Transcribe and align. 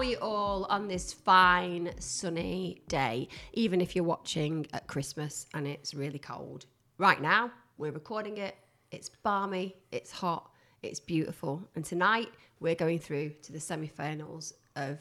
are 0.00 0.06
we 0.06 0.16
all 0.16 0.64
on 0.70 0.88
this 0.88 1.12
fine, 1.12 1.92
sunny 1.98 2.80
day, 2.88 3.28
even 3.52 3.82
if 3.82 3.94
you're 3.94 4.02
watching 4.02 4.66
at 4.72 4.86
Christmas 4.86 5.44
and 5.52 5.66
it's 5.66 5.92
really 5.92 6.18
cold? 6.18 6.64
Right 6.96 7.20
now, 7.20 7.50
we're 7.76 7.92
recording 7.92 8.38
it. 8.38 8.56
It's 8.90 9.10
balmy, 9.10 9.76
it's 9.92 10.10
hot, 10.10 10.52
it's 10.82 11.00
beautiful. 11.00 11.68
And 11.74 11.84
tonight, 11.84 12.30
we're 12.60 12.74
going 12.74 12.98
through 12.98 13.34
to 13.42 13.52
the 13.52 13.60
semi 13.60 13.88
finals 13.88 14.54
of 14.74 15.00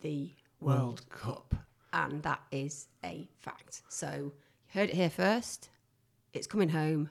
the 0.00 0.32
World, 0.62 0.78
World 0.78 1.10
Cup. 1.10 1.54
and 1.92 2.22
that 2.22 2.40
is 2.50 2.86
a 3.04 3.28
fact. 3.40 3.82
So, 3.90 4.08
you 4.14 4.80
heard 4.80 4.88
it 4.88 4.94
here 4.94 5.10
first. 5.10 5.68
It's 6.32 6.46
coming 6.46 6.70
home, 6.70 7.10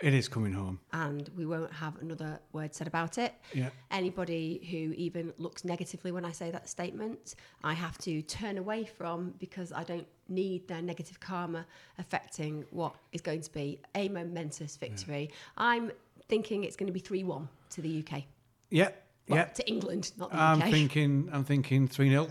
It 0.00 0.14
is 0.14 0.28
coming 0.28 0.52
home. 0.52 0.78
and 0.92 1.28
we 1.36 1.44
won't 1.44 1.72
have 1.72 2.00
another 2.00 2.38
word 2.52 2.72
said 2.72 2.86
about 2.86 3.18
it. 3.18 3.34
Yeah. 3.52 3.70
Anybody 3.90 4.60
who 4.70 4.94
even 4.96 5.32
looks 5.38 5.64
negatively 5.64 6.12
when 6.12 6.24
I 6.24 6.30
say 6.30 6.52
that 6.52 6.68
statement, 6.68 7.34
I 7.64 7.72
have 7.74 7.98
to 7.98 8.22
turn 8.22 8.58
away 8.58 8.84
from 8.84 9.34
because 9.40 9.72
I 9.72 9.82
don't 9.82 10.06
need 10.28 10.68
their 10.68 10.82
negative 10.82 11.18
karma 11.18 11.66
affecting 11.98 12.64
what 12.70 12.94
is 13.10 13.20
going 13.20 13.40
to 13.40 13.52
be 13.52 13.80
a 13.96 14.08
momentous 14.08 14.76
victory. 14.76 15.30
I'm 15.56 15.90
thinking 16.28 16.62
it's 16.62 16.76
going 16.76 16.86
to 16.86 16.92
be 16.92 17.00
3 17.00 17.24
1 17.24 17.48
to 17.70 17.80
the 17.82 18.04
UK. 18.06 18.22
Yeah. 18.70 18.90
Well, 19.28 19.38
yeah. 19.38 19.44
To 19.46 19.68
England, 19.68 20.12
not 20.16 20.30
the 20.30 20.40
I'm 20.40 20.62
UK. 20.62 20.70
thinking 20.70 21.28
I'm 21.32 21.44
thinking 21.44 21.88
3 21.88 22.08
0 22.10 22.28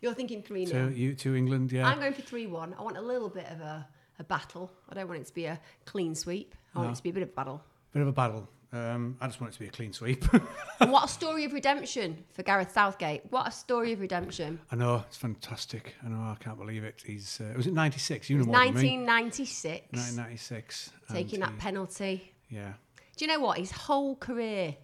You're 0.00 0.14
thinking 0.14 0.42
3 0.42 0.64
to 0.66 0.70
0. 0.70 0.88
you 0.90 1.14
to 1.16 1.34
England, 1.34 1.72
yeah. 1.72 1.88
I'm 1.88 1.98
going 1.98 2.12
for 2.14 2.22
3 2.22 2.46
1. 2.46 2.74
I 2.78 2.82
want 2.82 2.96
a 2.96 3.02
little 3.02 3.28
bit 3.28 3.46
of 3.50 3.60
a, 3.60 3.86
a 4.20 4.24
battle. 4.24 4.70
I 4.88 4.94
don't 4.94 5.08
want 5.08 5.20
it 5.20 5.26
to 5.26 5.34
be 5.34 5.46
a 5.46 5.58
clean 5.86 6.14
sweep. 6.14 6.54
I 6.74 6.78
want 6.78 6.88
No. 6.88 6.92
it 6.92 6.96
to 6.96 7.02
be 7.02 7.10
a 7.10 7.12
bit 7.12 7.22
of 7.22 7.28
a 7.30 7.32
battle. 7.32 7.62
Bit 7.92 8.02
of 8.02 8.08
a 8.08 8.12
battle. 8.12 8.48
Um, 8.72 9.16
I 9.20 9.26
just 9.26 9.40
want 9.40 9.52
it 9.52 9.54
to 9.54 9.60
be 9.60 9.66
a 9.66 9.70
clean 9.70 9.92
sweep. 9.92 10.24
what 10.78 11.04
a 11.04 11.08
story 11.08 11.44
of 11.44 11.52
redemption 11.52 12.24
for 12.32 12.44
Gareth 12.44 12.70
Southgate. 12.72 13.22
What 13.30 13.48
a 13.48 13.50
story 13.50 13.92
of 13.92 14.00
redemption. 14.00 14.60
I 14.70 14.76
know, 14.76 15.02
it's 15.08 15.16
fantastic. 15.16 15.94
I 16.04 16.08
know, 16.08 16.18
I 16.20 16.36
can't 16.38 16.56
believe 16.56 16.84
it. 16.84 17.02
He's 17.04 17.40
uh, 17.40 17.52
was 17.56 17.66
it 17.66 17.72
96? 17.72 18.30
You 18.30 18.38
know 18.38 18.44
more 18.44 18.54
than 18.54 18.74
1996, 18.74 19.86
1996. 19.90 20.90
taking 21.12 21.40
that 21.40 21.58
penalty. 21.58 22.32
Yeah. 22.48 22.74
Do 23.16 23.24
you 23.24 23.26
know 23.26 23.40
what? 23.40 23.58
His 23.58 23.72
whole 23.72 24.14
career 24.14 24.76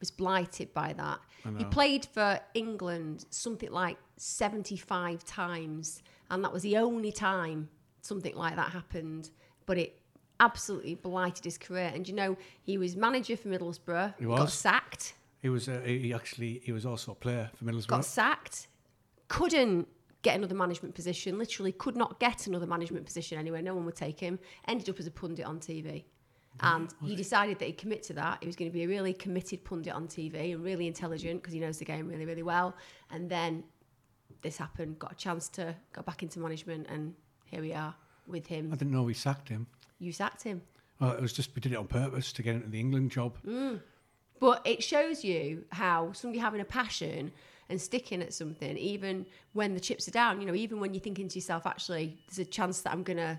was 0.00 0.10
blighted 0.10 0.72
by 0.74 0.92
that. 0.94 1.18
He 1.56 1.64
played 1.64 2.04
for 2.04 2.38
England 2.52 3.24
something 3.30 3.70
like 3.72 3.96
75 4.18 5.24
times, 5.24 6.02
and 6.30 6.44
that 6.44 6.52
was 6.52 6.62
the 6.62 6.76
only 6.76 7.10
time 7.12 7.70
something 8.02 8.34
like 8.36 8.56
that 8.56 8.70
happened. 8.72 9.30
But 9.64 9.78
it 9.78 9.99
absolutely 10.40 10.94
blighted 10.96 11.44
his 11.44 11.58
career. 11.58 11.90
And 11.94 12.08
you 12.08 12.14
know, 12.14 12.36
he 12.62 12.78
was 12.78 12.96
manager 12.96 13.36
for 13.36 13.48
Middlesbrough, 13.48 14.14
He 14.18 14.24
got 14.24 14.40
was. 14.40 14.54
sacked, 14.54 15.14
He 15.40 15.48
was 15.48 15.68
uh, 15.68 15.80
he 15.84 16.12
actually 16.12 16.60
he 16.64 16.72
was 16.72 16.84
also 16.84 17.12
a 17.12 17.14
player 17.14 17.50
for 17.54 17.64
Middlesbrough. 17.64 17.86
got 17.88 18.04
sacked, 18.04 18.66
couldn't 19.28 19.86
get 20.22 20.36
another 20.36 20.54
management 20.54 20.94
position, 20.94 21.38
literally 21.38 21.72
could 21.72 21.96
not 21.96 22.18
get 22.20 22.46
another 22.46 22.66
management 22.66 23.06
position 23.06 23.38
anywhere. 23.38 23.62
No 23.62 23.74
one 23.74 23.84
would 23.86 23.96
take 23.96 24.18
him. 24.20 24.38
Ended 24.66 24.88
up 24.88 24.98
as 24.98 25.06
a 25.06 25.10
pundit 25.10 25.46
on 25.46 25.60
TV. 25.60 26.04
And 26.62 26.92
he 27.02 27.16
decided 27.16 27.58
that 27.60 27.64
he'd 27.66 27.78
commit 27.78 28.02
to 28.04 28.12
that. 28.14 28.38
He 28.40 28.46
was 28.46 28.54
going 28.54 28.70
to 28.70 28.74
be 28.74 28.82
a 28.82 28.88
really 28.88 29.14
committed 29.14 29.64
pundit 29.64 29.94
on 29.94 30.06
TV 30.08 30.52
and 30.52 30.62
really 30.62 30.86
intelligent 30.86 31.40
because 31.40 31.54
he 31.54 31.60
knows 31.60 31.78
the 31.78 31.86
game 31.86 32.06
really, 32.06 32.26
really 32.26 32.42
well. 32.42 32.74
And 33.10 33.30
then 33.30 33.64
this 34.42 34.58
happened, 34.58 34.98
got 34.98 35.12
a 35.12 35.14
chance 35.14 35.48
to 35.50 35.74
go 35.94 36.02
back 36.02 36.22
into 36.22 36.38
management, 36.38 36.88
and 36.90 37.14
here 37.46 37.62
we 37.62 37.72
are 37.72 37.94
with 38.26 38.46
him. 38.46 38.70
I 38.72 38.76
didn't 38.76 38.92
know 38.92 39.02
we 39.04 39.14
sacked 39.14 39.48
him. 39.48 39.68
You 40.00 40.12
sacked 40.12 40.42
him. 40.42 40.62
Well, 40.98 41.12
it 41.12 41.20
was 41.20 41.32
just 41.32 41.54
we 41.54 41.60
did 41.60 41.72
it 41.72 41.76
on 41.76 41.86
purpose 41.86 42.32
to 42.32 42.42
get 42.42 42.56
into 42.56 42.68
the 42.68 42.80
England 42.80 43.10
job. 43.12 43.38
Mm. 43.46 43.80
But 44.40 44.62
it 44.66 44.82
shows 44.82 45.22
you 45.22 45.64
how 45.70 46.12
somebody 46.12 46.40
having 46.40 46.60
a 46.60 46.64
passion 46.64 47.30
and 47.68 47.80
sticking 47.80 48.22
at 48.22 48.34
something, 48.34 48.76
even 48.76 49.26
when 49.52 49.74
the 49.74 49.80
chips 49.80 50.08
are 50.08 50.10
down, 50.12 50.40
you 50.40 50.46
know, 50.46 50.54
even 50.54 50.80
when 50.80 50.92
you're 50.92 51.02
thinking 51.02 51.28
to 51.28 51.36
yourself, 51.36 51.66
actually, 51.66 52.18
there's 52.26 52.38
a 52.38 52.50
chance 52.50 52.80
that 52.80 52.92
I'm 52.92 53.02
going 53.02 53.18
to 53.18 53.38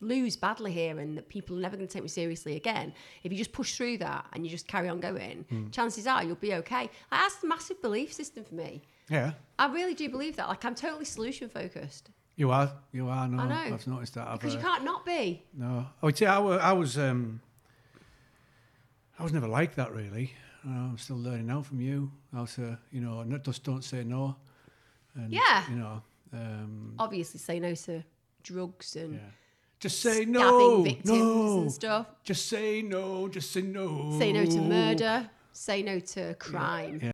lose 0.00 0.36
badly 0.36 0.72
here 0.72 0.98
and 0.98 1.16
that 1.16 1.28
people 1.28 1.56
are 1.56 1.60
never 1.60 1.76
going 1.76 1.86
to 1.86 1.92
take 1.92 2.02
me 2.02 2.08
seriously 2.08 2.56
again. 2.56 2.92
If 3.22 3.30
you 3.30 3.38
just 3.38 3.52
push 3.52 3.76
through 3.76 3.98
that 3.98 4.26
and 4.32 4.44
you 4.44 4.50
just 4.50 4.66
carry 4.66 4.88
on 4.88 5.00
going, 5.00 5.44
hmm. 5.48 5.70
chances 5.70 6.06
are 6.06 6.24
you'll 6.24 6.36
be 6.36 6.54
okay. 6.54 6.82
Like, 6.82 6.92
that's 7.10 7.42
a 7.42 7.46
massive 7.46 7.80
belief 7.82 8.12
system 8.12 8.44
for 8.44 8.54
me. 8.54 8.82
Yeah. 9.08 9.32
I 9.58 9.72
really 9.72 9.94
do 9.94 10.08
believe 10.08 10.36
that. 10.36 10.48
Like, 10.48 10.64
I'm 10.64 10.74
totally 10.74 11.04
solution 11.04 11.48
focused 11.48 12.10
You 12.38 12.52
are, 12.52 12.72
you 12.92 13.08
are. 13.08 13.26
No, 13.26 13.42
I 13.42 13.48
know. 13.48 13.74
I've 13.74 13.86
noticed 13.88 14.14
that. 14.14 14.28
I've, 14.28 14.38
because 14.38 14.54
you 14.54 14.60
uh, 14.60 14.62
can't 14.62 14.84
not 14.84 15.04
be. 15.04 15.42
No, 15.52 15.84
I 16.00 16.06
would 16.06 16.16
say 16.16 16.26
I, 16.26 16.38
I 16.38 16.72
was. 16.72 16.96
Um, 16.96 17.40
I 19.18 19.24
was 19.24 19.32
never 19.32 19.48
like 19.48 19.74
that 19.74 19.92
really. 19.92 20.32
Uh, 20.64 20.70
I'm 20.70 20.98
still 20.98 21.16
learning 21.16 21.46
now 21.46 21.62
from 21.62 21.80
you 21.80 22.12
how 22.32 22.44
to, 22.44 22.78
you 22.92 23.00
know, 23.00 23.24
not 23.24 23.42
just 23.42 23.64
don't 23.64 23.82
say 23.82 24.04
no. 24.04 24.36
And, 25.16 25.32
Yeah. 25.32 25.68
You 25.68 25.76
know, 25.76 26.02
um, 26.32 26.94
Obviously, 26.96 27.40
say 27.40 27.58
no 27.58 27.74
to 27.74 28.04
drugs 28.44 28.94
and 28.94 29.14
yeah. 29.14 29.20
Just 29.80 30.00
say 30.00 30.24
no, 30.24 30.82
victims 30.82 31.08
no. 31.08 31.60
and 31.62 31.72
stuff. 31.72 32.06
Just 32.22 32.48
say 32.48 32.82
no. 32.82 33.28
Just 33.28 33.50
say 33.50 33.62
no. 33.62 34.16
Say 34.16 34.32
no 34.32 34.44
to 34.44 34.60
murder. 34.60 35.28
Say 35.52 35.82
no 35.82 35.98
to 35.98 36.34
crime. 36.34 37.00
yeah. 37.02 37.12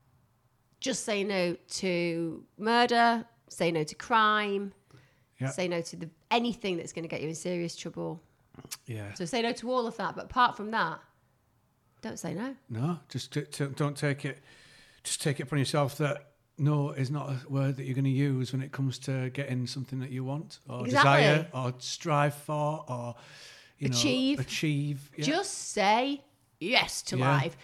Just 0.81 1.05
say 1.05 1.25
no 1.25 1.56
to 1.81 2.45
murder. 2.59 3.25
Say 3.49 3.73
no 3.73 3.85
to 3.85 3.95
crime. 3.95 4.75
Yeah. 5.41 5.50
Say 5.50 5.69
no 5.69 5.81
to 5.81 5.97
the, 5.97 6.11
anything 6.31 6.77
that's 6.77 6.93
going 6.93 7.03
to 7.03 7.09
get 7.09 7.21
you 7.22 7.28
in 7.28 7.34
serious 7.34 7.75
trouble. 7.77 8.21
Yeah. 8.87 9.12
So 9.15 9.25
say 9.25 9.43
no 9.43 9.53
to 9.53 9.71
all 9.71 9.87
of 9.87 9.97
that. 9.97 10.15
But 10.15 10.27
apart 10.27 10.56
from 10.56 10.71
that, 10.71 11.00
don't 12.03 12.19
say 12.19 12.34
no. 12.34 12.55
No, 12.71 12.99
just 13.09 13.33
t- 13.33 13.43
t- 13.43 13.67
don't 13.77 13.97
take 13.97 14.25
it. 14.25 14.39
Just 15.03 15.23
take 15.23 15.41
it 15.41 15.44
upon 15.44 15.59
yourself 15.59 15.99
that 15.99 16.28
no 16.56 16.91
is 16.91 17.11
not 17.11 17.31
a 17.31 17.37
word 17.49 17.77
that 17.77 17.84
you're 17.84 17.94
going 17.94 18.05
to 18.05 18.11
use 18.11 18.53
when 18.53 18.62
it 18.62 18.71
comes 18.73 18.99
to 19.00 19.28
getting 19.31 19.67
something 19.67 19.99
that 19.99 20.11
you 20.11 20.23
want 20.23 20.61
or 20.69 20.84
Exactly. 20.84 21.23
desire 21.23 21.47
or 21.53 21.75
strive 21.78 22.34
for 22.34 22.84
or 22.89 23.17
you 23.78 23.89
know 23.89 23.97
Achieve. 23.97 24.39
achieve. 24.41 25.11
Yeah. 25.17 25.25
Just 25.25 25.73
say 25.73 26.23
yes 26.61 27.03
to 27.03 27.19
Yeah. 27.19 27.28
life. 27.37 27.56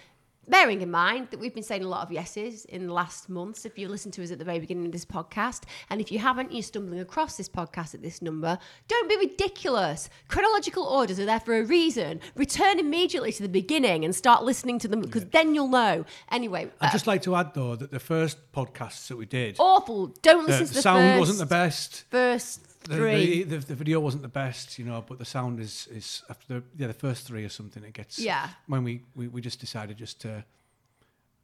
Bearing 0.51 0.83
in 0.83 0.91
mind 0.91 1.29
that 1.31 1.39
we've 1.39 1.55
been 1.55 1.63
saying 1.63 1.85
a 1.85 1.89
lot 1.89 2.05
of 2.05 2.11
yeses 2.11 2.65
in 2.65 2.89
the 2.89 2.93
last 2.93 3.29
months, 3.29 3.65
if 3.65 3.79
you 3.79 3.87
listened 3.87 4.15
to 4.15 4.23
us 4.25 4.33
at 4.33 4.41
the 4.41 4.45
very 4.45 4.59
beginning 4.59 4.87
of 4.87 4.91
this 4.91 5.05
podcast, 5.05 5.63
and 5.91 6.01
if 6.01 6.11
you 6.11 6.19
haven't, 6.19 6.51
you're 6.51 6.65
stumbling 6.65 6.99
across 6.99 7.37
this 7.37 7.49
podcast 7.49 7.95
at 7.95 8.03
this 8.03 8.21
number, 8.21 8.59
don't 8.89 9.09
be 9.09 9.17
ridiculous. 9.17 10.11
Chronological 10.27 10.83
orders 10.83 11.21
are 11.21 11.25
there 11.25 11.39
for 11.39 11.57
a 11.57 11.63
reason. 11.63 12.19
Return 12.35 12.81
immediately 12.81 13.31
to 13.31 13.45
the 13.45 13.49
beginning 13.49 14.05
and 14.05 14.13
start 14.13 14.43
listening 14.43 14.81
to 14.81 14.89
them 14.89 15.01
because 15.01 15.25
then 15.27 15.55
you'll 15.55 15.69
know. 15.69 16.05
Anyway, 16.33 16.69
I'd 16.81 16.89
uh, 16.89 16.93
just 16.93 17.07
like 17.07 17.23
to 17.23 17.37
add 17.37 17.55
though 17.55 17.77
that 17.77 17.93
the 17.93 18.01
first 18.01 18.37
podcasts 18.53 19.07
that 19.07 19.17
we 19.17 19.27
did, 19.27 19.55
awful. 19.61 20.09
Don't 20.21 20.49
listen 20.49 20.67
to 20.67 20.75
the 20.75 20.83
sound 20.83 21.21
wasn't 21.21 21.39
the 21.39 21.47
best. 21.47 22.07
first 22.11 22.70
The, 22.85 22.97
three. 22.97 23.43
the, 23.43 23.57
the, 23.57 23.67
the 23.67 23.75
video 23.75 24.01
wasn't 24.01 24.23
the 24.23 24.29
best, 24.29 24.79
you 24.79 24.85
know, 24.85 25.05
but 25.07 25.19
the 25.19 25.25
sound 25.25 25.61
is 25.61 25.89
is 25.93 26.23
after 26.31 26.47
the 26.55 26.63
yeah 26.77 26.87
the 26.87 26.95
first 26.95 27.27
three 27.27 27.45
or 27.45 27.49
something. 27.49 27.85
It 27.85 27.93
gets 27.93 28.19
Yeah. 28.19 28.49
When 28.67 28.85
we 28.85 29.03
we, 29.15 29.29
we 29.29 29.41
just 29.41 29.61
decided 29.61 29.99
just 29.99 30.21
to 30.23 30.45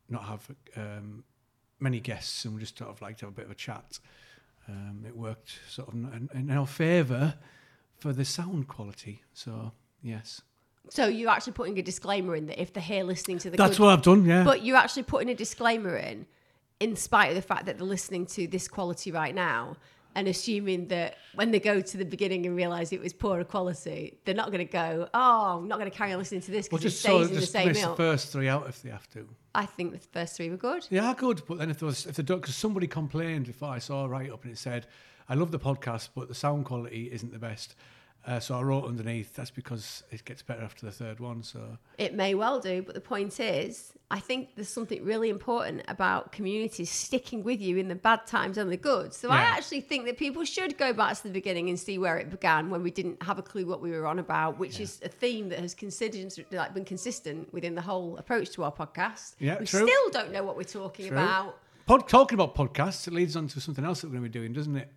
not 0.08 0.24
have 0.24 0.48
um, 0.76 1.24
many 1.80 2.00
guests 2.00 2.44
and 2.44 2.54
we 2.54 2.60
just 2.60 2.78
sort 2.78 2.90
of 2.90 3.02
like 3.02 3.18
to 3.18 3.26
have 3.26 3.34
a 3.34 3.36
bit 3.36 3.44
of 3.46 3.50
a 3.50 3.56
chat. 3.56 3.98
Um, 4.68 5.04
it 5.06 5.16
worked 5.16 5.58
sort 5.68 5.88
of 5.88 5.94
in, 5.94 6.28
in 6.34 6.50
our 6.50 6.66
favour 6.66 7.34
for 7.98 8.12
the 8.12 8.24
sound 8.24 8.66
quality. 8.68 9.22
So 9.34 9.72
yes, 10.02 10.40
so 10.88 11.06
you're 11.06 11.30
actually 11.30 11.54
putting 11.54 11.78
a 11.78 11.82
disclaimer 11.82 12.36
in 12.36 12.46
that 12.46 12.60
if 12.60 12.72
they're 12.72 12.82
here 12.82 13.04
listening 13.04 13.38
to 13.38 13.50
the 13.50 13.56
that's 13.56 13.76
good 13.76 13.84
what 13.84 13.92
I've 13.92 14.02
done. 14.02 14.24
Yeah, 14.24 14.44
But 14.44 14.64
you're 14.64 14.76
actually 14.76 15.02
putting 15.02 15.28
a 15.28 15.34
disclaimer 15.34 15.96
in, 15.96 16.26
in 16.80 16.96
spite 16.96 17.30
of 17.30 17.34
the 17.34 17.42
fact 17.42 17.66
that 17.66 17.78
they're 17.78 17.86
listening 17.86 18.26
to 18.26 18.46
this 18.46 18.68
quality 18.68 19.10
right 19.10 19.34
now, 19.34 19.76
and 20.16 20.28
assuming 20.28 20.88
that 20.88 21.16
when 21.34 21.50
they 21.50 21.60
go 21.60 21.80
to 21.82 21.96
the 21.98 22.04
beginning 22.04 22.46
and 22.46 22.56
realise 22.56 22.90
it 22.90 23.00
was 23.00 23.12
poorer 23.12 23.44
quality, 23.44 24.18
they're 24.24 24.34
not 24.34 24.46
going 24.50 24.66
to 24.66 24.72
go, 24.72 25.06
"Oh, 25.12 25.58
I'm 25.58 25.68
not 25.68 25.78
going 25.78 25.90
to 25.90 25.96
carry 25.96 26.12
on 26.12 26.18
listening 26.18 26.40
to 26.40 26.50
this 26.50 26.68
well, 26.72 26.78
because 26.78 26.94
it 26.94 26.96
stays 26.96 27.12
so 27.12 27.20
in 27.20 27.34
the 27.34 27.40
just 27.40 27.52
same 27.52 27.68
miss 27.68 27.82
the 27.82 27.94
first 27.94 28.32
three 28.32 28.48
out 28.48 28.66
if 28.66 28.80
they 28.82 28.88
have 28.88 29.08
to. 29.10 29.28
I 29.54 29.66
think 29.66 29.92
the 29.92 29.98
first 29.98 30.34
three 30.36 30.48
were 30.48 30.56
good. 30.56 30.86
They 30.90 30.98
are 30.98 31.14
good, 31.14 31.42
but 31.46 31.58
then 31.58 31.70
if 31.70 31.78
there 31.78 31.86
was 31.86 32.06
if 32.06 32.16
they 32.16 32.22
don't, 32.22 32.40
because 32.40 32.56
somebody 32.56 32.86
complained 32.86 33.46
before 33.46 33.68
I 33.68 33.78
saw 33.78 34.06
a 34.06 34.08
write 34.08 34.30
up 34.30 34.42
and 34.44 34.52
it 34.54 34.58
said, 34.58 34.86
"I 35.28 35.34
love 35.34 35.50
the 35.50 35.58
podcast, 35.58 36.08
but 36.14 36.28
the 36.28 36.34
sound 36.34 36.64
quality 36.64 37.10
isn't 37.12 37.30
the 37.30 37.38
best." 37.38 37.76
Uh, 38.26 38.40
so 38.40 38.58
I 38.58 38.62
wrote 38.62 38.84
underneath, 38.84 39.34
"That's 39.34 39.50
because 39.52 40.02
it 40.10 40.24
gets 40.24 40.42
better 40.42 40.62
after 40.62 40.84
the 40.84 40.92
third 40.92 41.20
one." 41.20 41.42
So 41.42 41.78
It 41.96 42.14
may 42.14 42.34
well 42.34 42.58
do, 42.58 42.82
but 42.82 42.94
the 42.94 43.00
point 43.00 43.38
is, 43.38 43.92
I 44.10 44.18
think 44.20 44.50
there's 44.56 44.68
something 44.68 45.04
really 45.04 45.30
important 45.30 45.82
about 45.88 46.32
communities 46.32 46.90
sticking 46.90 47.42
with 47.42 47.60
you 47.60 47.76
in 47.76 47.88
the 47.88 47.94
bad 47.94 48.26
times 48.26 48.58
and 48.58 48.70
the 48.70 48.76
good. 48.76 49.12
So 49.14 49.30
I 49.30 49.40
actually 49.40 49.80
think 49.80 50.06
that 50.06 50.16
people 50.16 50.44
should 50.44 50.76
go 50.78 50.92
back 50.92 51.16
to 51.16 51.22
the 51.24 51.30
beginning 51.30 51.68
and 51.68 51.78
see 51.78 51.98
where 51.98 52.16
it 52.18 52.30
began 52.30 52.70
when 52.70 52.82
we 52.82 52.90
didn't 52.90 53.22
have 53.22 53.38
a 53.38 53.42
clue 53.42 53.66
what 53.66 53.80
we 53.80 53.90
were 53.90 54.06
on 54.06 54.18
about, 54.18 54.58
which 54.58 54.78
is 54.80 55.00
a 55.04 55.08
theme 55.08 55.48
that 55.48 55.58
has 55.58 55.74
considered, 55.74 56.32
like, 56.52 56.72
been 56.74 56.84
consistent 56.84 57.52
within 57.52 57.74
the 57.74 57.82
whole 57.82 58.16
approach 58.16 58.50
to 58.50 58.62
our 58.64 58.72
podcast. 58.72 59.34
Yeah, 59.38 59.58
we 59.58 59.66
true. 59.66 59.86
still 59.86 60.10
don't 60.10 60.32
know 60.32 60.44
what 60.44 60.56
we're 60.56 60.62
talking 60.64 61.08
True. 61.08 61.16
about. 61.16 61.58
Pod, 61.86 62.08
talking 62.08 62.34
about 62.38 62.54
podcasts, 62.54 63.06
it 63.06 63.14
leads 63.14 63.36
on 63.36 63.48
to 63.48 63.60
something 63.60 63.84
else 63.84 64.00
that 64.00 64.08
we're 64.08 64.18
going 64.18 64.24
to 64.24 64.28
be 64.30 64.38
doing, 64.40 64.52
doesn't 64.52 64.76
it? 64.76 64.88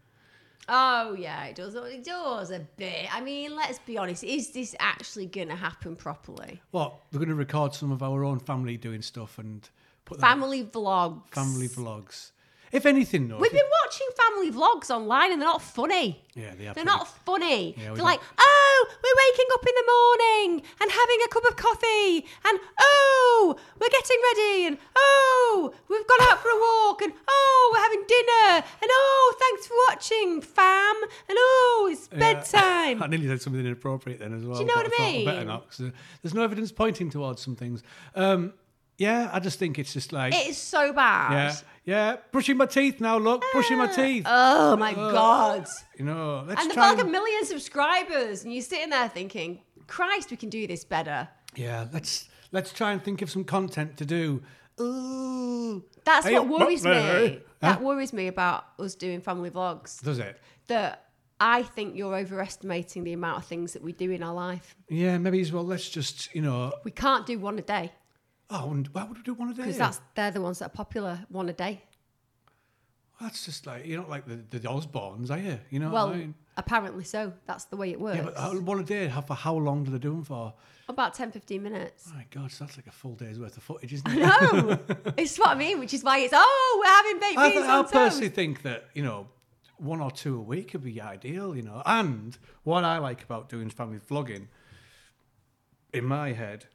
Oh 0.70 1.14
yeah, 1.18 1.46
it 1.46 1.56
does. 1.56 1.74
It 1.76 2.04
does 2.04 2.52
a 2.52 2.60
bit. 2.78 3.14
I 3.14 3.22
mean, 3.22 3.56
let's 3.56 3.80
be 3.80 3.98
honest. 3.98 4.24
Is 4.24 4.52
this 4.52 4.76
actually 4.80 5.26
going 5.26 5.48
to 5.50 5.56
happen 5.56 5.96
properly? 5.96 6.62
What 6.72 6.94
we're 7.12 7.20
going 7.20 7.30
to 7.30 7.36
record 7.36 7.74
some 7.74 7.92
of 7.92 8.04
our 8.04 8.24
own 8.24 8.40
family 8.40 8.78
doing 8.78 9.02
stuff 9.02 9.40
and 9.40 9.68
put 10.06 10.20
Family 10.20 10.64
vlogs. 10.64 11.30
family 11.34 11.68
vlogs. 11.68 12.32
If 12.72 12.86
anything, 12.86 13.30
We've 13.38 13.52
been 13.52 13.72
watching 13.84 14.08
family 14.16 14.52
vlogs 14.52 14.90
online 14.90 15.32
and 15.32 15.42
they're 15.42 15.48
not 15.50 15.62
funny. 15.62 16.22
yeah, 16.36 16.54
they 16.58 16.68
are 16.68 16.74
They're 16.74 16.86
not 16.86 17.08
funny. 17.26 17.74
Yeah, 17.78 17.94
They're 17.94 18.04
like, 18.04 18.20
oh, 18.38 18.88
we're 19.04 19.18
waking 19.26 19.50
up 19.54 19.66
in 19.66 19.74
the 19.76 19.88
morning 19.92 20.66
and 20.82 20.92
having 20.92 21.18
a 21.26 21.30
cup 21.30 21.46
of 21.46 21.56
coffee, 21.56 22.26
and 22.46 22.60
oh, 22.80 23.56
we're 23.80 23.90
getting 23.90 24.18
ready, 24.34 24.66
and 24.68 24.78
oh, 24.96 25.74
we've 25.90 26.06
gone 26.08 26.20
out 26.30 26.40
for 26.42 26.50
a 26.50 26.56
walk, 26.88 27.02
and 27.02 27.14
oh, 27.28 27.70
we're 27.74 27.82
having 27.82 28.04
dinner, 28.08 28.66
and 28.82 28.90
oh, 28.92 29.36
thanks 29.40 29.68
for 29.68 29.74
watching, 29.90 30.42
fam, 30.42 30.96
and 31.28 31.38
oh, 31.40 31.90
it's 31.92 32.08
Yeah. 32.12 32.20
bedtime. 32.20 33.02
I 33.04 33.08
nearly 33.08 33.28
said 33.28 33.42
something 33.42 33.66
inappropriate 33.66 34.20
then 34.20 34.34
as 34.34 34.44
well. 34.46 34.56
Do 34.58 34.62
you 34.62 34.68
know 34.68 34.76
what 34.76 34.86
I 34.86 34.90
well, 35.00 35.26
better 35.26 35.38
mean? 35.40 35.48
not, 35.48 35.66
uh, 35.82 35.90
there's 36.22 36.34
no 36.34 36.44
evidence 36.44 36.72
pointing 36.72 37.10
towards 37.10 37.42
some 37.42 37.56
things. 37.56 37.82
Um, 38.16 38.54
yeah, 39.00 39.30
I 39.32 39.40
just 39.40 39.58
think 39.58 39.80
it's 39.80 39.94
just 39.94 40.12
like, 40.12 40.34
It 40.36 40.48
is 40.48 40.58
so 40.58 40.94
bad. 40.94 41.32
yeah, 41.32 41.56
yeah, 41.86 42.18
brushing 42.32 42.58
my 42.58 42.66
teeth 42.66 43.00
now. 43.00 43.18
Look, 43.18 43.44
brushing 43.54 43.78
my 43.78 43.88
ah. 43.90 43.96
teeth. 43.96 44.24
Oh 44.28 44.76
my 44.78 44.94
god. 44.94 45.66
you 45.98 46.06
know, 46.06 46.44
let's 46.46 46.62
And 46.62 46.70
they've 46.70 46.76
try. 46.76 46.90
got 46.90 46.98
like 46.98 47.06
a 47.08 47.10
million 47.10 47.46
subscribers, 47.46 48.44
and 48.44 48.54
you're 48.54 48.62
sitting 48.62 48.90
there 48.90 49.08
thinking, 49.10 49.62
Christ, 49.88 50.30
we 50.32 50.38
can 50.38 50.50
do 50.50 50.68
this 50.68 50.84
better. 50.84 51.30
yeah, 51.56 51.88
let's 51.94 52.28
let's 52.52 52.72
try 52.74 52.92
and 52.92 53.02
think 53.04 53.22
of 53.22 53.32
some 53.32 53.44
content 53.44 53.98
to 53.98 54.06
do. 54.06 54.42
Ooh, 54.82 55.84
That's 56.06 56.26
Hey, 56.26 56.34
what 56.34 56.48
what- 56.48 56.62
worries 56.62 56.86
oh, 56.86 56.90
me. 56.90 57.30
Huh? 57.34 57.40
That 57.62 57.82
worries 57.82 58.14
me 58.14 58.28
about 58.28 58.66
us 58.80 58.96
doing 58.96 59.22
family 59.22 59.50
vlogs. 59.50 60.02
does 60.02 60.20
it? 60.20 60.40
That 60.68 61.06
I 61.42 61.64
think 61.64 61.96
you're 61.98 62.16
overestimating 62.16 63.04
the 63.06 63.14
amount 63.14 63.38
of 63.40 63.46
things 63.46 63.74
that 63.74 63.82
we 63.82 63.92
do 63.94 64.12
in 64.12 64.24
our 64.24 64.34
life. 64.34 64.76
Yeah, 64.90 65.18
maybe 65.18 65.40
as 65.42 65.52
well. 65.52 65.64
Let's 65.66 65.90
just, 65.90 66.34
you 66.36 66.42
know, 66.42 66.74
We 66.84 66.92
can't 66.92 67.26
do 67.26 67.40
one 67.40 67.58
a 67.60 67.62
day 67.62 67.92
oh, 68.50 68.72
and 68.72 68.88
why 68.90 69.04
would 69.04 69.18
we 69.18 69.24
do 69.24 69.34
one 69.34 69.50
a 69.50 69.54
day? 69.54 69.64
because 69.64 69.78
that's 69.78 70.02
they're 70.16 70.32
the 70.32 70.42
ones 70.42 70.60
that 70.60 70.66
are 70.68 70.70
popular. 70.70 71.26
One 71.30 71.50
a 71.50 71.54
day. 71.54 71.84
That's 73.22 73.44
just 73.46 73.68
like 73.68 73.86
you're 73.86 74.00
not 74.00 74.10
like 74.10 74.26
the, 74.26 74.38
the 74.58 74.66
Osbournes, 74.68 75.30
are 75.30 75.38
you? 75.38 75.60
You 75.70 75.80
know, 75.80 75.90
Well, 75.92 76.08
what 76.08 76.16
I 76.16 76.20
mean? 76.20 76.36
apparently 76.56 77.04
so. 77.04 77.34
That's 77.48 77.66
the 77.66 77.76
way 77.76 77.92
it 77.92 78.00
works. 78.00 78.18
yeah, 78.18 78.24
but 78.24 78.34
uh, 78.38 78.52
one 78.62 78.80
a 78.80 78.84
day. 78.84 79.08
How, 79.08 79.20
for 79.22 79.34
how 79.34 79.56
long 79.56 79.84
do 79.84 79.92
they 79.92 79.98
do 79.98 80.12
them 80.12 80.24
for? 80.24 80.54
About 80.88 81.14
10, 81.14 81.32
15 81.32 81.62
minutes. 81.62 82.06
Oh 82.10 82.16
my 82.16 82.26
God, 82.32 82.50
so 82.52 82.64
that's 82.64 82.78
like 82.78 82.88
a 82.88 82.92
full 82.92 83.16
day's 83.16 83.38
worth 83.38 83.58
of 83.58 83.64
footage, 83.64 83.94
isn't 83.94 84.10
it? 84.10 84.20
No, 84.20 84.80
it's 85.18 85.38
what 85.38 85.50
I 85.50 85.56
mean, 85.56 85.80
which 85.80 85.94
is 85.94 86.04
why 86.04 86.20
it's 86.20 86.34
oh, 86.36 86.82
we're 86.82 86.90
having 86.90 87.20
baked 87.20 87.38
I, 87.38 87.50
beans 87.50 87.62
th- 87.62 87.66
I 87.70 87.78
on 87.78 87.84
toast. 87.84 87.94
personally 87.94 88.30
think 88.30 88.62
that 88.64 88.86
you 88.94 89.04
know 89.04 89.28
one 89.78 90.00
or 90.02 90.12
two 90.12 90.38
a 90.38 90.42
week 90.42 90.72
would 90.74 90.84
be 90.86 91.00
ideal. 91.02 91.56
You 91.58 91.64
know, 91.64 91.84
and 91.86 92.38
what 92.64 92.86
I 92.86 93.00
like 93.00 93.22
about 93.22 93.50
doing 93.50 93.70
family 93.70 94.00
vlogging, 94.00 94.48
in 95.94 96.06
my 96.06 96.32
head, 96.32 96.66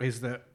is 0.00 0.22
that 0.22 0.46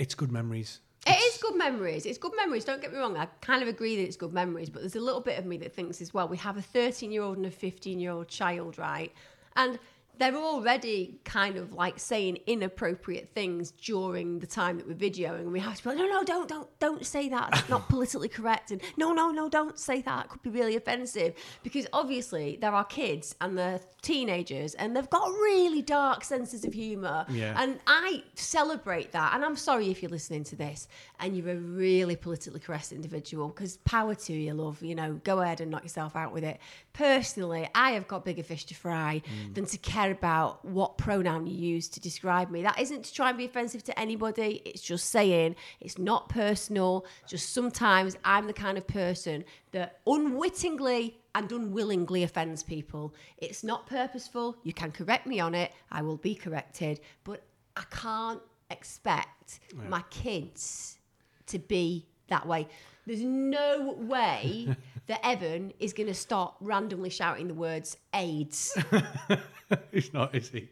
it's 0.00 0.14
good 0.14 0.32
memories. 0.32 0.80
It 1.06 1.12
is 1.12 1.38
good 1.42 1.56
memories. 1.56 2.06
It's 2.06 2.16
good 2.16 2.32
memories. 2.34 2.64
Don't 2.64 2.80
get 2.80 2.90
me 2.92 2.98
wrong. 2.98 3.16
I 3.18 3.26
kind 3.42 3.62
of 3.62 3.68
agree 3.68 3.96
that 3.96 4.02
it's 4.02 4.16
good 4.16 4.32
memories, 4.32 4.70
but 4.70 4.80
there's 4.80 4.96
a 4.96 5.00
little 5.00 5.20
bit 5.20 5.38
of 5.38 5.44
me 5.44 5.58
that 5.58 5.74
thinks 5.74 6.00
as 6.00 6.14
well. 6.14 6.26
We 6.26 6.38
have 6.38 6.56
a 6.56 6.62
13 6.62 7.12
year 7.12 7.22
old 7.22 7.36
and 7.36 7.44
a 7.46 7.50
15 7.50 8.00
year 8.00 8.10
old 8.10 8.28
child, 8.28 8.78
right? 8.78 9.12
And 9.56 9.78
they're 10.20 10.36
already 10.36 11.18
kind 11.24 11.56
of 11.56 11.72
like 11.72 11.98
saying 11.98 12.38
inappropriate 12.46 13.30
things 13.34 13.70
during 13.70 14.38
the 14.38 14.46
time 14.46 14.76
that 14.76 14.86
we're 14.86 14.94
videoing, 14.94 15.40
and 15.40 15.52
we 15.52 15.58
have 15.60 15.78
to 15.78 15.82
be 15.82 15.88
like, 15.88 15.98
no, 15.98 16.06
no, 16.06 16.22
don't, 16.22 16.46
don't, 16.46 16.78
don't 16.78 17.06
say 17.06 17.30
that. 17.30 17.48
It's 17.54 17.70
not 17.70 17.88
politically 17.88 18.28
correct, 18.28 18.70
and 18.70 18.82
no, 18.98 19.14
no, 19.14 19.30
no, 19.30 19.48
don't 19.48 19.78
say 19.78 20.02
that. 20.02 20.26
It 20.26 20.28
could 20.28 20.42
be 20.42 20.50
really 20.50 20.76
offensive 20.76 21.34
because 21.62 21.86
obviously 21.94 22.58
there 22.60 22.72
are 22.72 22.84
kids 22.84 23.34
and 23.40 23.56
they're 23.56 23.80
teenagers, 24.02 24.74
and 24.74 24.94
they've 24.94 25.08
got 25.08 25.26
really 25.30 25.80
dark 25.80 26.22
senses 26.22 26.66
of 26.66 26.74
humour, 26.74 27.24
Yeah. 27.30 27.54
and 27.56 27.80
I 27.86 28.22
celebrate 28.34 29.12
that. 29.12 29.34
And 29.34 29.42
I'm 29.42 29.56
sorry 29.56 29.90
if 29.90 30.02
you're 30.02 30.10
listening 30.10 30.44
to 30.44 30.56
this 30.56 30.86
and 31.18 31.34
you're 31.34 31.50
a 31.50 31.56
really 31.56 32.16
politically 32.16 32.60
correct 32.60 32.92
individual, 32.92 33.48
because 33.48 33.78
power 33.78 34.14
to 34.14 34.32
you, 34.34 34.52
love. 34.52 34.82
You 34.82 34.94
know, 34.94 35.18
go 35.24 35.40
ahead 35.40 35.62
and 35.62 35.70
knock 35.70 35.82
yourself 35.82 36.14
out 36.14 36.34
with 36.34 36.44
it. 36.44 36.60
Personally, 36.92 37.68
I 37.74 37.92
have 37.92 38.06
got 38.06 38.24
bigger 38.24 38.42
fish 38.42 38.64
to 38.66 38.74
fry 38.74 39.22
mm. 39.24 39.54
than 39.54 39.64
to 39.66 39.78
care 39.78 40.09
about 40.12 40.64
what 40.64 40.98
pronoun 40.98 41.46
you 41.46 41.54
use 41.54 41.88
to 41.88 42.00
describe 42.00 42.50
me. 42.50 42.62
That 42.62 42.80
isn't 42.80 43.04
to 43.04 43.12
try 43.12 43.28
and 43.28 43.38
be 43.38 43.44
offensive 43.44 43.82
to 43.84 43.98
anybody. 43.98 44.62
It's 44.64 44.82
just 44.82 45.10
saying 45.10 45.56
it's 45.80 45.98
not 45.98 46.28
personal. 46.28 47.06
Just 47.26 47.52
sometimes 47.52 48.16
I'm 48.24 48.46
the 48.46 48.52
kind 48.52 48.78
of 48.78 48.86
person 48.86 49.44
that 49.72 50.00
unwittingly 50.06 51.18
and 51.34 51.50
unwillingly 51.50 52.22
offends 52.22 52.62
people. 52.62 53.14
It's 53.38 53.62
not 53.62 53.86
purposeful. 53.86 54.56
You 54.62 54.72
can 54.72 54.90
correct 54.90 55.26
me 55.26 55.40
on 55.40 55.54
it. 55.54 55.72
I 55.90 56.02
will 56.02 56.16
be 56.16 56.34
corrected. 56.34 57.00
But 57.24 57.42
I 57.76 57.82
can't 57.90 58.40
expect 58.70 59.60
my 59.88 60.02
kids 60.10 60.98
to 61.46 61.58
be 61.58 62.06
that 62.28 62.46
way. 62.46 62.68
There's 63.06 63.22
no 63.22 63.94
way 63.98 64.76
that 65.06 65.20
Evan 65.26 65.72
is 65.78 65.92
going 65.92 66.06
to 66.08 66.14
start 66.14 66.54
randomly 66.60 67.10
shouting 67.10 67.48
the 67.48 67.54
words 67.54 67.96
AIDS. 68.14 68.76
it's 69.92 70.12
not, 70.12 70.34
is 70.34 70.48
he? 70.50 70.68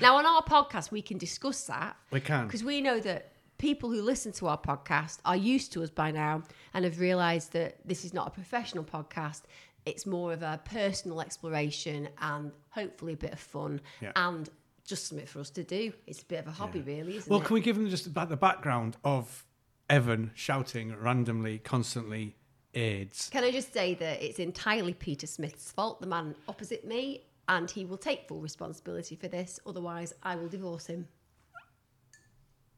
now, 0.00 0.16
on 0.16 0.26
our 0.26 0.42
podcast, 0.42 0.90
we 0.90 1.02
can 1.02 1.18
discuss 1.18 1.64
that 1.64 1.96
We 2.10 2.20
can. 2.20 2.46
because 2.46 2.64
we 2.64 2.80
know 2.80 3.00
that 3.00 3.32
people 3.58 3.90
who 3.90 4.02
listen 4.02 4.32
to 4.32 4.46
our 4.48 4.58
podcast 4.58 5.18
are 5.24 5.36
used 5.36 5.72
to 5.72 5.82
us 5.82 5.90
by 5.90 6.10
now 6.10 6.42
and 6.74 6.84
have 6.84 6.98
realised 7.00 7.52
that 7.52 7.76
this 7.84 8.04
is 8.04 8.12
not 8.14 8.28
a 8.28 8.30
professional 8.30 8.84
podcast. 8.84 9.42
It's 9.86 10.06
more 10.06 10.32
of 10.32 10.42
a 10.42 10.60
personal 10.64 11.20
exploration 11.20 12.08
and 12.20 12.52
hopefully 12.70 13.12
a 13.12 13.16
bit 13.16 13.32
of 13.32 13.38
fun 13.40 13.80
Yeah. 14.00 14.12
and 14.16 14.48
just 14.86 15.06
something 15.08 15.26
for 15.26 15.40
us 15.40 15.50
to 15.50 15.62
do. 15.64 15.92
It's 16.06 16.22
a 16.22 16.24
bit 16.26 16.40
of 16.40 16.46
a 16.46 16.50
hobby, 16.52 16.80
really, 16.80 17.16
isn't 17.16 17.30
Well, 17.30 17.40
it? 17.40 17.44
can 17.46 17.54
we 17.54 17.60
give 17.60 17.76
them 17.76 17.88
just 17.88 18.06
about 18.06 18.28
the 18.28 18.36
background 18.36 18.96
of 19.04 19.44
Evan 19.88 20.30
shouting 20.34 20.94
randomly, 20.96 21.58
constantly 21.58 22.36
AIDS? 22.74 23.28
Can 23.30 23.44
I 23.44 23.50
just 23.50 23.72
say 23.72 23.94
that 23.94 24.22
it's 24.22 24.38
entirely 24.38 24.94
Peter 24.94 25.26
Smith's 25.26 25.72
fault, 25.72 26.00
the 26.00 26.06
man 26.06 26.34
opposite 26.48 26.86
me, 26.86 27.24
and 27.48 27.70
he 27.70 27.84
will 27.84 27.98
take 27.98 28.26
full 28.26 28.40
responsibility 28.40 29.16
for 29.16 29.28
this. 29.28 29.60
Otherwise, 29.66 30.14
I 30.22 30.36
will 30.36 30.48
divorce 30.48 30.86
him. 30.86 31.08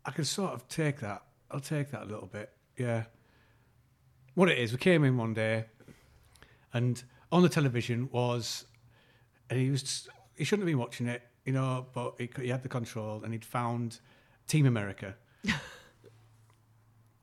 I 0.05 0.11
can 0.11 0.25
sort 0.25 0.53
of 0.53 0.67
take 0.69 1.01
that. 1.01 1.23
I'll 1.51 1.61
take 1.61 1.91
that 1.91 2.03
a 2.03 2.07
little 2.07 2.27
bit. 2.27 2.53
Yeah. 2.77 3.05
What 4.35 4.49
it 4.49 4.59
is, 4.59 4.73
we 4.73 4.79
came 4.79 5.05
in 5.05 5.17
one 5.17 5.35
day, 5.35 5.65
and 6.73 7.03
on 7.33 7.43
the 7.43 7.49
television 7.49 8.09
was, 8.13 8.67
and 9.49 9.59
he 9.59 9.71
was 9.71 10.09
he 10.37 10.45
shouldn't 10.45 10.69
have 10.69 10.73
been 10.73 10.79
watching 10.79 11.07
it, 11.07 11.23
you 11.45 11.53
know, 11.53 11.87
but 11.95 12.15
he, 12.19 12.29
he 12.43 12.49
had 12.49 12.63
the 12.63 12.69
control, 12.69 13.23
and 13.25 13.33
he'd 13.33 13.45
found 13.45 14.01
Team 14.47 14.67
America. 14.67 15.15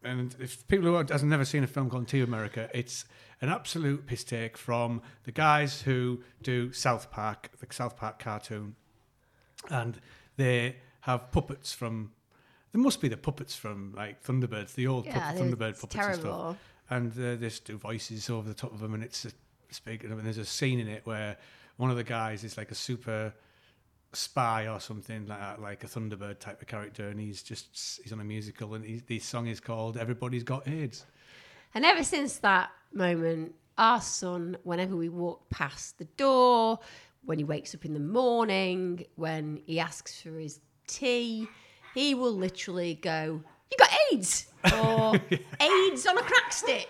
and 0.03 0.35
if 0.39 0.67
people 0.67 0.85
who 0.87 0.95
have 0.95 1.23
never 1.23 1.45
seen 1.45 1.63
a 1.63 1.67
film 1.67 1.89
called 1.89 2.07
Team 2.07 2.23
America, 2.23 2.69
it's 2.73 3.05
an 3.41 3.49
absolute 3.49 4.05
piss 4.05 4.23
take 4.23 4.57
from 4.57 5.01
the 5.23 5.31
guys 5.31 5.81
who 5.81 6.21
do 6.41 6.71
South 6.73 7.11
Park, 7.11 7.49
the 7.59 7.67
South 7.73 7.95
Park 7.97 8.19
cartoon, 8.19 8.75
and 9.69 9.99
they 10.37 10.77
have 11.01 11.31
puppets 11.31 11.73
from. 11.73 12.11
There 12.71 12.81
must 12.81 13.01
be 13.01 13.07
the 13.07 13.17
puppets 13.17 13.55
from 13.55 13.93
like 13.95 14.23
Thunderbirds, 14.23 14.73
the 14.75 14.87
old 14.87 15.05
Yeah, 15.05 15.19
pup- 15.19 15.35
they're- 15.35 15.43
Thunderbird 15.45 15.79
puppets 15.79 15.95
and 15.95 16.15
stuff 16.15 16.21
terrible. 16.23 16.57
and 16.89 17.11
uh, 17.13 17.35
they 17.35 17.47
just 17.47 17.65
do 17.65 17.77
voices 17.77 18.29
over 18.29 18.47
the 18.47 18.53
top 18.55 18.73
of 18.73 18.79
them, 18.79 18.93
and 18.93 19.03
it's 19.03 19.25
it's 19.69 19.79
big. 19.79 20.03
And 20.03 20.19
there's 20.21 20.37
a 20.37 20.45
scene 20.45 20.79
in 20.79 20.87
it 20.87 21.05
where 21.05 21.37
one 21.77 21.89
of 21.91 21.97
the 21.97 22.03
guys 22.03 22.43
is 22.43 22.57
like 22.57 22.71
a 22.71 22.75
super 22.75 23.33
spy 24.15 24.67
or 24.67 24.79
something 24.79 25.27
like 25.27 25.39
that, 25.39 25.61
like 25.61 25.83
a 25.83 25.87
Thunderbird 25.87 26.39
type 26.39 26.61
of 26.61 26.67
character, 26.67 27.09
and 27.09 27.19
he's 27.19 27.43
just 27.43 27.99
he's 28.03 28.13
on 28.13 28.19
a 28.19 28.23
musical, 28.23 28.73
and 28.73 28.85
he's, 28.85 29.03
the 29.03 29.19
song 29.19 29.47
is 29.47 29.59
called 29.59 29.97
"Everybody's 29.97 30.43
Got 30.43 30.67
AIDS." 30.67 31.05
And 31.75 31.85
ever 31.85 32.03
since 32.03 32.37
that 32.39 32.69
moment, 32.93 33.55
our 33.77 34.01
son, 34.01 34.57
whenever 34.63 34.95
we 34.95 35.09
walk 35.09 35.49
past 35.49 35.97
the 35.97 36.05
door, 36.05 36.79
when 37.25 37.37
he 37.37 37.43
wakes 37.43 37.73
up 37.73 37.85
in 37.85 37.93
the 37.93 37.99
morning, 37.99 39.05
when 39.15 39.61
he 39.65 39.79
asks 39.79 40.21
for 40.21 40.37
his 40.37 40.59
tea, 40.87 41.47
he 41.93 42.15
will 42.15 42.33
literally 42.33 42.95
go, 42.95 43.41
You 43.71 43.77
got 43.77 43.89
AIDS! 44.11 44.47
Or 44.81 45.19
AIDS 45.59 46.05
on 46.05 46.17
a 46.17 46.21
crack 46.21 46.53
stick. 46.53 46.87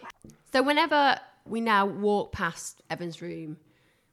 So 0.52 0.62
whenever 0.62 1.20
we 1.44 1.60
now 1.60 1.88
walk 1.88 2.32
past 2.32 2.84
Evan's 2.92 3.20
room, 3.20 3.58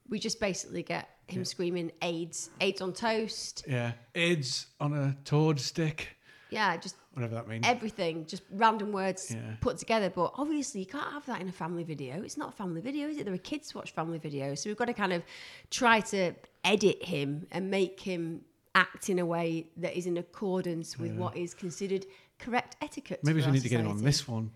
we 0.08 0.18
just 0.18 0.40
basically 0.40 0.82
get 0.82 1.10
him 1.32 1.44
screaming 1.44 1.90
AIDS, 2.02 2.50
AIDS 2.60 2.80
on 2.80 2.92
toast. 2.92 3.64
Yeah, 3.68 3.92
AIDS 4.14 4.66
on 4.80 4.92
a 4.94 5.16
toad 5.24 5.58
stick, 5.60 6.16
Yeah, 6.50 6.76
just 6.76 6.96
whatever 7.14 7.34
that 7.36 7.48
means. 7.48 7.64
everything, 7.66 8.26
just 8.26 8.42
random 8.50 8.92
words 8.92 9.30
Yeah. 9.30 9.54
put 9.60 9.78
together. 9.78 10.10
But 10.10 10.32
obviously, 10.36 10.80
you 10.80 10.86
can't 10.86 11.12
have 11.12 11.26
that 11.26 11.40
in 11.40 11.48
a 11.48 11.52
family 11.52 11.84
video. 11.84 12.22
It's 12.22 12.36
not 12.36 12.48
a 12.50 12.56
family 12.56 12.80
video, 12.80 13.08
is 13.08 13.18
it? 13.18 13.24
There 13.24 13.34
are 13.34 13.38
kids 13.38 13.74
watch 13.74 13.92
family 13.92 14.18
videos, 14.18 14.58
so 14.58 14.70
we've 14.70 14.76
got 14.76 14.86
to 14.86 14.94
kind 14.94 15.12
of 15.12 15.22
try 15.70 16.00
to 16.00 16.32
edit 16.64 17.02
him 17.04 17.46
and 17.50 17.70
make 17.70 18.00
him 18.00 18.42
act 18.74 19.10
in 19.10 19.18
a 19.18 19.26
way 19.26 19.66
that 19.76 19.96
is 19.96 20.06
in 20.06 20.16
accordance 20.16 20.98
with 20.98 21.12
what 21.16 21.36
is 21.36 21.54
considered 21.54 22.06
correct 22.38 22.76
etiquette. 22.80 23.20
Maybe 23.24 23.40
we 23.44 23.50
need 23.50 23.62
to 23.62 23.68
get 23.68 23.80
him 23.80 23.88
on 23.88 24.02
this 24.02 24.26
one. 24.28 24.50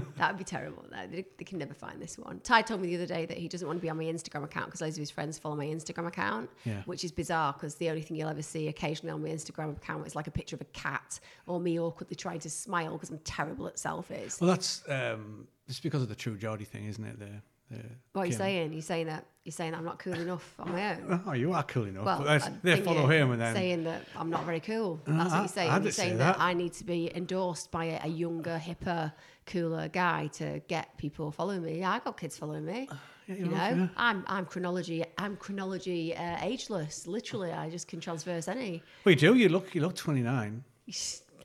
that 0.16 0.30
would 0.30 0.38
be 0.38 0.44
terrible. 0.44 0.84
They, 1.10 1.24
they 1.38 1.44
can 1.44 1.58
never 1.58 1.74
find 1.74 2.00
this 2.00 2.18
one. 2.18 2.40
Ty 2.40 2.62
told 2.62 2.80
me 2.80 2.88
the 2.88 2.96
other 2.96 3.06
day 3.06 3.26
that 3.26 3.36
he 3.38 3.48
doesn't 3.48 3.66
want 3.66 3.78
to 3.78 3.82
be 3.82 3.90
on 3.90 3.96
my 3.96 4.04
Instagram 4.04 4.44
account 4.44 4.66
because 4.66 4.80
loads 4.80 4.96
of 4.96 5.00
his 5.00 5.10
friends 5.10 5.38
follow 5.38 5.56
my 5.56 5.66
Instagram 5.66 6.06
account, 6.06 6.50
Yeah. 6.64 6.82
which 6.86 7.04
is 7.04 7.12
bizarre 7.12 7.52
because 7.52 7.74
the 7.76 7.88
only 7.90 8.02
thing 8.02 8.16
you'll 8.16 8.28
ever 8.28 8.42
see 8.42 8.68
occasionally 8.68 9.12
on 9.12 9.22
my 9.22 9.28
Instagram 9.28 9.76
account 9.76 10.06
is 10.06 10.14
like 10.14 10.26
a 10.26 10.30
picture 10.32 10.56
of 10.56 10.60
a 10.62 10.66
cat 10.66 11.20
or 11.46 11.60
me 11.60 11.78
awkwardly 11.78 12.16
trying 12.16 12.40
to 12.40 12.50
smile 12.50 12.92
because 12.92 13.10
I'm 13.10 13.18
terrible 13.18 13.66
at 13.66 13.76
selfies. 13.76 14.40
Well, 14.40 14.50
that's 14.50 14.82
um, 14.88 15.46
it's 15.68 15.80
because 15.80 16.02
of 16.02 16.08
the 16.08 16.14
True 16.14 16.36
Geordie 16.36 16.64
thing, 16.64 16.86
isn't 16.86 17.04
it? 17.04 17.18
The, 17.18 17.28
the 17.76 17.82
What 18.12 18.22
are 18.22 18.26
you 18.26 18.32
Kim. 18.32 18.38
saying? 18.38 18.72
You're 18.72 18.82
saying 18.82 19.06
that 19.06 19.24
you're 19.44 19.52
saying 19.52 19.72
that 19.72 19.78
I'm 19.78 19.84
not 19.84 19.98
cool 19.98 20.14
enough 20.14 20.54
on 20.58 20.72
my 20.72 20.94
own. 20.96 21.20
Oh, 21.26 21.32
you 21.32 21.52
are 21.52 21.62
cool 21.64 21.84
enough. 21.84 22.04
Well, 22.06 22.40
they 22.62 22.80
follow 22.80 23.06
him 23.06 23.30
and 23.30 23.40
then. 23.40 23.54
saying 23.54 23.84
that 23.84 24.02
I'm 24.16 24.30
not 24.30 24.44
very 24.46 24.60
cool. 24.60 25.00
Uh, 25.06 25.18
That's 25.18 25.30
what 25.32 25.38
you're 25.40 25.48
saying. 25.48 25.68
I 25.70 25.74
You're 25.74 25.82
didn't 25.82 25.94
say 25.94 26.02
saying 26.04 26.18
that. 26.18 26.38
that. 26.38 26.42
I 26.42 26.54
need 26.54 26.72
to 26.74 26.84
be 26.84 27.14
endorsed 27.14 27.70
by 27.70 27.84
a, 27.86 28.00
a 28.04 28.08
younger, 28.08 28.58
hipper, 28.62 29.12
cooler 29.46 29.88
guy 29.88 30.28
to 30.34 30.60
get 30.68 30.96
people 30.98 31.30
following 31.30 31.62
me. 31.62 31.78
Yeah, 31.80 31.92
I 31.92 31.98
got 31.98 32.18
kids 32.18 32.36
following 32.36 32.64
me. 32.64 32.88
Yeah, 33.26 33.36
you 33.36 33.44
you 33.46 33.50
know, 33.52 33.56
yeah. 33.56 33.88
I'm 33.96 34.22
I'm 34.26 34.44
chronology. 34.44 35.02
I'm 35.16 35.36
chronology 35.38 36.14
uh, 36.14 36.36
ageless. 36.42 37.06
Literally, 37.06 37.52
I 37.52 37.70
just 37.70 37.88
can 37.88 37.98
transverse 37.98 38.48
any. 38.48 38.82
Well, 39.02 39.12
you 39.14 39.18
do. 39.18 39.34
You 39.34 39.48
look. 39.48 39.74
You 39.74 39.80
look 39.80 39.94
29. 39.96 40.62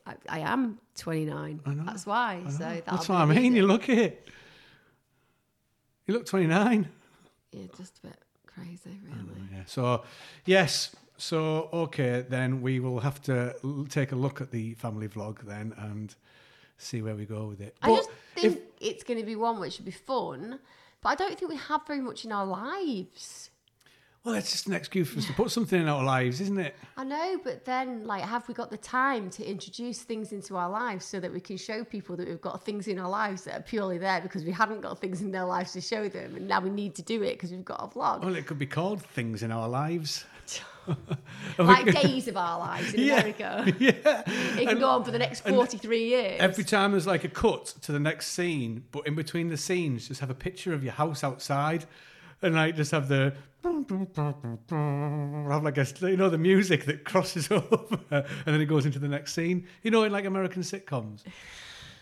I, 0.06 0.14
I 0.28 0.38
am 0.40 0.78
29. 0.98 1.60
I 1.64 1.74
know, 1.74 1.84
That's 1.84 2.04
why. 2.04 2.40
Know. 2.44 2.50
So 2.50 2.82
that's 2.86 3.08
what 3.08 3.16
I 3.16 3.24
mean. 3.24 3.30
amazing. 3.38 3.56
You 3.56 3.66
look 3.66 3.88
it. 3.88 4.28
You 6.06 6.14
look 6.14 6.26
29. 6.26 6.88
Yeah, 7.52 7.62
just 7.76 7.98
a 8.04 8.08
bit 8.08 8.16
crazy, 8.46 9.00
really. 9.04 9.40
yeah. 9.52 9.62
So, 9.66 10.02
yes. 10.44 10.94
So, 11.16 11.68
okay, 11.72 12.24
then 12.28 12.62
we 12.62 12.80
will 12.80 13.00
have 13.00 13.22
to 13.22 13.54
l- 13.64 13.86
take 13.88 14.12
a 14.12 14.16
look 14.16 14.40
at 14.40 14.50
the 14.50 14.74
family 14.74 15.08
vlog 15.08 15.40
then 15.46 15.72
and 15.78 16.14
see 16.80 17.02
where 17.02 17.14
we 17.14 17.24
go 17.26 17.46
with 17.46 17.60
it. 17.60 17.76
I 17.82 17.88
But 17.88 17.96
just 17.96 18.10
think 18.34 18.56
if- 18.56 18.62
it's 18.80 19.04
going 19.04 19.18
to 19.20 19.26
be 19.26 19.36
one 19.36 19.60
which 19.60 19.74
should 19.74 19.84
be 19.84 19.90
fun, 19.90 20.58
but 21.02 21.08
I 21.10 21.14
don't 21.14 21.38
think 21.38 21.50
we 21.50 21.56
have 21.56 21.86
very 21.86 22.00
much 22.00 22.24
in 22.24 22.32
our 22.32 22.46
lives. 22.46 23.50
well, 24.22 24.34
it's 24.34 24.50
just 24.52 24.66
an 24.66 24.74
excuse 24.74 25.08
for 25.10 25.18
us 25.18 25.26
to 25.26 25.32
put 25.32 25.50
something 25.56 25.80
in 25.80 25.88
our 25.88 26.04
lives, 26.04 26.40
isn't 26.42 26.58
it? 26.58 26.74
I 26.96 27.04
know, 27.04 27.40
but 27.42 27.64
then, 27.64 28.06
like, 28.06 28.22
have 28.22 28.46
we 28.48 28.54
got 28.54 28.70
the 28.70 28.76
time 28.76 29.30
to 29.30 29.44
introduce 29.48 30.02
things 30.02 30.32
into 30.32 30.56
our 30.56 30.68
lives 30.68 31.06
so 31.06 31.20
that 31.20 31.32
we 31.32 31.40
can 31.40 31.56
show 31.56 31.84
people 31.84 32.16
that 32.16 32.28
we've 32.28 32.40
got 32.40 32.62
things 32.64 32.86
in 32.86 32.98
our 32.98 33.08
lives 33.08 33.44
that 33.44 33.54
are 33.58 33.62
purely 33.62 33.96
there 33.96 34.20
because 34.20 34.44
we 34.44 34.52
hadn't 34.52 34.82
got 34.82 34.98
things 34.98 35.22
in 35.22 35.30
their 35.32 35.44
lives 35.46 35.72
to 35.72 35.80
show 35.80 36.08
them, 36.08 36.36
and 36.36 36.46
now 36.46 36.60
we 36.60 36.68
need 36.70 36.94
to 36.96 37.02
do 37.02 37.22
it 37.22 37.32
because 37.34 37.50
we've 37.50 37.64
got 37.64 37.82
a 37.82 37.86
vlog, 37.98 38.22
Well, 38.22 38.36
it 38.36 38.46
could 38.46 38.58
be 38.58 38.66
called 38.66 39.00
things 39.02 39.42
in 39.42 39.50
our 39.52 39.68
lives. 39.68 40.24
Like 41.58 41.86
days 42.02 42.28
of 42.28 42.36
our 42.36 42.58
lives 42.58 42.94
in 42.94 43.04
Yeah. 43.04 43.20
America. 43.20 43.74
yeah. 43.78 44.22
It 44.60 44.68
can 44.68 44.78
go 44.78 44.88
on 44.88 45.04
for 45.04 45.10
the 45.10 45.18
next 45.18 45.40
forty-three 45.40 46.08
years. 46.08 46.40
Every 46.40 46.64
time 46.64 46.92
there's 46.92 47.06
like 47.06 47.24
a 47.24 47.28
cut 47.28 47.66
to 47.82 47.92
the 47.92 48.00
next 48.00 48.28
scene, 48.28 48.84
but 48.92 49.06
in 49.06 49.14
between 49.14 49.48
the 49.48 49.56
scenes, 49.56 50.08
just 50.08 50.20
have 50.20 50.30
a 50.30 50.34
picture 50.34 50.72
of 50.72 50.82
your 50.82 50.92
house 50.92 51.22
outside, 51.24 51.84
and 52.42 52.54
like 52.54 52.76
just 52.76 52.90
have 52.92 53.08
the 53.08 53.34
have 53.62 55.62
like 55.62 55.76
a 55.78 55.86
you 56.08 56.16
know 56.16 56.30
the 56.30 56.38
music 56.38 56.84
that 56.86 57.04
crosses 57.04 57.50
over, 57.50 57.98
and 58.10 58.24
then 58.46 58.60
it 58.60 58.66
goes 58.66 58.86
into 58.86 58.98
the 58.98 59.08
next 59.08 59.34
scene. 59.34 59.66
You 59.82 59.90
know, 59.90 60.04
in 60.04 60.12
like 60.12 60.24
American 60.24 60.62
sitcoms. 60.62 61.22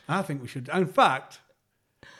I 0.08 0.22
think 0.22 0.40
we 0.40 0.48
should. 0.48 0.68
In 0.72 0.86
fact, 0.86 1.40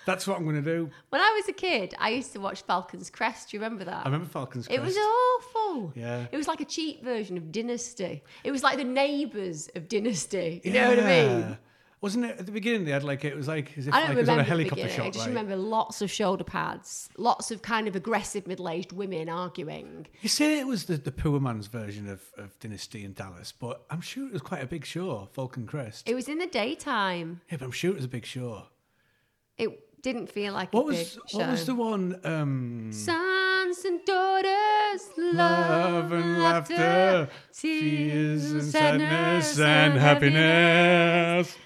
that's 0.09 0.27
what 0.27 0.39
I'm 0.39 0.45
going 0.45 0.57
to 0.57 0.63
do. 0.63 0.91
when 1.11 1.21
I 1.21 1.31
was 1.37 1.49
a 1.49 1.53
kid, 1.53 1.95
I 1.99 2.09
used 2.09 2.33
to 2.33 2.41
watch 2.41 2.63
Falcon's 2.63 3.11
Crest. 3.11 3.51
Do 3.51 3.57
you 3.57 3.63
remember 3.63 3.85
that? 3.85 4.01
I 4.01 4.05
remember 4.05 4.27
Falcon's 4.27 4.67
Crest. 4.67 4.81
It 4.81 4.83
was 4.83 4.97
awful. 4.97 5.93
Yeah. 5.95 6.27
It 6.33 6.37
was 6.37 6.49
like 6.49 6.63
a 6.63 6.65
cheap 6.65 7.05
version 7.05 7.37
of 7.37 7.53
Dynasty. 7.53 8.23
It 8.43 8.51
was 8.51 8.63
like 8.63 8.79
the 8.79 8.85
neighbours 8.85 9.69
of 9.77 9.87
Dynasty. 9.87 10.63
You 10.65 10.73
know 10.73 10.89
what 10.89 10.99
I 11.01 11.03
mean? 11.03 11.41
Yeah. 11.41 11.55
Wasn't 12.01 12.25
it 12.25 12.39
at 12.39 12.47
the 12.47 12.53
beginning? 12.53 12.85
They 12.85 12.93
had 12.93 13.03
like 13.03 13.25
it 13.25 13.37
was 13.37 13.49
like 13.49 13.77
as 13.77 13.89
if 13.89 13.93
I 13.93 13.99
don't 13.99 14.11
like 14.11 14.19
it 14.19 14.21
was 14.21 14.29
on 14.29 14.39
remember 14.39 14.47
a 14.47 14.57
helicopter 14.57 14.89
shot. 14.89 15.07
I 15.07 15.11
just 15.11 15.27
right? 15.27 15.29
remember 15.29 15.57
lots 15.57 16.01
of 16.01 16.11
shoulder 16.11 16.45
pads, 16.45 17.11
lots 17.19 17.51
of 17.51 17.61
kind 17.61 17.89
of 17.89 17.97
aggressive 17.97 18.47
middle-aged 18.47 18.93
women 18.93 19.29
arguing. 19.29 20.07
You 20.23 20.29
say 20.29 20.61
it 20.61 20.67
was 20.67 20.85
the, 20.85 20.97
the 20.97 21.11
poor 21.11 21.41
man's 21.41 21.67
version 21.67 22.09
of, 22.09 22.23
of 22.37 22.57
Dynasty 22.61 23.05
in 23.05 23.15
Dallas, 23.15 23.53
but 23.53 23.85
I'm 23.91 24.01
sure 24.01 24.29
it 24.29 24.33
was 24.33 24.43
quite 24.43 24.63
a 24.63 24.67
big 24.67 24.85
show, 24.85 25.29
Falcon 25.33 25.67
Crest. 25.67 26.09
It 26.09 26.15
was 26.15 26.29
in 26.29 26.39
the 26.39 26.47
daytime. 26.47 27.41
yeah, 27.51 27.57
but 27.59 27.65
I'm 27.65 27.73
sure 27.73 27.91
it 27.91 27.97
was 27.97 28.05
a 28.05 28.09
big 28.09 28.25
show. 28.25 28.67
It 29.59 29.88
didn't 30.03 30.29
feel 30.31 30.53
like 30.53 30.73
What 30.73 30.83
a 30.83 30.85
was 30.87 30.97
big 30.97 31.29
show. 31.29 31.39
what 31.39 31.51
was 31.51 31.67
the 31.67 31.75
one? 31.75 32.21
Um, 32.25 32.93
Sons 32.93 33.85
and 33.85 34.01
daughters, 34.05 35.09
love, 35.17 35.35
love 35.37 36.13
and 36.13 36.43
laughter, 36.43 37.29
tears 37.53 38.43
fears 38.43 38.53
and 38.53 38.63
sadness 38.65 39.59
and 39.59 39.99
happiness. 39.99 41.57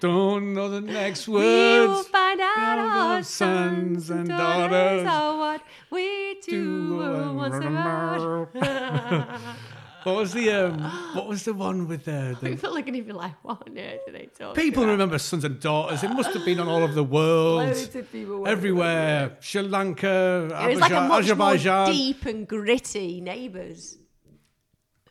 Don't 0.00 0.52
know 0.54 0.68
the 0.68 0.80
next 0.80 1.28
words. 1.28 1.44
We 1.44 1.86
will 1.86 2.02
find 2.04 2.40
out 2.40 2.78
our 2.78 3.22
sons 3.22 4.06
sons 4.06 4.10
and 4.10 4.28
daughters 4.28 5.04
daughters 5.04 5.06
are 5.06 5.38
what 5.38 5.62
we 5.90 6.40
do 6.42 6.50
Do 6.50 7.32
once 7.34 7.64
about. 7.64 8.48
What 10.04 10.16
was 10.16 10.32
the 10.32 10.50
um, 10.50 10.80
what 11.14 11.26
was 11.28 11.44
the 11.44 11.52
one 11.52 11.86
with 11.88 12.04
the, 12.04 12.36
the 12.40 12.50
People 12.50 12.76
are 12.76 12.82
going 12.82 13.04
to 13.04 13.12
like, 13.14 13.34
what 13.44 13.62
on 13.68 13.78
earth 13.78 14.00
are 14.08 14.12
they 14.12 14.28
talking 14.38 14.54
people 14.62 14.82
about? 14.84 14.92
remember 14.92 15.18
sons 15.18 15.44
and 15.44 15.60
daughters? 15.60 16.02
It 16.02 16.08
must 16.10 16.32
have 16.32 16.44
been 16.44 16.58
on 16.60 16.68
all 16.68 16.82
over 16.82 16.92
the 16.94 17.04
world. 17.04 17.58
Loads 17.66 17.94
of 17.94 18.10
people 18.12 18.46
everywhere. 18.48 19.36
Sri 19.40 19.62
Lanka, 19.62 20.48
It 20.62 20.68
was 20.70 20.80
like 20.80 20.92
a 20.92 20.96
Azerbaijan- 20.96 21.38
much 21.38 21.86
more 21.86 21.92
deep 21.94 22.24
and 22.26 22.48
gritty 22.48 23.20
neighbours. 23.20 23.98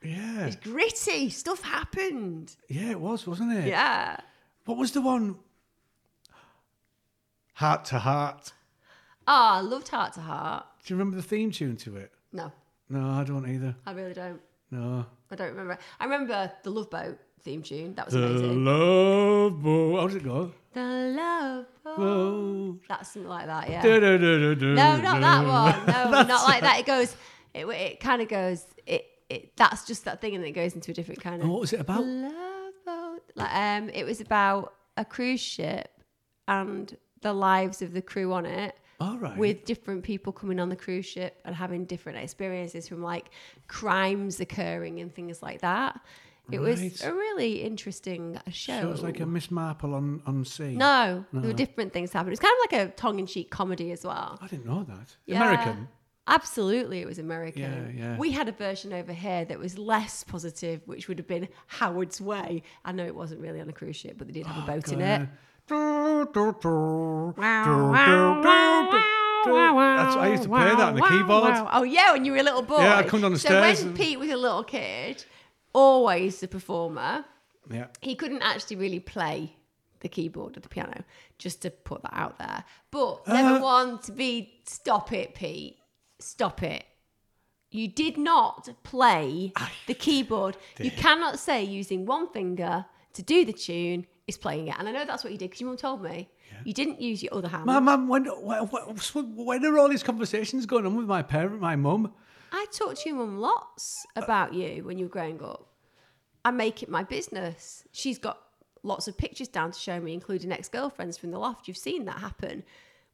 Yeah, 0.04 0.46
It's 0.48 0.56
gritty. 0.56 1.30
Stuff 1.30 1.62
happened. 1.62 2.56
yeah, 2.70 2.92
it 2.92 3.00
was, 3.02 3.28
wasn't 3.28 3.54
it? 3.54 3.68
Yeah. 3.68 4.18
What 4.66 4.78
was 4.78 4.92
the 4.94 5.02
one? 5.02 5.36
Heart 7.56 7.86
to 7.86 8.00
heart. 8.00 8.54
Oh, 9.28 9.50
I 9.58 9.60
loved 9.62 9.90
Heart 9.90 10.14
to 10.14 10.22
Heart. 10.22 10.66
Do 10.86 10.94
you 10.94 10.98
remember 10.98 11.18
the 11.18 11.24
theme 11.28 11.52
tune 11.52 11.76
to 11.78 11.98
it? 11.98 12.12
No, 12.32 12.52
No, 12.90 13.10
I 13.10 13.24
don't 13.24 13.48
either. 13.48 13.76
I 13.86 13.92
really 13.92 14.14
don't. 14.14 14.40
No. 14.72 15.06
I 15.32 15.36
don't 15.36 15.50
remember. 15.50 15.78
I 16.00 16.04
remember 16.06 16.52
the 16.64 16.70
Love 16.70 16.90
Boat 16.90 17.18
theme 17.44 17.62
tune. 17.64 17.96
That 17.96 18.06
was 18.06 18.14
The 18.14 18.26
amazing. 18.26 18.66
love 18.66 19.62
boat. 19.64 20.00
How 20.00 20.08
does 20.08 20.16
it 20.16 20.24
go? 20.24 20.52
The 20.74 20.82
Love 20.82 21.66
Boat. 21.84 22.80
That's 22.88 23.12
something 23.14 23.30
like 23.30 23.46
that, 23.48 23.70
yeah. 23.70 23.82
Da-da-da-da-da. 23.82 24.66
No, 24.74 24.98
not 25.02 25.22
that 25.22 25.46
one. 25.48 26.12
No, 26.12 26.22
not 26.24 26.48
like 26.48 26.62
that. 26.62 26.80
It 26.80 26.86
goes. 26.86 27.16
It 27.54 27.66
it 27.68 28.00
kind 28.00 28.22
of 28.22 28.28
goes. 28.28 28.66
It 28.86 29.06
it. 29.30 29.56
That's 29.58 29.86
just 29.86 30.06
that 30.06 30.22
thing, 30.22 30.36
and 30.36 30.44
it 30.46 30.52
goes 30.52 30.74
into 30.76 30.92
a 30.92 30.94
different 30.94 31.22
kind 31.22 31.36
And 31.36 31.44
of 31.46 31.50
what 31.50 31.62
was 31.62 31.74
it 31.74 31.80
about? 31.80 32.06
love 32.06 32.74
boat. 32.86 33.22
Like 33.36 33.54
um, 33.56 33.90
it 33.90 34.04
was 34.06 34.22
about 34.22 34.74
a 34.98 35.06
cruise 35.06 35.40
ship 35.42 35.90
and 36.48 36.96
the 37.22 37.34
lives 37.34 37.82
of 37.82 37.94
the 37.94 38.02
crew 38.02 38.34
on 38.34 38.46
it. 38.46 38.76
All 39.00 39.18
right. 39.18 39.38
With 39.38 39.66
different 39.66 40.04
people 40.04 40.34
coming 40.34 40.60
on 40.60 40.70
the 40.70 40.76
cruise 40.76 41.06
ship 41.06 41.40
and 41.46 41.56
having 41.56 41.86
different 41.86 42.18
experiences 42.18 42.88
from 42.88 43.02
like 43.02 43.30
crimes 43.68 44.40
occurring 44.40 45.00
and 45.00 45.14
things 45.14 45.42
like 45.42 45.62
that. 45.62 46.00
It 46.52 46.60
was 46.60 47.04
a 47.04 47.14
really 47.14 47.62
interesting 47.62 48.40
show. 48.50 48.82
So 48.82 48.88
it 48.88 48.92
was 48.92 49.04
like 49.04 49.20
a 49.20 49.26
Miss 49.26 49.52
Marple 49.52 49.94
on, 49.94 50.22
on 50.26 50.44
sea. 50.46 50.76
no, 50.76 51.24
there 51.32 51.44
were 51.44 51.54
different 51.54 51.94
things 51.94 52.12
happening. 52.12 52.30
It 52.30 52.32
was 52.32 52.40
kind 52.40 52.56
of 52.58 52.72
like 52.72 52.90
a 52.90 52.92
tongue-in-cheek 52.96 53.52
comedy 53.52 53.92
as 53.92 54.04
well. 54.04 54.40
I 54.42 54.48
didn't 54.48 54.66
know 54.66 54.84
that. 54.84 55.16
Yeah. 55.28 55.44
American. 55.44 55.88
Absolutely, 56.30 57.02
it 57.02 57.08
was 57.08 57.18
American. 57.18 57.94
Yeah, 57.96 58.04
yeah. 58.04 58.18
We 58.18 58.32
had 58.32 58.48
a 58.48 58.52
version 58.52 58.94
over 58.94 59.12
here 59.12 59.46
that 59.46 59.58
was 59.58 59.80
less 59.80 60.24
positive, 60.24 60.82
which 60.86 61.08
would 61.08 61.18
have 61.18 61.28
been 61.28 61.48
Howard's 61.66 62.22
Way. 62.22 62.62
I 62.86 62.92
know 62.92 63.06
it 63.06 63.16
wasn't 63.16 63.42
really 63.42 63.60
on 63.60 63.68
a 63.68 63.74
cruise 63.74 63.96
ship, 63.96 64.16
but 64.18 64.28
they 64.28 64.34
did 64.34 64.46
have 64.46 64.58
a 64.58 64.72
oh, 64.72 64.76
boat 64.76 64.92
in 64.92 65.02
it. 65.02 65.28
That's 65.70 66.36
I 70.16 70.30
used 70.32 70.44
to 70.44 70.50
play 70.50 70.70
that 70.70 70.80
on 70.80 70.96
the 70.96 71.02
keyboard. 71.02 71.54
Oh 71.72 71.84
yeah, 71.84 72.14
when 72.14 72.26
you 72.26 72.32
were 72.34 72.38
a 72.40 72.44
little 72.44 72.62
boy. 72.62 72.80
Yeah, 72.82 72.98
I'd 72.98 73.08
come 73.08 73.22
down 73.22 73.34
the 73.34 73.40
so 73.40 73.50
stairs 73.50 73.80
when 73.80 73.90
and- 73.90 73.98
Pete 73.98 74.20
was 74.20 74.30
a 74.30 74.38
little 74.38 74.64
kid, 74.64 75.24
always 75.74 76.40
the 76.40 76.48
performer, 76.48 77.26
Yeah. 77.70 77.88
he 78.02 78.16
couldn't 78.16 78.42
actually 78.42 78.78
really 78.78 79.00
play 79.00 79.56
the 80.02 80.10
keyboard 80.10 80.58
or 80.58 80.60
the 80.62 80.70
piano, 80.70 81.04
just 81.38 81.62
to 81.64 81.70
put 81.70 82.02
that 82.04 82.14
out 82.14 82.38
there. 82.40 82.64
But 82.92 83.28
never 83.28 83.60
Uh. 83.60 83.62
want 83.62 84.04
to 84.04 84.12
be 84.12 84.54
stop 84.66 85.12
it, 85.12 85.36
Pete. 85.36 85.78
Stop 86.20 86.64
it. 86.64 86.86
You 87.72 87.88
did 87.88 88.18
not 88.18 88.70
play 88.84 89.54
the 89.86 89.94
keyboard. 89.94 90.58
You 90.80 90.90
cannot 90.92 91.38
say 91.38 91.64
using 91.64 92.06
one 92.06 92.28
finger 92.30 92.86
to 93.14 93.22
do 93.22 93.46
the 93.46 93.54
tune 93.54 94.08
is 94.30 94.38
playing 94.38 94.70
it. 94.70 94.76
And 94.80 94.88
I 94.88 94.92
know 94.92 95.06
that's 95.06 95.24
what 95.24 95.34
you 95.34 95.38
did 95.38 95.50
because 95.50 95.62
your 95.62 95.70
mum 95.70 95.78
told 95.78 96.02
me. 96.02 96.30
You 96.64 96.74
didn't 96.74 97.02
use 97.02 97.22
your 97.22 97.34
other 97.34 97.48
hand. 97.48 97.66
Mum, 97.66 97.86
mum, 97.86 98.08
when, 98.08 98.26
when, 98.26 98.60
when 98.66 99.66
are 99.66 99.78
all 99.78 99.90
these 99.90 100.04
conversations 100.04 100.66
going 100.66 100.86
on 100.86 100.96
with 100.96 101.08
my 101.08 101.22
parent, 101.22 101.60
my 101.60 101.76
mum? 101.76 102.14
I 102.52 102.66
talked 102.72 103.02
to 103.02 103.10
your 103.10 103.18
mum 103.18 103.40
lots 103.40 104.06
about 104.16 104.54
you 104.54 104.84
when 104.84 104.98
you 104.98 105.06
were 105.06 105.12
growing 105.12 105.44
up. 105.44 105.68
I 106.44 106.52
make 106.52 106.82
it 106.82 106.90
my 106.90 107.04
business. 107.04 107.84
She's 107.92 108.18
got 108.18 108.40
lots 108.84 109.08
of 109.08 109.18
pictures 109.18 109.48
down 109.48 109.72
to 109.72 109.80
show 109.80 110.00
me, 110.00 110.14
including 110.14 110.52
ex 110.52 110.70
girlfriends 110.70 111.18
from 111.18 111.32
the 111.32 111.40
loft. 111.40 111.68
You've 111.68 111.78
seen 111.78 112.06
that 112.06 112.20
happen. 112.20 112.64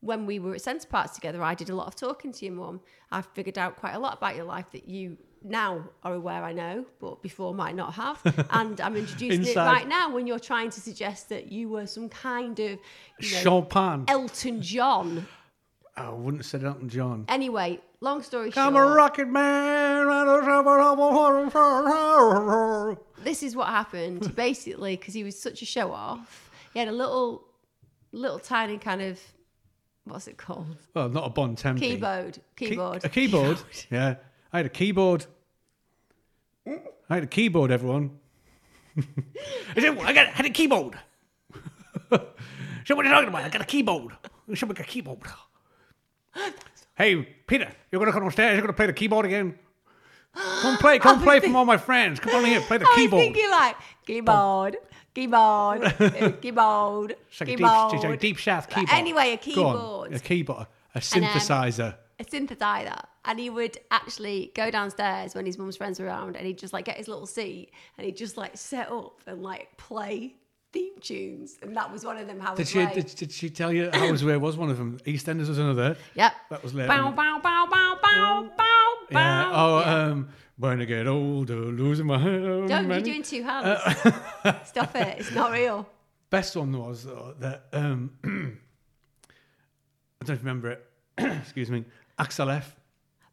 When 0.01 0.25
we 0.25 0.39
were 0.39 0.53
at 0.53 0.61
Center 0.61 0.87
Parcs 0.87 1.15
together, 1.15 1.41
I 1.41 1.55
did 1.55 1.69
a 1.69 1.75
lot 1.75 1.87
of 1.87 1.95
talking 1.95 2.31
to 2.31 2.45
your 2.45 2.53
mum. 2.53 2.81
I 3.11 3.21
figured 3.21 3.57
out 3.57 3.77
quite 3.77 3.93
a 3.93 3.99
lot 3.99 4.17
about 4.17 4.35
your 4.35 4.45
life 4.45 4.69
that 4.71 4.87
you 4.87 5.17
now 5.45 5.83
are 6.03 6.13
aware 6.13 6.43
I 6.43 6.53
know, 6.53 6.85
but 6.99 7.21
before 7.21 7.53
might 7.53 7.75
not 7.75 7.93
have. 7.93 8.19
And 8.49 8.79
I'm 8.81 8.95
introducing 8.95 9.45
it 9.45 9.55
right 9.55 9.87
now 9.87 10.13
when 10.13 10.27
you're 10.27 10.39
trying 10.39 10.69
to 10.71 10.81
suggest 10.81 11.29
that 11.29 11.51
you 11.51 11.69
were 11.69 11.87
some 11.87 12.09
kind 12.09 12.59
of 12.59 12.71
you 13.19 13.31
know, 13.31 13.37
Chopin. 13.41 14.05
Elton 14.07 14.61
John. 14.61 15.27
I 15.97 16.09
wouldn't 16.09 16.37
have 16.43 16.45
said 16.45 16.63
Elton 16.63 16.89
John. 16.89 17.25
Anyway, 17.29 17.79
long 18.01 18.21
story 18.21 18.51
short 18.51 18.67
I'm 18.67 18.75
a 18.75 18.85
rocket 18.85 19.27
man. 19.29 20.07
this 23.23 23.43
is 23.43 23.55
what 23.55 23.67
happened. 23.67 24.35
Basically, 24.45 24.97
because 24.97 25.13
he 25.13 25.23
was 25.23 25.39
such 25.39 25.61
a 25.61 25.65
show 25.65 25.91
off, 25.91 26.51
he 26.73 26.79
had 26.79 26.87
a 26.87 26.91
little, 26.93 27.45
little 28.11 28.39
tiny 28.39 28.77
kind 28.77 29.01
of, 29.01 29.19
what's 30.03 30.27
it 30.27 30.37
called? 30.37 30.77
Well, 30.93 31.09
not 31.09 31.27
a 31.27 31.29
Bontempi. 31.29 31.79
Keyboard. 31.79 32.39
Key- 32.55 32.69
Keyboard. 32.69 33.05
a 33.05 33.09
keyboard. 33.09 33.57
Yeah. 33.89 34.15
I 34.51 34.59
had 34.59 34.65
a 34.65 34.69
keyboard. 34.69 35.25
I 36.67 37.15
had 37.15 37.23
a 37.23 37.27
keyboard, 37.27 37.71
everyone. 37.71 38.11
I 38.97 39.01
said, 39.79 39.97
I 39.99 40.13
got 40.13 40.27
I 40.27 40.31
had 40.31 40.45
a 40.45 40.49
keyboard. 40.49 40.97
so 42.11 42.95
what 42.95 43.05
are 43.05 43.09
you 43.09 43.13
talking 43.13 43.29
about? 43.29 43.43
I 43.43 43.49
got 43.49 43.61
a 43.61 43.65
keyboard. 43.65 44.13
I 44.49 44.55
said, 44.55 44.69
I 44.69 44.81
a 44.81 44.83
keyboard. 44.85 45.19
Hey, 46.97 47.23
Peter, 47.45 47.69
you're 47.91 47.99
going 47.99 48.09
to 48.09 48.17
come 48.17 48.25
upstairs. 48.25 48.53
You're 48.53 48.61
going 48.61 48.73
to 48.73 48.77
play 48.77 48.85
the 48.85 48.93
keyboard 48.93 49.25
again. 49.25 49.59
Come 50.61 50.77
play. 50.77 50.97
Come 50.97 51.21
play 51.21 51.41
from 51.41 51.53
all 51.55 51.65
my 51.65 51.75
friends. 51.77 52.21
Come 52.21 52.35
on 52.35 52.45
here. 52.45 52.61
Play 52.61 52.77
the 52.77 52.85
I 52.85 52.87
was 52.87 52.95
keyboard. 52.95 53.21
thinking 53.21 53.49
like 53.51 53.75
keyboard, 54.05 54.77
keyboard, 55.13 55.83
uh, 55.99 56.31
keyboard, 56.41 57.15
It's 57.29 57.41
like 57.41 57.49
a 57.49 57.51
deep, 57.51 57.57
keyboard. 57.57 57.93
it's 57.93 58.03
like 58.03 58.13
a 58.13 58.17
deep 58.17 58.39
south 58.39 58.69
keyboard. 58.69 58.89
Anyway, 58.93 59.33
a 59.41 59.53
Go 59.53 59.65
on. 59.65 59.73
keyboard. 59.75 60.13
A 60.13 60.19
keyboard. 60.19 60.67
A 60.95 60.99
synthesizer. 60.99 61.95
A 62.19 62.23
synthesizer 62.23 62.99
and 63.25 63.39
he 63.39 63.49
would 63.49 63.77
actually 63.91 64.51
go 64.55 64.71
downstairs 64.71 65.35
when 65.35 65.45
his 65.45 65.57
mum's 65.57 65.75
friends 65.75 65.99
were 65.99 66.05
around 66.05 66.35
and 66.37 66.45
he'd 66.47 66.57
just 66.57 66.71
like 66.73 66.85
get 66.85 66.95
his 66.97 67.07
little 67.07 67.25
seat 67.25 67.71
and 67.97 68.05
he'd 68.05 68.15
just 68.15 68.37
like 68.37 68.55
set 68.55 68.89
up 68.91 69.19
and 69.27 69.43
like 69.43 69.75
play 69.77 70.33
theme 70.71 70.97
tunes 71.01 71.57
and 71.61 71.75
that 71.75 71.91
was 71.91 72.05
one 72.05 72.17
of 72.17 72.25
them 72.27 72.39
how 72.39 72.53
did 72.55 72.67
she, 72.67 72.85
did, 72.87 73.07
did 73.15 73.31
she 73.31 73.49
tell 73.49 73.71
you 73.71 73.89
Howard's 73.93 74.23
Way 74.23 74.37
was 74.37 74.55
one 74.57 74.69
of 74.69 74.77
them? 74.77 74.97
EastEnders 75.05 75.47
was 75.49 75.57
another. 75.57 75.97
yep 76.15 76.33
That 76.49 76.63
was 76.63 76.73
later. 76.73 76.87
bow 76.87 77.11
bow 77.11 77.39
bow 77.43 77.65
bow 77.71 77.99
bow 78.03 78.49
bow 78.57 78.93
Yeah. 79.09 79.13
bow 79.13 79.51
Oh, 79.53 79.79
Yeah. 79.79 80.03
um, 80.11 80.29
when 80.57 80.81
I 80.81 80.85
get 80.85 81.07
older, 81.07 81.55
losing 81.55 82.05
my 82.05 82.17
hair. 82.17 82.39
don't 82.39 82.69
you're 82.69 82.81
many- 82.83 83.03
doing 83.03 83.23
two 83.23 83.43
hands 83.43 83.67
Uh, 84.45 84.53
stop 84.65 84.95
it 84.95 85.19
it's 85.19 85.31
not 85.33 85.51
real 85.51 85.87
Best 86.29 86.55
one 86.55 86.71
was 86.77 87.03
though, 87.03 87.33
that 87.39 87.65
um, 87.73 88.11
I 90.21 90.25
don't 90.25 90.39
remember 90.39 90.71
it. 90.71 90.85
Excuse 91.17 91.69
me. 91.69 91.85
Axel 92.17 92.49
F. 92.49 92.75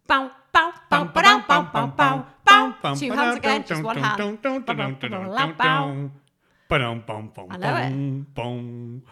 Bow, 0.06 0.30
bow, 0.52 0.72
bow, 0.90 1.04
bow, 1.04 1.44
bow, 1.46 1.62
bow, 1.72 1.86
bow, 1.86 2.26
bow. 2.44 2.94
Two 2.94 3.10
hands 3.12 3.36
again, 3.36 3.64
just 3.64 3.82
one 3.82 3.96
hand. 3.96 4.38
I 7.50 7.56
know 7.56 7.76
it. 7.76 8.34
Boom, 8.34 9.02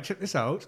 check 0.00 0.20
this 0.20 0.34
out. 0.34 0.66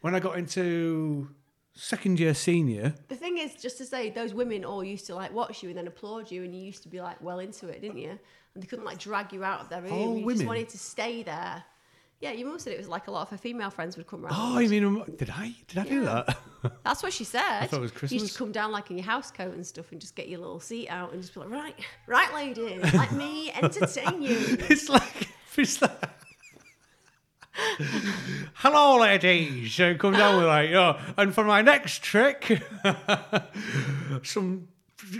When 0.00 0.14
I 0.14 0.20
got 0.20 0.36
into 0.38 1.28
second 1.74 2.20
year 2.20 2.34
senior, 2.34 2.94
the 3.08 3.16
thing 3.16 3.38
is 3.38 3.54
just 3.54 3.78
to 3.78 3.84
say 3.84 4.10
those 4.10 4.34
women 4.34 4.64
all 4.64 4.84
used 4.84 5.06
to 5.06 5.14
like 5.14 5.32
watch 5.32 5.62
you 5.62 5.68
and 5.70 5.78
then 5.78 5.86
applaud 5.86 6.30
you 6.30 6.42
and 6.44 6.54
you 6.54 6.62
used 6.62 6.82
to 6.82 6.88
be 6.88 7.00
like 7.00 7.20
well 7.22 7.38
into 7.38 7.68
it 7.68 7.80
didn't 7.80 7.98
you 7.98 8.10
and 8.54 8.62
they 8.62 8.66
couldn't 8.66 8.84
like 8.84 8.98
drag 8.98 9.32
you 9.32 9.42
out 9.42 9.60
of 9.60 9.68
their 9.70 9.80
room 9.82 9.92
All 9.92 10.18
you 10.18 10.24
women? 10.26 10.36
just 10.36 10.46
wanted 10.46 10.68
to 10.68 10.78
stay 10.78 11.22
there 11.22 11.64
yeah 12.20 12.32
your 12.32 12.46
mum 12.48 12.58
said 12.58 12.74
it 12.74 12.78
was 12.78 12.88
like 12.88 13.08
a 13.08 13.10
lot 13.10 13.22
of 13.22 13.30
her 13.30 13.38
female 13.38 13.70
friends 13.70 13.96
would 13.96 14.06
come 14.06 14.22
round 14.22 14.34
oh, 14.38 14.58
you 14.58 14.68
mean 14.68 14.84
um, 14.84 15.02
did 15.16 15.30
I 15.30 15.54
did 15.66 15.78
I 15.78 15.84
do 15.84 16.02
Yeah. 16.02 16.22
that? 16.26 16.38
That's 16.84 17.02
what 17.02 17.12
she 17.12 17.24
said. 17.24 17.66
thought 17.66 17.78
it 17.78 17.80
was 17.80 17.90
You 17.90 17.94
used 17.94 17.98
Christmas. 17.98 18.32
to 18.34 18.38
come 18.38 18.52
down 18.52 18.70
like 18.70 18.90
in 18.90 18.98
your 18.98 19.06
house 19.06 19.30
coat 19.32 19.54
and 19.54 19.66
stuff 19.66 19.90
and 19.92 20.00
just 20.00 20.14
get 20.14 20.28
your 20.28 20.38
little 20.40 20.60
seat 20.60 20.88
out 20.88 21.12
and 21.12 21.20
just 21.20 21.34
be 21.34 21.40
like, 21.40 21.50
right, 21.50 21.74
right, 22.06 22.32
ladies, 22.34 22.80
let 22.94 23.10
me 23.12 23.50
entertain 23.62 24.22
you. 24.22 24.36
it's 24.70 24.88
like 24.88 25.28
it's 25.56 25.80
like. 25.82 25.90
Hello, 28.54 28.98
ladies. 28.98 29.74
So 29.74 29.94
come 29.94 30.14
down 30.14 30.36
with 30.36 30.46
like, 30.46 30.70
oh, 30.70 30.82
uh, 30.90 31.00
and 31.18 31.34
for 31.34 31.44
my 31.44 31.62
next 31.62 32.02
trick, 32.02 32.62
some, 34.22 34.68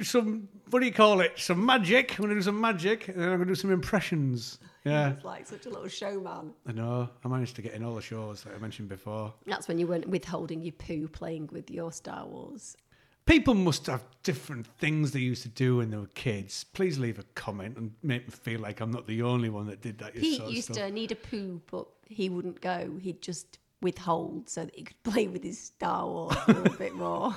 some, 0.02 0.48
what 0.70 0.80
do 0.80 0.86
you 0.86 0.92
call 0.92 1.20
it? 1.20 1.32
Some 1.38 1.64
magic. 1.64 2.18
I'm 2.18 2.24
gonna 2.24 2.34
do 2.34 2.42
some 2.42 2.60
magic, 2.60 3.08
and 3.08 3.18
then 3.18 3.28
I'm 3.28 3.34
gonna 3.38 3.46
do 3.46 3.54
some 3.54 3.70
impressions. 3.70 4.58
Yeah, 4.84 5.10
It's 5.10 5.24
like 5.24 5.46
such 5.46 5.66
a 5.66 5.68
little 5.68 5.86
showman. 5.86 6.54
I 6.66 6.72
know. 6.72 7.08
I 7.24 7.28
managed 7.28 7.54
to 7.54 7.62
get 7.62 7.74
in 7.74 7.84
all 7.84 7.94
the 7.94 8.02
shows 8.02 8.42
that 8.42 8.52
I 8.52 8.58
mentioned 8.58 8.88
before. 8.88 9.32
That's 9.46 9.68
when 9.68 9.78
you 9.78 9.86
weren't 9.86 10.08
withholding 10.08 10.60
your 10.60 10.72
poo 10.72 11.06
playing 11.06 11.50
with 11.52 11.70
your 11.70 11.92
Star 11.92 12.26
Wars. 12.26 12.76
People 13.24 13.54
must 13.54 13.86
have 13.86 14.02
different 14.22 14.66
things 14.78 15.12
they 15.12 15.20
used 15.20 15.42
to 15.42 15.48
do 15.48 15.76
when 15.76 15.90
they 15.90 15.96
were 15.96 16.06
kids. 16.06 16.64
Please 16.64 16.98
leave 16.98 17.18
a 17.18 17.24
comment 17.34 17.76
and 17.76 17.92
make 18.02 18.26
me 18.26 18.30
feel 18.30 18.60
like 18.60 18.80
I'm 18.80 18.90
not 18.90 19.06
the 19.06 19.22
only 19.22 19.48
one 19.48 19.66
that 19.66 19.80
did 19.80 19.98
that. 19.98 20.14
Pete 20.14 20.42
used 20.48 20.74
to 20.74 20.90
need 20.90 21.12
a 21.12 21.16
poo, 21.16 21.60
but 21.70 21.86
he 22.06 22.28
wouldn't 22.28 22.60
go. 22.60 22.98
He'd 23.00 23.22
just 23.22 23.58
withhold 23.80 24.48
so 24.48 24.64
that 24.64 24.74
he 24.74 24.82
could 24.82 25.02
play 25.04 25.28
with 25.28 25.42
his 25.44 25.58
Star 25.58 26.06
Wars 26.06 26.36
a 26.46 26.52
little 26.52 26.76
bit 26.76 26.94
more. 26.94 27.34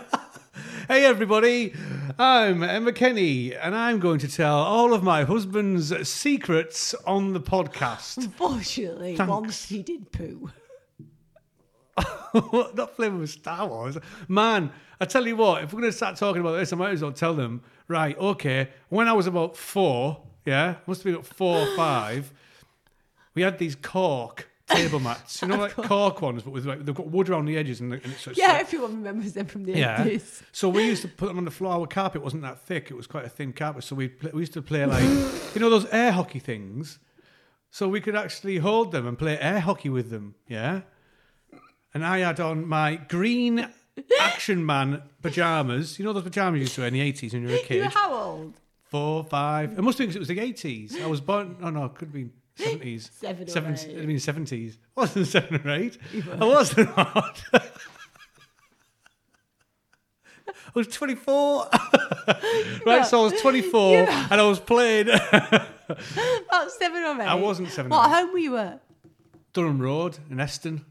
Hey 0.88 1.06
everybody, 1.06 1.74
I'm 2.18 2.64
Emma 2.64 2.92
Kenny, 2.92 3.56
and 3.56 3.76
I'm 3.76 4.00
going 4.00 4.18
to 4.20 4.28
tell 4.28 4.58
all 4.58 4.94
of 4.94 5.04
my 5.04 5.24
husband's 5.24 6.10
secrets 6.10 6.96
on 7.06 7.34
the 7.34 7.40
podcast. 7.40 8.18
Unfortunately, 8.18 9.16
Thanks. 9.16 9.30
once 9.30 9.70
he 9.70 9.84
did 9.84 10.12
poo. 10.12 10.50
Not 12.76 12.96
flavor 12.96 13.18
with 13.18 13.30
Star 13.30 13.68
Wars, 13.68 13.98
man. 14.28 14.72
I 15.02 15.06
tell 15.06 15.26
you 15.28 15.36
what, 15.38 15.64
if 15.64 15.74
we're 15.74 15.82
going 15.82 15.92
to 15.92 15.98
start 15.98 16.18
talking 16.18 16.42
about 16.42 16.58
this, 16.58 16.74
I 16.74 16.76
might 16.76 16.92
as 16.92 17.02
well 17.02 17.12
tell 17.12 17.34
them. 17.34 17.62
Right, 17.88 18.18
okay. 18.18 18.70
When 18.90 19.08
I 19.08 19.14
was 19.14 19.28
about 19.28 19.56
four, 19.56 20.22
yeah, 20.46 20.76
must 20.88 21.00
have 21.02 21.06
been 21.06 21.14
about 21.16 21.26
four 21.26 21.60
or 21.60 21.68
five. 21.76 22.32
We 23.34 23.42
had 23.44 23.58
these 23.58 23.76
cork 23.76 24.50
table 24.68 25.00
mats, 25.00 25.42
you 25.42 25.48
know, 25.48 25.58
like 25.58 25.74
cork 25.74 26.22
ones, 26.22 26.44
but 26.44 26.52
with 26.52 26.66
like 26.66 26.86
they've 26.86 26.94
got 26.94 27.08
wood 27.08 27.30
around 27.30 27.46
the 27.46 27.58
edges, 27.58 27.80
and, 27.80 27.94
and 27.94 28.06
it's 28.06 28.22
such 28.24 28.38
Yeah, 28.38 28.58
everyone 28.60 28.98
remembers 28.98 29.34
them 29.34 29.46
from 29.48 29.64
the 29.64 29.72
Yeah. 29.74 30.04
80s. 30.04 30.42
So 30.52 30.70
we 30.70 30.84
used 30.86 31.02
to 31.04 31.08
put 31.08 31.28
them 31.28 31.38
on 31.38 31.46
the 31.46 31.52
floor. 31.52 31.72
Our 31.74 31.88
carpet 31.88 32.22
wasn't 32.22 32.44
that 32.44 32.60
thick; 32.60 32.92
it 32.92 32.96
was 32.96 33.08
quite 33.08 33.26
a 33.26 33.30
thin 33.30 33.54
carpet. 33.54 33.84
So 33.84 33.96
we 33.96 34.10
pl- 34.10 34.32
we 34.34 34.42
used 34.42 34.54
to 34.54 34.62
play 34.62 34.86
like 34.86 35.02
you 35.56 35.62
know 35.62 35.70
those 35.70 35.86
air 35.92 36.12
hockey 36.12 36.40
things. 36.40 37.00
So 37.72 37.88
we 37.88 38.02
could 38.02 38.16
actually 38.16 38.58
hold 38.58 38.92
them 38.92 39.08
and 39.08 39.18
play 39.18 39.40
air 39.40 39.60
hockey 39.62 39.90
with 39.90 40.10
them. 40.10 40.36
Yeah. 40.48 40.82
And 41.94 42.06
I 42.06 42.20
had 42.20 42.40
on 42.40 42.68
my 42.68 42.96
green 42.98 43.68
Action 44.20 44.66
Man 44.66 45.02
pajamas. 45.22 45.98
You 46.00 46.06
know 46.06 46.14
those 46.14 46.24
pajamas 46.24 46.58
you 46.58 46.62
used 46.62 46.76
to 46.76 46.82
wear 46.82 46.88
in 46.90 46.94
the 46.94 47.02
eighties 47.02 47.34
when 47.34 47.44
you 47.44 47.48
were 47.50 47.56
a 47.56 47.58
You 47.62 47.66
kid. 47.66 47.84
were 47.84 47.90
how 47.90 48.14
old? 48.14 48.54
Four, 48.86 49.24
five. 49.24 49.78
It 49.78 49.82
must 49.82 49.98
be 49.98 50.04
because 50.06 50.16
it 50.16 50.20
was 50.20 50.28
the 50.28 50.40
eighties. 50.40 51.00
I 51.02 51.06
was 51.08 51.22
born. 51.22 51.58
Oh 51.62 51.70
no, 51.70 51.86
it 51.86 51.96
could 51.96 52.08
have 52.08 52.14
been 52.14 52.32
seventies. 52.56 53.10
Seven 53.20 53.48
or 53.48 53.52
Seven. 53.52 53.74
eight. 53.74 53.88
It'd 53.90 54.08
been 54.08 54.20
seventies. 54.20 54.78
I 54.98 55.02
wasn't 55.02 55.28
seven 55.28 55.62
or 55.68 55.72
eight. 55.72 55.98
I 56.40 56.46
was 56.46 56.76
not. 56.78 57.44
I 60.66 60.72
was 60.76 60.88
24. 60.88 61.68
right, 62.86 63.06
so 63.06 63.22
I 63.22 63.24
was 63.32 63.42
24 63.42 63.98
and 64.10 64.34
I 64.34 64.44
was 64.48 64.60
playing 64.60 65.08
About 65.10 66.72
seven 66.78 67.04
or 67.04 67.22
eight. 67.22 67.28
I 67.28 67.34
wasn't 67.36 67.70
seven 67.70 67.92
or 67.92 67.98
What 67.98 68.10
home 68.12 68.32
were 68.32 68.38
you 68.38 68.58
at? 68.58 68.84
Durham 69.54 69.80
Road 69.82 70.18
in 70.30 70.40
Eston, 70.40 70.86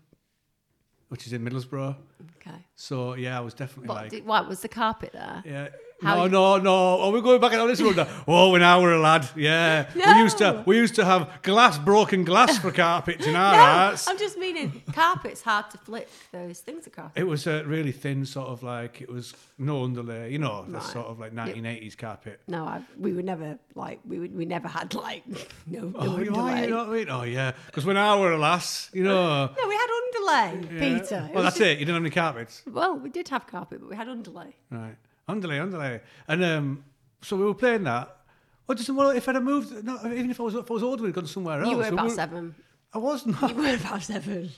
which 1.09 1.27
is 1.27 1.33
in 1.33 1.45
Middlesbrough. 1.45 1.97
Okay. 2.41 2.57
So 2.77 3.15
yeah, 3.15 3.37
I 3.39 3.41
was 3.41 3.55
definitely 3.55 3.89
What, 3.89 3.95
like, 4.03 4.11
did, 4.11 4.27
what 4.27 4.49
was 4.49 4.61
the 4.61 4.69
carpet 4.69 5.11
there? 5.13 5.43
yeah. 5.47 5.69
How 6.01 6.15
no, 6.15 6.25
you- 6.25 6.31
no, 6.31 6.57
no. 6.59 7.01
Oh, 7.03 7.11
we're 7.13 7.21
going 7.21 7.41
back 7.41 7.53
on 7.55 7.67
this 7.67 7.81
road 7.81 7.97
now. 7.97 8.07
Oh, 8.29 8.51
when 8.53 8.63
I 8.63 8.79
were 8.79 8.93
a 8.93 9.01
lad, 9.01 9.29
yeah. 9.35 9.87
We 9.97 10.23
used 10.23 10.39
to 10.39 10.63
we 10.65 10.77
used 10.77 10.95
to 10.95 11.05
have 11.05 11.43
glass, 11.43 11.77
broken 11.77 12.25
glass 12.25 12.57
for 12.59 12.71
carpets 12.71 13.27
in 13.27 13.35
our 13.35 13.53
No, 13.57 13.59
house. 13.63 14.07
I'm 14.07 14.17
just 14.19 14.39
meaning 14.39 14.83
carpet's 14.93 15.43
hard 15.43 15.71
to 15.73 15.79
flip 15.79 16.09
those 16.31 16.61
things 16.61 16.87
across. 16.87 17.11
It 17.17 17.25
was 17.27 17.47
a 17.49 17.65
really 17.65 17.91
thin, 17.91 18.25
sort 18.27 18.49
of 18.49 18.63
like 18.63 19.01
it 19.01 19.09
was 19.11 19.35
no 19.59 19.83
underlay, 19.83 20.31
you 20.31 20.39
know, 20.39 20.65
that 20.69 20.73
Right. 20.79 20.83
sort 20.83 21.07
of 21.07 21.19
like 21.19 21.33
1980s 21.35 21.97
carpet. 21.99 22.41
No, 22.47 22.65
I, 22.65 22.81
we 22.97 23.13
were 23.13 23.23
never 23.23 23.59
like 23.75 23.99
we 24.07 24.21
would, 24.21 24.37
we 24.37 24.45
never 24.45 24.69
had 24.69 24.95
like 24.95 25.27
no, 25.67 25.81
no 25.81 25.93
Oh, 25.97 26.15
underlay. 26.17 26.63
you 26.65 26.71
know 26.71 26.77
what 26.79 26.89
I 26.89 26.93
mean? 26.93 27.11
Oh, 27.11 27.23
yeah. 27.25 27.53
Because 27.67 27.85
when 27.85 27.97
I 27.97 28.15
were 28.15 28.33
a 28.33 28.39
lass, 28.39 28.89
you 28.93 29.03
know. 29.03 29.47
No, 29.47 29.69
we 29.69 29.75
had 29.75 29.89
underlay, 30.05 30.69
yeah. 30.75 30.99
Peter. 31.01 31.31
Well, 31.35 31.43
that's 31.43 31.59
it. 31.61 31.79
You 31.81 31.85
didn't 31.87 31.95
have 31.97 32.03
any 32.05 32.11
carpets. 32.11 32.63
Well, 32.71 32.97
we 32.97 33.11
did 33.11 33.29
have 33.31 33.49
carpet, 33.49 33.81
but 33.81 33.91
we 33.91 33.97
had 33.97 34.09
underlay. 34.09 34.55
Right. 34.71 34.95
Underlay, 35.29 35.59
underlay. 35.61 36.01
And 36.27 36.43
um, 36.45 36.85
so 37.23 37.37
we 37.37 37.45
were 37.45 37.55
playing 37.55 37.85
that. 37.85 38.17
Well, 38.67 38.77
just, 38.77 38.91
well, 38.91 39.11
if 39.11 39.29
I'd 39.29 39.35
have 39.35 39.45
moved, 39.45 39.85
no, 39.85 39.99
even 40.07 40.31
if 40.31 40.41
I 40.41 40.43
was, 40.43 40.55
if 40.55 40.71
I 40.71 40.75
was 40.75 40.83
older, 40.83 41.03
we'd 41.05 41.15
gone 41.15 41.27
somewhere 41.27 41.61
else. 41.61 41.71
You 41.71 41.77
were 41.77 41.83
We 41.85 41.89
about 41.89 42.05
were- 42.07 42.11
seven. 42.11 42.55
I 42.93 42.99
was 42.99 43.27
not. 43.27 43.51
You 43.51 43.57
were 43.63 43.75
about 43.75 44.03
seven. 44.03 44.51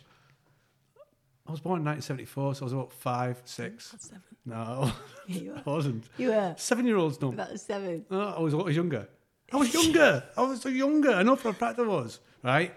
I 1.47 1.51
was 1.51 1.61
born 1.61 1.81
in 1.81 1.85
1974, 1.85 2.55
so 2.55 2.63
I 2.63 2.65
was 2.65 2.73
about 2.73 2.93
five, 2.93 3.43
six. 3.45 3.91
About 3.91 4.03
seven. 4.03 4.23
No, 4.47 4.93
Yeah, 5.27 5.41
you 5.41 5.55
I 5.67 5.71
wasn't. 5.71 6.05
You 6.17 6.29
were 6.29 6.55
Seven 6.57 6.87
year 6.87 6.97
olds, 6.97 7.21
no. 7.21 7.29
about 7.31 7.59
seven. 7.59 8.05
No, 8.11 8.21
I 8.21 8.41
was, 8.41 8.55
I 8.55 8.59
was 8.59 8.77
younger. 8.77 9.09
I 9.53 9.57
was 9.57 9.75
younger. 9.75 10.23
I 10.37 10.43
was 10.43 10.61
so 10.61 10.69
younger. 10.69 11.11
I 11.11 11.23
know 11.25 11.35
for 11.35 11.49
a 11.49 11.55
fact 11.55 11.79
I 11.81 11.83
was, 11.83 12.21
right? 12.45 12.73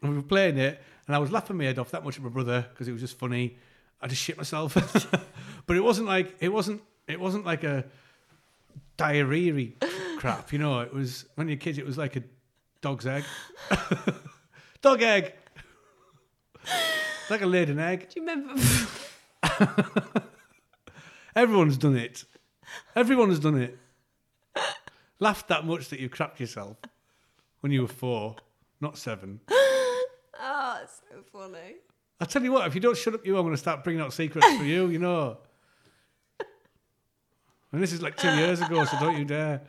And 0.00 0.10
we 0.10 0.16
were 0.16 0.22
playing 0.22 0.56
it, 0.56 0.80
and 1.06 1.14
I 1.14 1.18
was 1.18 1.30
laughing 1.30 1.58
my 1.58 1.64
head 1.64 1.78
off 1.78 1.90
that 1.90 2.04
much 2.04 2.16
at 2.16 2.22
my 2.22 2.30
brother 2.30 2.66
because 2.70 2.88
it 2.88 2.92
was 2.92 3.02
just 3.02 3.18
funny. 3.18 3.58
I 4.00 4.06
just 4.08 4.22
shit 4.22 4.36
myself. 4.38 4.74
but 5.66 5.76
it 5.76 5.80
wasn't 5.84 6.06
like 6.06 6.34
it 6.40 6.48
wasn't 6.50 6.80
it 7.08 7.20
wasn't 7.20 7.44
like 7.44 7.64
a 7.64 7.84
diarrhea 8.96 9.72
crap, 10.18 10.52
you 10.52 10.58
know. 10.58 10.80
It 10.80 10.92
was 10.92 11.26
when 11.34 11.48
you're 11.48 11.56
kids, 11.56 11.78
it 11.78 11.86
was 11.86 11.98
like 11.98 12.16
a 12.16 12.22
dog's 12.80 13.06
egg. 13.06 13.24
Dog 14.82 15.02
egg. 15.02 15.34
like 17.30 17.42
a 17.42 17.46
laid 17.46 17.70
an 17.70 17.78
egg. 17.78 18.08
Do 18.10 18.20
you 18.20 18.26
remember? 18.26 18.62
Everyone's 21.36 21.76
done 21.76 21.96
it. 21.96 22.24
Everyone 22.94 23.30
has 23.30 23.40
done 23.40 23.60
it. 23.60 23.78
Laughed 25.18 25.48
that 25.48 25.64
much 25.64 25.88
that 25.88 25.98
you 25.98 26.08
crapped 26.08 26.38
yourself 26.40 26.76
when 27.60 27.72
you 27.72 27.82
were 27.82 27.88
four, 27.88 28.36
not 28.80 28.98
seven. 28.98 29.40
oh, 29.50 30.80
it's 30.82 31.00
so 31.10 31.22
funny. 31.32 31.76
I 32.20 32.24
tell 32.24 32.42
you 32.42 32.52
what, 32.52 32.66
if 32.66 32.74
you 32.74 32.80
don't 32.80 32.96
shut 32.96 33.14
up, 33.14 33.26
you, 33.26 33.36
I'm 33.36 33.42
going 33.42 33.54
to 33.54 33.58
start 33.58 33.82
bringing 33.82 34.02
out 34.02 34.12
secrets 34.12 34.46
for 34.56 34.64
you. 34.64 34.88
You 34.88 34.98
know. 34.98 35.38
And 37.76 37.82
this 37.82 37.92
is 37.92 38.00
like 38.00 38.16
two 38.16 38.34
years 38.36 38.62
ago, 38.62 38.86
so 38.86 38.98
don't 38.98 39.18
you 39.18 39.26
dare. 39.26 39.60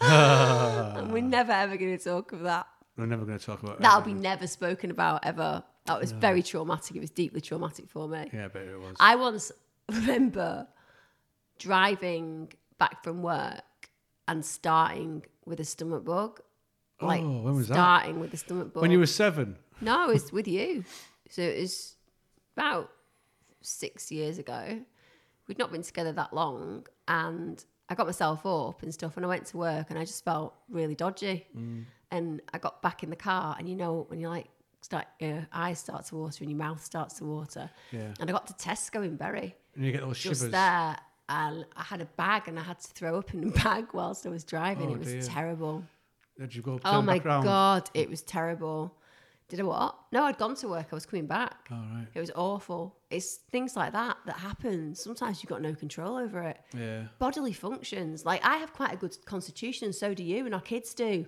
and 0.00 1.12
we're 1.12 1.22
never 1.22 1.52
ever 1.52 1.76
going 1.76 1.96
to 1.96 2.02
talk 2.04 2.32
of 2.32 2.40
that. 2.40 2.66
We're 2.96 3.06
never 3.06 3.24
going 3.24 3.38
to 3.38 3.44
talk 3.46 3.62
about 3.62 3.80
That'll 3.80 4.00
be 4.00 4.14
never 4.14 4.48
spoken 4.48 4.90
about 4.90 5.24
ever. 5.24 5.62
That 5.86 6.00
was 6.00 6.10
very 6.10 6.42
traumatic. 6.42 6.96
It 6.96 7.00
was 7.00 7.12
deeply 7.12 7.40
traumatic 7.40 7.88
for 7.88 8.08
me. 8.08 8.28
Yeah, 8.32 8.48
but 8.48 8.62
it 8.62 8.76
was. 8.80 8.96
I 8.98 9.14
once 9.14 9.52
remember 9.88 10.66
driving 11.60 12.52
back 12.78 13.04
from 13.04 13.22
work 13.22 13.62
and 14.26 14.44
starting 14.44 15.22
with 15.46 15.60
a 15.60 15.64
stomach 15.64 16.04
bug. 16.04 16.40
Oh, 17.00 17.06
like 17.06 17.22
Oh, 17.22 17.42
when 17.42 17.54
was 17.54 17.68
that? 17.68 17.74
starting 17.74 18.18
with 18.18 18.34
a 18.34 18.38
stomach 18.38 18.74
bug. 18.74 18.82
when 18.82 18.90
you 18.90 18.98
were 18.98 19.06
seven. 19.06 19.56
No, 19.80 20.10
it 20.10 20.14
was 20.14 20.32
with 20.32 20.48
you. 20.48 20.84
So 21.30 21.42
it 21.42 21.60
was 21.60 21.94
about 22.56 22.90
six 23.62 24.10
years 24.10 24.38
ago. 24.38 24.80
We'd 25.48 25.58
not 25.58 25.72
been 25.72 25.82
together 25.82 26.12
that 26.12 26.32
long, 26.32 26.86
and 27.08 27.64
I 27.88 27.94
got 27.94 28.06
myself 28.06 28.44
up 28.44 28.82
and 28.82 28.92
stuff, 28.92 29.16
and 29.16 29.24
I 29.24 29.28
went 29.28 29.46
to 29.46 29.56
work, 29.56 29.86
and 29.90 29.98
I 29.98 30.04
just 30.04 30.24
felt 30.24 30.54
really 30.68 30.94
dodgy. 30.94 31.46
Mm. 31.56 31.84
And 32.10 32.40
I 32.52 32.58
got 32.58 32.82
back 32.82 33.02
in 33.02 33.10
the 33.10 33.16
car, 33.16 33.56
and 33.58 33.68
you 33.68 33.74
know 33.74 34.04
when 34.08 34.20
you 34.20 34.28
like 34.28 34.46
start 34.80 35.06
your 35.18 35.46
eyes 35.52 35.78
start 35.78 36.06
to 36.06 36.14
water 36.14 36.38
and 36.44 36.50
your 36.50 36.58
mouth 36.58 36.82
starts 36.84 37.14
to 37.18 37.24
water. 37.24 37.68
Yeah. 37.90 38.12
And 38.20 38.30
I 38.30 38.32
got 38.32 38.46
to 38.46 38.54
Tesco 38.54 39.04
in 39.04 39.16
Bury, 39.16 39.54
And 39.74 39.84
you 39.84 39.92
get 39.92 40.02
those 40.02 40.18
just 40.18 40.40
shivers. 40.40 40.52
there, 40.52 40.96
and 41.28 41.64
I 41.76 41.82
had 41.82 42.00
a 42.00 42.06
bag, 42.06 42.48
and 42.48 42.58
I 42.58 42.62
had 42.62 42.80
to 42.80 42.88
throw 42.88 43.18
up 43.18 43.32
in 43.32 43.40
the 43.40 43.50
bag 43.64 43.86
whilst 43.92 44.26
I 44.26 44.28
was 44.30 44.44
driving. 44.44 44.90
Oh, 44.90 44.94
it 44.94 44.98
was 44.98 45.08
dear. 45.12 45.22
terrible. 45.22 45.84
Did 46.38 46.54
you 46.54 46.62
go 46.62 46.78
Oh 46.84 47.02
my 47.02 47.18
god, 47.18 47.90
it 47.94 48.08
was 48.08 48.22
terrible. 48.22 48.94
Did 49.48 49.60
I 49.60 49.62
what? 49.62 49.96
No, 50.12 50.24
I'd 50.24 50.36
gone 50.36 50.54
to 50.56 50.68
work. 50.68 50.88
I 50.92 50.94
was 50.94 51.06
coming 51.06 51.26
back. 51.26 51.68
All 51.70 51.78
right. 51.78 52.06
It 52.14 52.20
was 52.20 52.30
awful. 52.36 52.96
It's 53.10 53.36
things 53.50 53.76
like 53.76 53.92
that 53.94 54.18
that 54.26 54.36
happen. 54.36 54.94
Sometimes 54.94 55.42
you've 55.42 55.48
got 55.48 55.62
no 55.62 55.74
control 55.74 56.16
over 56.18 56.42
it. 56.42 56.58
Yeah. 56.76 57.04
Bodily 57.18 57.54
functions. 57.54 58.26
Like 58.26 58.44
I 58.44 58.58
have 58.58 58.74
quite 58.74 58.92
a 58.92 58.96
good 58.96 59.16
constitution, 59.24 59.86
and 59.86 59.94
so 59.94 60.12
do 60.12 60.22
you, 60.22 60.44
and 60.44 60.54
our 60.54 60.60
kids 60.60 60.92
do. 60.92 61.24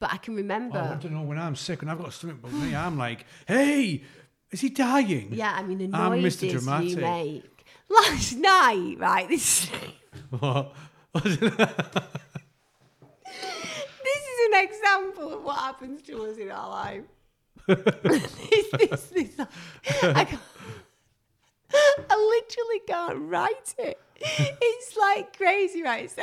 But 0.00 0.12
I 0.12 0.16
can 0.16 0.34
Oh, 0.34 0.38
remember. 0.38 0.78
I 0.78 0.96
don't 0.96 1.12
know. 1.12 1.22
When 1.22 1.38
I'm 1.38 1.54
sick, 1.54 1.82
and 1.82 1.90
I've 1.90 1.98
got 1.98 2.08
a 2.08 2.12
stomach 2.12 2.42
bug, 2.42 2.52
me, 2.52 2.74
I'm 2.74 2.98
like, 2.98 3.24
hey, 3.46 4.02
is 4.50 4.60
he 4.62 4.68
dying? 4.70 5.28
yeah, 5.32 5.54
I 5.56 5.62
mean 5.62 5.78
the 5.78 5.96
I'm 5.96 6.12
Mr. 6.14 6.22
noises 6.22 6.42
you 6.42 6.50
Dramatic. 6.58 6.96
make. 6.98 7.66
Last 7.88 8.36
night, 8.36 8.96
right? 8.98 9.28
This 9.28 9.70
What? 10.30 10.74
this 11.24 11.36
is 14.22 14.52
an 14.52 14.64
example 14.64 15.34
of 15.34 15.44
what 15.44 15.56
happens 15.58 16.02
to 16.02 16.24
us 16.24 16.36
in 16.36 16.50
our 16.50 16.68
life. 16.68 17.02
This, 17.66 18.70
this, 18.72 19.02
this, 19.08 19.46
I, 20.02 20.24
can't, 20.24 20.40
I 22.10 22.16
literally 22.16 22.80
can't 22.86 23.18
write 23.30 23.74
it. 23.78 24.00
It's 24.20 24.96
like 24.96 25.36
crazy, 25.36 25.82
right? 25.82 26.10
So 26.10 26.22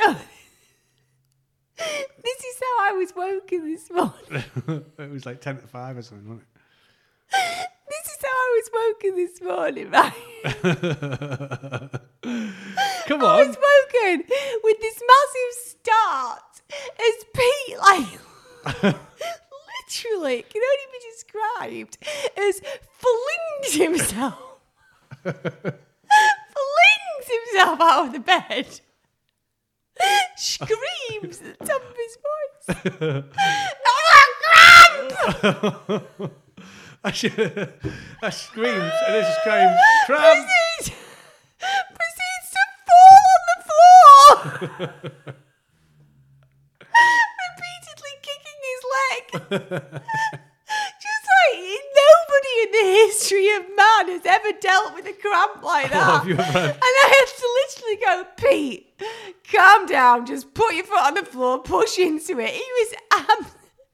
this 1.78 2.44
is 2.44 2.60
how 2.60 2.88
I 2.88 2.92
was 2.92 3.14
woken 3.14 3.70
this 3.70 3.90
morning. 3.90 4.44
it 4.98 5.10
was 5.10 5.26
like 5.26 5.40
10 5.40 5.58
to 5.58 5.66
5 5.66 5.96
or 5.96 6.02
something, 6.02 6.28
wasn't 6.28 6.42
it? 6.42 6.48
This 7.88 8.06
is 8.12 8.18
how 8.22 8.28
I 8.28 8.60
was 8.60 8.70
woken 8.74 9.16
this 9.16 9.40
morning, 9.42 9.90
right? 9.90 10.12
Come 13.06 13.22
on. 13.22 13.28
I 13.28 13.44
was 13.44 13.56
woken 13.56 14.24
with 14.64 14.80
this 14.80 15.00
massive 15.08 15.54
start 15.64 16.62
as 16.98 17.24
Pete, 17.34 17.78
like, 17.78 18.94
literally, 19.88 20.42
can 20.42 20.62
only 20.62 20.86
be 20.92 20.98
described 21.10 21.98
as 22.36 22.60
flings 22.98 23.74
himself, 23.74 24.60
flings 25.22 25.46
himself 27.26 27.80
out 27.80 28.06
of 28.06 28.12
the 28.12 28.20
bed, 28.20 28.80
screams 30.36 31.40
at 31.40 31.58
the 31.58 31.64
top 31.64 31.82
of 31.82 31.96
his 31.96 32.18
voice. 32.28 32.76
"Oh, 33.86 34.24
cramp!" 34.42 36.32
I, 37.04 37.10
should, 37.12 37.72
I 38.22 38.30
screamed 38.30 38.92
and 39.06 39.14
then 39.14 39.24
she 39.24 39.32
screamed, 39.40 39.78
cramp! 40.06 40.48
proceeds, 40.78 40.90
proceeds 41.96 42.48
to 42.52 42.60
fall 42.86 43.22
on 43.34 43.42
the 43.48 44.90
floor. 44.90 45.34
Just 51.00 51.24
like 51.28 51.58
nobody 51.58 52.54
in 52.62 52.70
the 52.72 52.86
history 53.06 53.48
of 53.56 53.62
man 53.74 54.08
has 54.08 54.26
ever 54.26 54.52
dealt 54.60 54.94
with 54.94 55.06
a 55.06 55.12
cramp 55.12 55.62
like 55.62 55.90
that. 55.90 56.04
have 56.04 56.28
you 56.28 56.34
ever 56.34 56.58
And 56.58 56.78
I 56.82 57.06
had 57.16 57.26
to 57.38 57.48
literally 57.64 57.96
go, 58.04 58.26
Pete, 58.36 59.02
calm 59.50 59.86
down, 59.86 60.26
just 60.26 60.52
put 60.54 60.74
your 60.74 60.84
foot 60.84 61.00
on 61.00 61.14
the 61.14 61.24
floor, 61.24 61.58
push 61.62 61.98
into 61.98 62.38
it. 62.38 62.50
He 62.50 62.60
was 62.60 62.94
um, 63.16 63.46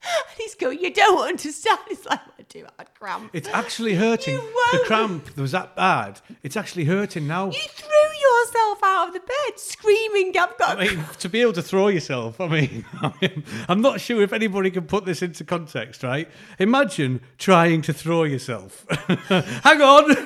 and 0.04 0.24
he's 0.38 0.54
going, 0.54 0.78
You 0.80 0.92
don't 0.92 1.28
understand. 1.28 1.78
It's 1.90 2.04
like, 2.06 2.20
I 2.38 2.42
do, 2.48 2.66
I 2.78 2.84
cramp. 2.84 3.30
It's 3.32 3.48
actually 3.48 3.94
hurting. 3.94 4.34
You 4.34 4.40
The 4.40 4.52
won't. 4.78 4.86
cramp 4.86 5.36
was 5.36 5.52
that 5.52 5.74
bad. 5.76 6.20
It's 6.42 6.56
actually 6.56 6.84
hurting 6.84 7.26
now. 7.26 7.46
You 7.46 7.60
threw 7.68 7.88
yourself 7.90 8.78
out 8.84 9.08
of 9.08 9.14
the 9.14 9.20
bed 9.20 9.58
screaming, 9.58 10.28
I've 10.38 10.56
got 10.58 10.78
I 10.78 10.88
mean, 10.88 11.04
to 11.18 11.28
be 11.28 11.40
able 11.40 11.52
to 11.54 11.62
throw 11.62 11.88
yourself, 11.88 12.40
I 12.40 12.48
mean, 12.48 12.84
I 13.02 13.12
mean, 13.22 13.44
I'm 13.68 13.80
not 13.80 14.00
sure 14.00 14.22
if 14.22 14.32
anybody 14.32 14.70
can 14.70 14.86
put 14.86 15.04
this 15.04 15.22
into 15.22 15.44
context, 15.44 16.02
right? 16.02 16.28
Imagine 16.58 17.20
trying 17.38 17.82
to 17.82 17.92
throw 17.92 18.24
yourself. 18.24 18.86
Hang 19.28 19.80
on. 19.82 20.16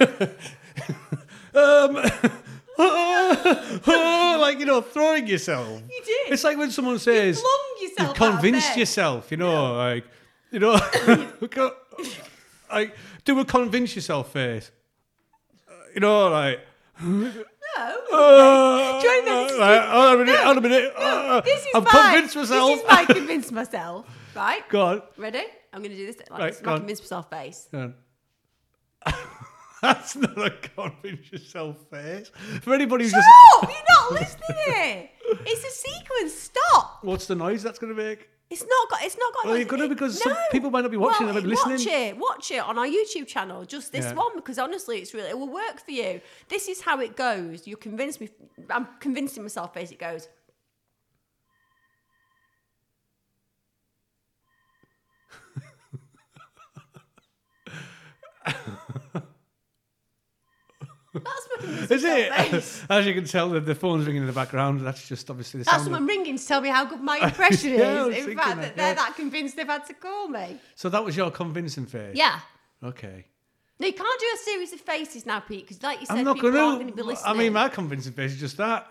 um, 1.55 2.11
like, 4.41 4.59
you 4.61 4.67
know, 4.67 4.81
throwing 4.81 5.27
yourself. 5.27 5.69
You 5.69 6.03
did. 6.05 6.33
It's 6.33 6.45
like 6.45 6.57
when 6.57 6.71
someone 6.71 6.99
says, 6.99 7.41
flung 7.41 7.53
yourself 7.83 7.99
you've 7.99 8.01
out 8.01 8.11
of 8.11 8.17
convinced 8.41 8.77
yourself, 8.77 9.31
you 9.31 9.37
know, 9.37 9.75
like, 9.75 10.05
you 10.51 10.61
know, 10.61 10.73
like, 12.71 12.95
do 13.25 13.39
a 13.41 13.45
convince 13.45 13.95
yourself 13.97 14.33
face. 14.33 14.71
You 15.95 16.01
know, 16.01 16.29
like, 16.29 16.61
no. 17.03 17.25
uh, 18.13 19.01
Do 19.01 19.07
you 19.09 19.25
know 19.25 19.43
this 19.45 19.53
is- 19.53 19.59
right, 19.59 19.89
hold 19.89 20.05
on 20.07 20.15
a 20.15 20.25
minute, 20.25 20.41
hold 20.41 20.59
a 20.59 20.61
minute. 20.61 20.93
uh, 20.97 21.41
This 21.41 21.61
is 21.63 21.67
I'm 21.75 21.85
my, 21.85 21.91
convinced 21.91 22.37
myself. 22.37 22.71
This 22.71 22.81
is 22.81 22.87
my 22.89 23.05
convince 23.05 23.53
myself. 23.53 24.07
Right? 24.37 24.69
Go 24.69 24.81
on. 24.87 25.03
Ready? 25.17 25.43
I'm 25.73 25.83
going 25.83 25.91
to 25.91 25.97
do 25.97 26.07
this. 26.07 26.17
Like, 26.31 26.39
Right, 26.41 26.53
this 26.53 26.63
my 26.63 26.73
on. 26.73 26.79
convince 26.79 27.01
myself 27.01 27.29
face. 27.31 27.69
Go 27.73 27.93
on. 29.07 29.15
That's 29.83 30.17
not 30.17 30.39
a 30.39 30.51
convince 30.51 31.31
yourself 31.31 31.77
face. 31.91 32.31
For 32.63 32.75
anybody 32.75 33.05
who's 33.05 33.13
just. 33.13 33.29
Stop! 33.29 33.71
You're 33.71 33.83
not 33.89 34.13
listening. 34.13 35.09
It's 35.47 35.65
a 35.65 35.71
sequence. 35.89 36.35
Stop. 36.35 36.99
What's 37.03 37.27
the 37.27 37.35
noise 37.35 37.63
that's 37.63 37.79
going 37.79 37.95
to 37.95 38.03
make? 38.03 38.29
It's 38.51 38.63
not 38.63 38.91
got. 38.91 39.03
It's 39.03 39.17
not 39.19 39.35
got. 39.35 39.45
Well, 39.45 39.57
you're 39.59 39.67
gonna 39.67 39.89
because 39.89 40.23
some 40.23 40.35
people 40.51 40.71
might 40.71 40.81
not 40.81 40.91
be 40.91 40.97
watching, 40.97 41.27
they 41.27 41.33
might 41.35 41.43
be 41.43 41.51
listening. 41.51 41.77
Watch 41.77 41.87
it. 41.87 42.17
Watch 42.19 42.51
it 42.51 42.59
on 42.61 42.79
our 42.79 42.87
YouTube 42.87 43.27
channel. 43.27 43.65
Just 43.67 43.93
this 43.93 44.07
Yeah. 44.07 44.15
one 44.15 44.35
because 44.37 44.59
honestly, 44.59 44.99
it's 44.99 45.13
really 45.13 45.29
it 45.29 45.39
will 45.39 45.53
work 45.53 45.85
for 45.85 45.91
you. 45.91 46.23
This 46.49 46.67
is 46.67 46.81
how 46.81 46.99
it 47.01 47.15
goes. 47.15 47.67
You 47.67 47.77
convince 47.77 48.19
me. 48.21 48.31
I'm 48.71 48.89
convincing 49.01 49.43
myself. 49.43 49.75
Face 49.75 49.91
it 49.91 49.99
goes. 49.99 50.29
That's 61.15 61.91
Is 61.91 62.05
it? 62.05 62.33
face. 62.33 62.85
As 62.91 63.07
you 63.07 63.15
can 63.15 63.25
tell, 63.25 63.49
the, 63.49 63.61
the 63.61 63.75
phone's 63.75 64.07
ringing 64.07 64.23
in 64.23 64.27
the 64.27 64.33
background. 64.33 64.81
That's 64.83 65.09
just 65.09 65.31
obviously 65.31 65.59
the 65.61 65.65
That's 65.65 65.77
sound. 65.79 65.81
of- 65.81 65.85
someone 65.97 66.07
ringing 66.07 66.37
to 66.39 66.47
tell 66.47 66.61
me 66.61 66.69
how 66.69 66.85
good 66.85 67.01
my 67.01 67.17
impression 67.23 67.75
Yeah, 67.75 68.03
I 68.03 68.07
was 68.07 68.17
is. 68.17 68.21
In 68.21 68.25
thinking 68.27 68.37
fact, 68.45 68.57
that, 68.57 68.63
that 68.63 68.77
they're 68.77 68.95
that 68.95 69.17
convinced 69.17 69.57
they've 69.57 69.67
had 69.67 69.87
to 69.87 69.95
call 69.95 70.29
me. 70.29 70.59
So 70.75 70.89
that 70.91 71.05
was 71.05 71.17
your 71.17 71.31
convincing 71.31 71.87
face. 71.87 72.15
Yeah. 72.17 72.39
Okay. 72.85 73.25
No, 73.81 73.87
you 73.87 73.93
can't 73.93 74.21
do 74.21 74.27
a 74.35 74.39
series 74.39 74.73
of 74.73 74.81
faces 74.81 75.25
now, 75.25 75.41
Pete, 75.41 75.63
because 75.67 75.83
like 75.83 76.01
you 76.01 76.07
said, 76.07 76.19
I'm 76.19 76.25
not 76.25 76.35
people 76.37 76.57
aren't 76.59 76.79
going 76.81 76.91
to 76.91 76.97
be 76.97 77.03
listening. 77.03 77.33
I 77.35 77.39
mean, 77.39 77.53
my 77.53 77.69
convincing 77.69 78.13
face 78.13 78.33
is 78.33 78.41
just 78.41 78.57
that. 78.57 78.87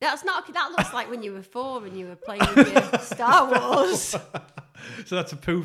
That's 0.00 0.24
not 0.24 0.44
okay. 0.44 0.52
That 0.54 0.70
looks 0.70 0.94
like 0.94 1.10
when 1.10 1.22
you 1.22 1.34
were 1.34 1.42
four 1.42 1.84
and 1.84 1.94
you 1.98 2.06
were 2.06 2.16
playing 2.16 2.40
with 2.56 2.72
your 2.72 2.98
Star 3.00 3.50
Wars. 3.50 4.00
so 5.04 5.14
that's 5.14 5.32
a 5.32 5.36
poo 5.36 5.62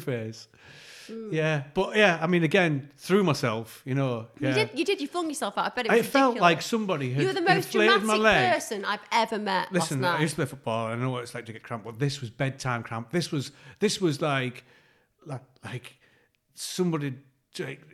Yeah, 1.32 1.64
but 1.74 1.96
yeah, 1.96 2.20
I 2.22 2.28
mean, 2.28 2.44
again, 2.44 2.90
through 2.98 3.24
myself, 3.24 3.82
you 3.86 3.96
know. 3.96 4.28
Yeah. 4.40 4.50
You 4.50 4.56
did. 4.56 4.70
You 4.80 4.86
did. 4.86 5.02
You 5.02 5.08
flung 5.08 5.30
yourself 5.30 5.58
out 5.58 5.68
of 5.68 5.76
bed. 5.76 5.86
It, 5.88 5.92
it 5.94 6.06
felt 6.06 6.38
like 6.38 6.62
somebody 6.62 7.12
had 7.12 7.22
you 7.22 7.28
were 7.28 7.34
the 7.34 7.42
most 7.42 7.72
dramatic 7.72 8.54
person 8.54 8.86
I've 8.86 9.00
ever 9.12 9.38
met 9.40 9.72
Listen, 9.72 10.04
I 10.04 10.22
used 10.22 10.34
to 10.34 10.38
play 10.38 10.46
football. 10.46 10.92
and 10.92 11.02
I 11.02 11.04
know 11.06 11.12
what 11.12 11.24
it's 11.24 11.34
like 11.36 11.46
to 11.46 11.54
get 11.54 11.64
cramp, 11.64 11.84
but 11.84 12.00
this 12.00 12.22
was 12.22 12.30
bedtime 12.30 12.84
cramp. 12.84 13.12
This 13.12 13.32
was 13.32 13.52
this 13.80 14.02
was 14.02 14.22
like 14.22 14.64
like 15.26 15.44
like 15.64 15.98
somebody 16.54 17.14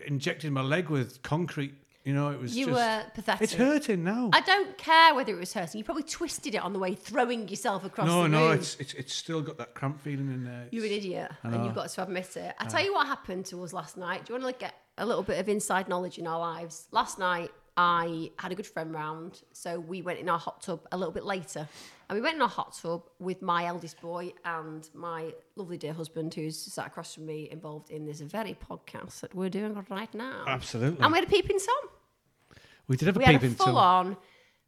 injected 0.05 0.51
my 0.51 0.61
leg 0.61 0.89
with 0.89 1.21
concrete. 1.21 1.73
You 2.03 2.13
know, 2.15 2.29
it 2.29 2.39
was 2.39 2.57
You 2.57 2.67
just. 2.67 2.77
were 2.77 3.03
pathetic. 3.13 3.41
It's 3.41 3.53
hurting 3.53 4.03
now. 4.03 4.31
I 4.33 4.41
don't 4.41 4.75
care 4.77 5.13
whether 5.13 5.31
it 5.31 5.39
was 5.39 5.53
hurting. 5.53 5.77
You 5.77 5.83
probably 5.85 6.03
twisted 6.03 6.55
it 6.55 6.63
on 6.63 6.73
the 6.73 6.79
way, 6.79 6.95
throwing 6.95 7.47
yourself 7.47 7.85
across 7.85 8.07
no, 8.07 8.23
the 8.23 8.29
no, 8.29 8.47
room. 8.47 8.53
it's, 8.57 8.75
it's 8.79 8.93
it's 8.95 9.13
still 9.13 9.41
got 9.41 9.57
that 9.59 9.75
cramp 9.75 10.01
feeling 10.01 10.27
in 10.33 10.43
there. 10.43 10.67
You're 10.71 10.85
an 10.85 10.91
idiot, 10.91 11.31
and 11.43 11.63
you've 11.63 11.75
got 11.75 11.89
to 11.89 12.03
admit 12.03 12.35
it. 12.37 12.55
I 12.57 12.65
tell 12.65 12.83
you 12.83 12.93
what 12.93 13.05
happened 13.05 13.45
to 13.47 13.63
us 13.63 13.71
last 13.71 13.97
night. 13.97 14.25
Do 14.25 14.33
you 14.33 14.39
want 14.39 14.57
to 14.57 14.59
get 14.59 14.73
a 14.97 15.05
little 15.05 15.23
bit 15.23 15.39
of 15.39 15.47
inside 15.47 15.87
knowledge 15.87 16.17
in 16.17 16.25
our 16.25 16.39
lives? 16.39 16.87
Last 16.91 17.19
night, 17.19 17.51
I 17.77 18.31
had 18.37 18.51
a 18.51 18.55
good 18.55 18.67
friend 18.67 18.93
round, 18.93 19.41
so 19.53 19.79
we 19.79 20.01
went 20.01 20.19
in 20.19 20.27
our 20.29 20.37
hot 20.37 20.61
tub 20.61 20.81
a 20.91 20.97
little 20.97 21.13
bit 21.13 21.23
later, 21.25 21.67
and 22.09 22.15
we 22.17 22.21
went 22.21 22.35
in 22.35 22.41
our 22.41 22.49
hot 22.49 22.77
tub 22.81 23.03
with 23.19 23.41
my 23.41 23.65
eldest 23.65 24.01
boy 24.01 24.33
and 24.43 24.89
my 24.93 25.33
lovely 25.55 25.77
dear 25.77 25.93
husband, 25.93 26.33
who's 26.33 26.57
sat 26.59 26.87
across 26.87 27.15
from 27.15 27.25
me, 27.25 27.47
involved 27.49 27.89
in 27.89 28.05
this 28.05 28.19
very 28.21 28.55
podcast 28.69 29.21
that 29.21 29.33
we're 29.33 29.49
doing 29.49 29.73
right 29.89 30.13
now. 30.13 30.43
Absolutely. 30.47 31.01
And 31.03 31.11
we 31.13 31.19
had 31.19 31.27
a 31.27 31.31
peeping 31.31 31.59
tom. 31.59 32.57
we 32.87 32.97
did 32.97 33.05
have 33.07 33.15
a 33.15 33.19
We 33.19 33.25
had 33.25 33.35
a 33.35 33.39
peeping 33.39 33.55
full 33.55 33.65
tom. 33.67 33.77
on, 33.77 34.17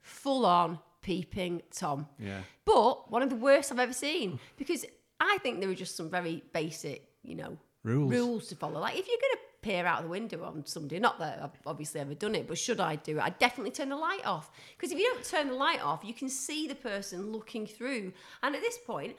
full 0.01 0.45
on 0.45 0.79
peeping 1.01 1.61
tom. 1.75 2.07
Yeah. 2.17 2.39
But 2.65 3.11
one 3.11 3.21
of 3.21 3.29
the 3.29 3.35
worst 3.35 3.71
I've 3.71 3.79
ever 3.79 3.93
seen 3.93 4.39
because 4.57 4.85
I 5.19 5.37
think 5.43 5.59
there 5.59 5.69
are 5.69 5.75
just 5.75 5.97
some 5.97 6.09
very 6.09 6.41
basic, 6.53 7.05
you 7.23 7.35
know, 7.35 7.57
rules, 7.83 8.11
Rules. 8.13 8.47
to 8.47 8.55
follow. 8.55 8.79
Like 8.79 8.97
if 8.97 9.05
you're 9.07 9.17
going 9.17 9.33
to 9.33 9.39
peer 9.63 9.85
out 9.85 9.99
of 9.99 10.03
the 10.03 10.09
window 10.09 10.43
on 10.43 10.65
somebody, 10.65 10.99
not 10.99 11.17
that 11.19 11.39
I've 11.41 11.57
obviously 11.65 12.01
ever 12.01 12.13
done 12.13 12.35
it, 12.35 12.47
but 12.47 12.57
should 12.57 12.79
I 12.79 12.97
do 12.97 13.17
it? 13.17 13.23
I'd 13.23 13.39
definitely 13.39 13.71
turn 13.71 13.89
the 13.89 13.95
light 13.95 14.25
off 14.25 14.51
because 14.77 14.91
if 14.91 14.99
you 14.99 15.11
don't 15.13 15.25
turn 15.25 15.47
the 15.47 15.55
light 15.55 15.81
off, 15.83 16.03
you 16.03 16.13
can 16.13 16.29
see 16.29 16.67
the 16.67 16.75
person 16.75 17.31
looking 17.31 17.65
through. 17.65 18.13
And 18.43 18.55
at 18.55 18.61
this 18.61 18.77
point, 18.85 19.15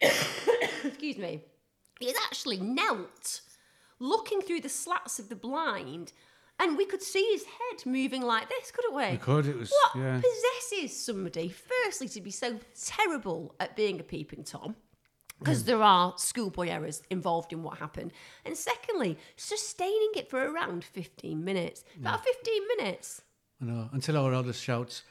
excuse 0.84 1.18
me, 1.18 1.42
he's 1.98 2.16
actually 2.26 2.58
knelt, 2.58 3.40
looking 3.98 4.40
through 4.42 4.60
the 4.60 4.68
slats 4.68 5.18
of 5.18 5.28
the 5.28 5.36
blind. 5.36 6.12
And 6.58 6.76
we 6.76 6.84
could 6.84 7.02
see 7.02 7.26
his 7.32 7.44
head 7.44 7.86
moving 7.86 8.22
like 8.22 8.48
this, 8.48 8.70
couldn't 8.70 8.94
we? 8.94 9.10
We 9.12 9.16
could. 9.16 9.46
It 9.46 9.58
was 9.58 9.70
What 9.70 10.02
yeah. 10.02 10.20
possesses 10.20 11.04
somebody, 11.04 11.48
firstly, 11.48 12.08
to 12.10 12.20
be 12.20 12.30
so 12.30 12.58
terrible 12.84 13.54
at 13.58 13.74
being 13.74 13.98
a 13.98 14.04
peeping 14.04 14.44
Tom? 14.44 14.76
Because 15.42 15.62
mm. 15.62 15.66
there 15.66 15.82
are 15.82 16.14
schoolboy 16.16 16.68
errors 16.68 17.02
involved 17.10 17.52
in 17.52 17.62
what 17.62 17.78
happened. 17.78 18.12
And 18.44 18.56
secondly, 18.56 19.18
sustaining 19.36 20.12
it 20.16 20.30
for 20.30 20.38
around 20.42 20.84
15 20.84 21.44
minutes. 21.44 21.84
About 22.00 22.24
15 22.24 22.62
minutes. 22.76 23.22
I 23.60 23.64
know. 23.64 23.88
Until 23.92 24.16
our 24.18 24.32
eldest 24.32 24.62
shouts, 24.62 25.02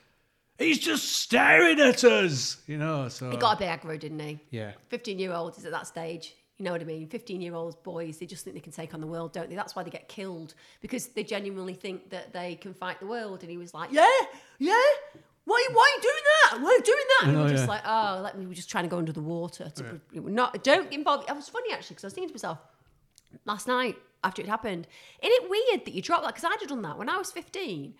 "He's 0.57 0.79
just 0.79 1.07
staring 1.07 1.79
at 1.79 2.03
us!" 2.03 2.57
You 2.67 2.77
know. 2.77 3.07
So 3.07 3.29
He 3.29 3.37
got 3.37 3.55
a 3.55 3.59
bit 3.59 3.69
aggro, 3.69 3.99
didn't 3.99 4.19
he? 4.19 4.39
yeah. 4.49 4.73
Fifteen-year-old 4.89 5.57
is 5.57 5.65
at 5.65 5.71
that 5.71 5.87
stage. 5.87 6.35
You 6.57 6.65
know 6.65 6.73
what 6.73 6.81
I 6.81 6.85
mean? 6.85 7.07
15 7.07 7.41
year 7.41 7.55
olds, 7.55 7.75
boys, 7.75 8.19
they 8.19 8.27
just 8.27 8.43
think 8.43 8.53
they 8.55 8.59
can 8.59 8.71
take 8.71 8.93
on 8.93 9.01
the 9.01 9.07
world, 9.07 9.33
don't 9.33 9.49
they? 9.49 9.55
That's 9.55 9.75
why 9.75 9.81
they 9.81 9.89
get 9.89 10.07
killed 10.07 10.53
because 10.79 11.07
they 11.07 11.23
genuinely 11.23 11.73
think 11.73 12.11
that 12.11 12.33
they 12.33 12.53
can 12.53 12.75
fight 12.75 12.99
the 12.99 13.07
world. 13.07 13.41
And 13.41 13.49
he 13.49 13.57
was 13.57 13.73
like, 13.73 13.91
Yeah, 13.91 14.05
yeah. 14.59 14.75
Why, 15.45 15.67
why 15.73 15.91
are 15.91 15.95
you 15.97 16.01
doing 16.03 16.23
that? 16.40 16.40
Why 16.59 16.77
are 16.79 16.83
doing 16.83 16.97
that? 17.19 17.27
And 17.29 17.37
I 17.37 17.39
we 17.39 17.43
were 17.43 17.49
just 17.49 17.63
yeah. 17.65 17.69
like, 17.69 17.81
Oh, 17.85 18.21
let 18.23 18.37
me, 18.37 18.41
we 18.45 18.49
were 18.49 18.53
just 18.55 18.69
trying 18.69 18.83
to 18.85 18.89
go 18.89 18.97
under 18.97 19.11
the 19.11 19.21
water. 19.21 19.69
To, 19.69 19.83
pre- 19.83 20.19
not, 20.21 20.63
don't 20.63 20.91
involve. 20.91 21.25
It 21.29 21.35
was 21.35 21.49
funny 21.49 21.71
actually 21.73 21.95
because 21.95 22.03
I 22.05 22.07
was 22.07 22.13
thinking 22.13 22.29
to 22.29 22.33
myself 22.33 22.59
last 23.45 23.67
night 23.67 23.97
after 24.23 24.41
it 24.41 24.47
happened, 24.47 24.87
isn't 25.21 25.43
it 25.45 25.49
weird 25.49 25.85
that 25.85 25.93
you 25.93 26.01
dropped 26.01 26.23
that? 26.23 26.35
Because 26.35 26.45
I'd 26.45 26.59
have 26.59 26.69
done 26.69 26.81
that 26.83 26.97
when 26.97 27.09
I 27.09 27.17
was 27.17 27.31
15. 27.31 27.93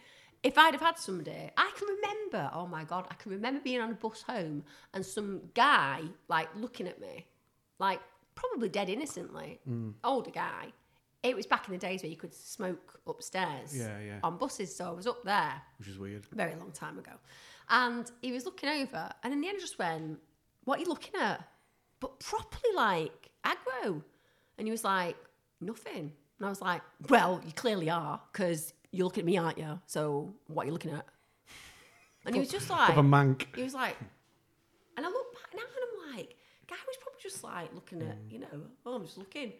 If 0.44 0.58
I'd 0.58 0.74
have 0.74 0.82
had 0.82 0.98
somebody, 0.98 1.52
I 1.56 1.72
can 1.78 1.88
remember, 1.88 2.50
oh 2.54 2.66
my 2.66 2.84
God, 2.84 3.06
I 3.12 3.14
can 3.16 3.32
remember 3.32 3.60
being 3.62 3.80
on 3.80 3.92
a 3.92 3.94
bus 3.94 4.24
home 4.24 4.64
and 4.94 5.06
some 5.06 5.42
guy 5.54 6.02
like 6.30 6.50
looking 6.56 6.88
at 6.88 7.00
me, 7.00 7.28
like 7.80 8.00
probably 8.36 8.70
dead 8.70 8.90
innocently, 8.90 9.60
Mm. 9.70 9.94
older 10.04 10.32
guy. 10.32 10.74
It 11.22 11.36
was 11.36 11.46
back 11.46 11.68
in 11.68 11.74
the 11.74 11.78
days 11.78 12.02
where 12.02 12.10
you 12.10 12.18
could 12.18 12.34
smoke 12.34 13.00
upstairs 13.06 13.78
Yeah, 13.78 14.00
yeah. 14.00 14.20
on 14.24 14.38
buses. 14.38 14.76
So 14.76 14.88
I 14.88 14.92
was 14.92 15.06
up 15.06 15.24
there 15.24 15.62
Which 15.78 15.88
is 15.90 16.00
weird. 16.00 16.26
very 16.32 16.56
long 16.56 16.72
time 16.72 16.98
ago. 16.98 17.12
And 17.71 18.12
he 18.21 18.31
was 18.34 18.45
looking 18.45 18.69
over, 18.69 19.10
and 19.23 19.34
in 19.34 19.39
the 19.41 19.47
end, 19.47 19.57
I 19.57 19.62
just 19.62 19.79
went, 19.79 20.19
What 20.65 20.77
are 20.77 20.81
you 20.81 20.88
looking 20.89 21.19
at? 21.19 21.41
But 21.99 22.19
properly 22.19 22.73
like 22.75 23.29
aggro. 23.45 24.01
And 24.57 24.67
he 24.67 24.71
was 24.71 24.84
like, 24.84 25.15
Nothing. 25.62 26.12
And 26.38 26.45
I 26.45 26.49
was 26.49 26.62
like, 26.62 26.81
Well, 27.10 27.41
you 27.45 27.53
clearly 27.53 27.89
are, 27.89 28.19
because 28.31 28.73
you're 28.91 29.05
looking 29.05 29.21
at 29.21 29.25
me, 29.25 29.38
aren't 29.38 29.57
you? 29.57 29.79
So 29.86 30.34
what 30.47 30.63
are 30.63 30.65
you 30.67 30.73
looking 30.73 30.91
at? 30.91 31.05
And 32.25 32.36
he 32.36 32.39
was 32.41 32.49
just 32.49 32.69
like, 32.69 32.89
a 32.95 33.01
mank. 33.01 33.45
he 33.55 33.63
was 33.63 33.73
like, 33.73 33.95
and 34.97 35.05
I 35.05 35.10
look 35.10 35.34
back 35.34 35.55
now 35.55 35.62
and 35.63 36.12
I'm 36.12 36.17
like, 36.17 36.36
guy 36.69 36.75
was 36.86 36.97
probably 37.01 37.19
just 37.23 37.43
like 37.43 37.73
looking 37.73 38.01
at, 38.01 38.17
Mm. 38.27 38.31
you 38.31 38.39
know, 38.39 38.47
oh, 38.86 38.95
I'm 38.95 39.05
just 39.05 39.17
looking. 39.17 39.53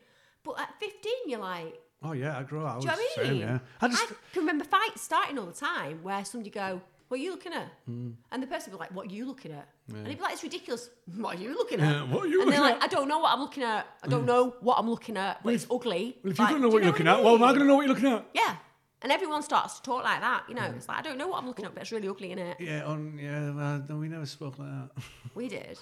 But 0.44 0.60
at 0.60 0.70
15, 0.80 1.12
you're 1.28 1.40
like, 1.40 1.80
Oh 2.04 2.12
yeah, 2.14 2.38
I 2.38 2.44
grew 2.44 2.66
up. 2.66 2.74
I 2.74 2.76
was 2.76 2.86
do 2.86 2.92
you 2.92 2.98
know 2.98 3.02
what 3.02 3.20
I 3.20 3.24
same, 3.24 3.32
mean? 3.34 3.42
yeah. 3.42 3.60
I 3.80 3.88
just 3.88 4.08
can 4.34 4.42
remember 4.42 4.66
fights 4.66 5.02
starting 5.02 5.38
all 5.40 5.46
the 5.46 5.54
time 5.54 6.04
where 6.04 6.24
somebody 6.26 6.50
go, 6.50 6.82
"What 7.12 7.20
are 7.20 7.24
you 7.24 7.32
looking 7.32 7.52
at?" 7.54 7.70
Mm. 7.90 8.14
And 8.32 8.42
the 8.42 8.48
person 8.48 8.72
would 8.72 8.78
be 8.78 8.82
like, 8.86 8.96
"What 8.96 9.08
are 9.08 9.14
you 9.14 9.26
looking 9.26 9.52
at?" 9.52 9.68
And 9.90 10.08
he'd 10.08 10.16
be 10.16 10.24
like, 10.24 10.32
"It's 10.32 10.44
ridiculous. 10.44 10.90
What 11.18 11.36
are 11.36 11.42
you 11.42 11.54
looking 11.54 11.82
at?" 11.82 11.92
Yeah, 11.92 12.04
what 12.04 12.24
are 12.24 12.28
you 12.28 12.42
and 12.42 12.52
they're 12.52 12.62
looking 12.62 12.80
like, 12.80 12.84
"I 12.84 12.88
don't 12.88 13.10
know 13.10 13.20
what 13.20 13.34
I'm 13.34 13.42
looking 13.42 13.64
at. 13.64 13.86
I 14.02 14.08
don't 14.08 14.26
know 14.26 14.56
what 14.62 14.80
I'm 14.80 14.90
looking 14.90 15.18
at. 15.18 15.44
But 15.44 15.54
it's 15.54 15.68
ugly." 15.70 16.18
well, 16.24 16.32
if 16.32 16.40
you 16.40 16.48
don't 16.48 16.62
know 16.62 16.70
do 16.70 16.74
what 16.74 16.84
you're 16.84 16.92
looking 16.94 17.08
at, 17.08 17.22
well, 17.24 17.36
am 17.36 17.44
I 17.44 17.50
going 17.50 17.60
to 17.60 17.66
know 17.66 17.76
what 17.76 17.86
you're 17.86 17.94
looking 17.94 18.12
at? 18.14 18.26
Yeah. 18.34 18.56
And 19.04 19.12
everyone 19.12 19.42
starts 19.42 19.80
to 19.80 19.82
talk 19.82 20.04
like 20.04 20.22
that, 20.22 20.44
you 20.48 20.54
know. 20.54 20.72
It's 20.78 20.88
like 20.88 21.00
I 21.00 21.02
don't 21.02 21.18
know 21.18 21.28
what 21.28 21.40
I'm 21.40 21.48
looking 21.48 21.66
at, 21.66 21.74
but 21.74 21.82
it's 21.82 21.92
really 21.92 22.08
ugly 22.08 22.32
in 22.32 22.40
it. 22.40 22.58
Yeah, 22.60 22.86
on 22.86 23.18
yeah. 23.22 23.50
Well, 23.52 23.98
we 23.98 24.08
never 24.08 24.26
spoke 24.26 24.60
like 24.60 24.70
that. 24.70 24.90
We 25.36 25.48
did. 25.48 25.80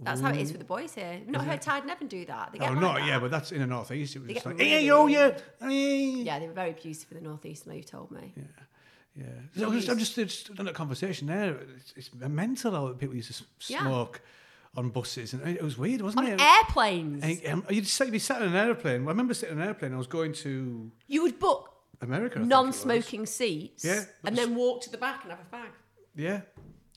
That's 0.00 0.20
how 0.20 0.30
it 0.30 0.36
is 0.38 0.52
for 0.52 0.58
the 0.58 0.64
boys 0.64 0.94
here. 0.94 1.14
You've 1.20 1.28
not 1.30 1.44
heard 1.46 1.62
Tide 1.62 1.86
Never 1.86 2.04
do 2.04 2.24
that. 2.26 2.52
They 2.52 2.58
get 2.58 2.68
oh, 2.70 2.72
like 2.72 2.80
not 2.80 2.94
that. 2.98 3.06
yeah, 3.06 3.18
but 3.18 3.30
that's 3.30 3.50
in 3.52 3.60
the 3.60 3.66
northeast. 3.66 4.14
It 4.16 4.18
was 4.20 4.28
They 4.28 4.34
just 4.34 4.44
get 4.44 4.50
like, 4.50 4.58
really, 4.58 4.70
hey, 4.70 4.90
really- 4.90 5.12
yeah, 5.12 5.38
hey. 5.60 6.22
Yeah, 6.22 6.38
they 6.38 6.46
were 6.48 6.52
very 6.52 6.70
abusive 6.70 7.10
in 7.12 7.18
the 7.18 7.24
northeast. 7.28 7.66
They 7.66 7.80
told 7.80 8.10
me. 8.10 8.34
Yeah. 9.16 9.24
So 9.56 9.66
I'm 9.68 9.72
just, 9.72 9.88
I'm 9.88 9.98
just, 9.98 10.14
just 10.14 10.50
on 10.58 10.66
that 10.66 10.74
conversation 10.74 11.26
there. 11.28 11.56
It's, 11.78 11.94
it's 11.96 12.10
mental 12.14 12.72
how 12.72 12.92
people 12.92 13.14
used 13.16 13.28
to 13.34 13.34
s- 13.34 13.70
Yeah. 13.70 13.80
smoke 13.80 14.20
on 14.76 14.90
buses, 14.90 15.32
and 15.32 15.48
it 15.48 15.62
was 15.62 15.78
weird, 15.78 16.02
wasn't 16.02 16.26
On 16.26 16.32
it? 16.32 16.38
airplanes, 16.40 17.24
And, 17.24 17.46
um, 17.46 17.66
you'd 17.70 17.86
sit, 17.86 18.08
you'd 18.08 18.12
be 18.12 18.18
sat 18.18 18.42
in 18.42 18.48
an 18.48 18.54
airplane. 18.54 19.00
Well, 19.06 19.08
I 19.08 19.12
remember 19.12 19.32
sitting 19.32 19.56
in 19.56 19.62
an 19.62 19.68
airplane. 19.68 19.94
I 19.94 19.96
was 19.96 20.06
going 20.06 20.34
to 20.34 20.90
you 21.06 21.22
would 21.22 21.38
book 21.38 21.72
America. 22.02 22.34
I 22.34 22.42
think 22.42 22.52
it 22.52 22.54
was. 22.54 22.64
non-smoking 22.64 23.24
seats, 23.24 23.82
Yeah, 23.86 24.04
and 24.24 24.36
then 24.36 24.54
walk 24.54 24.82
to 24.82 24.90
the 24.90 24.98
back 24.98 25.22
and 25.22 25.32
have 25.32 25.40
a 25.40 25.56
fag. 25.56 25.68
Yeah. 26.14 26.42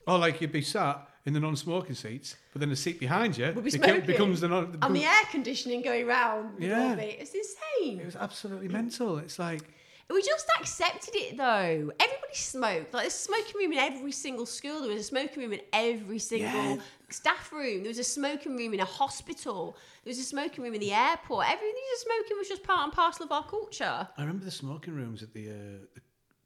Or 0.06 0.18
like 0.18 0.42
you'd 0.42 0.52
be 0.52 0.60
sat 0.60 1.08
in 1.26 1.32
the 1.34 1.40
non-smoking 1.40 1.94
seats, 1.94 2.36
but 2.52 2.60
then 2.60 2.70
the 2.70 2.76
seat 2.76 2.98
behind 2.98 3.36
you 3.36 3.52
Would 3.54 3.64
be 3.64 3.70
beca- 3.72 4.06
becomes 4.06 4.40
the 4.40 4.48
non. 4.48 4.78
And 4.82 4.96
the 4.96 5.04
air 5.04 5.22
conditioning 5.30 5.82
going 5.82 6.06
round. 6.06 6.54
Yeah. 6.58 6.94
It's 6.94 7.34
insane. 7.34 8.00
It 8.00 8.06
was 8.06 8.16
absolutely 8.16 8.68
mental. 8.68 9.18
It's 9.18 9.38
like 9.38 9.62
We 10.08 10.22
just 10.22 10.46
accepted 10.58 11.14
it 11.14 11.36
though. 11.36 11.92
Everybody 12.00 12.34
smoked. 12.34 12.94
Like 12.94 13.02
there's 13.04 13.14
a 13.14 13.18
smoking 13.18 13.54
room 13.60 13.72
in 13.72 13.78
every 13.78 14.12
single 14.12 14.46
school. 14.46 14.80
There 14.80 14.90
was 14.90 15.00
a 15.02 15.04
smoking 15.04 15.42
room 15.42 15.52
in 15.52 15.60
every 15.74 16.18
single 16.18 16.48
Yeah. 16.76 16.76
staff 17.10 17.52
room. 17.52 17.82
There 17.82 17.90
was 17.90 17.98
a 17.98 18.04
smoking 18.04 18.56
room 18.56 18.72
in 18.74 18.80
a 18.80 18.84
hospital. 18.86 19.76
There 20.04 20.10
was 20.10 20.18
a 20.18 20.24
smoking 20.24 20.64
room 20.64 20.72
in 20.74 20.80
the 20.80 20.92
airport. 20.92 21.46
Everything 21.48 21.82
smoking 21.96 22.36
was 22.38 22.48
just 22.48 22.62
part 22.62 22.84
and 22.84 22.92
parcel 22.92 23.26
of 23.26 23.32
our 23.32 23.44
culture. 23.44 24.08
I 24.16 24.20
remember 24.22 24.44
the 24.46 24.50
smoking 24.50 24.94
rooms 24.94 25.22
at 25.22 25.34
the 25.34 25.50
uh, 25.50 25.54
the, 25.94 26.00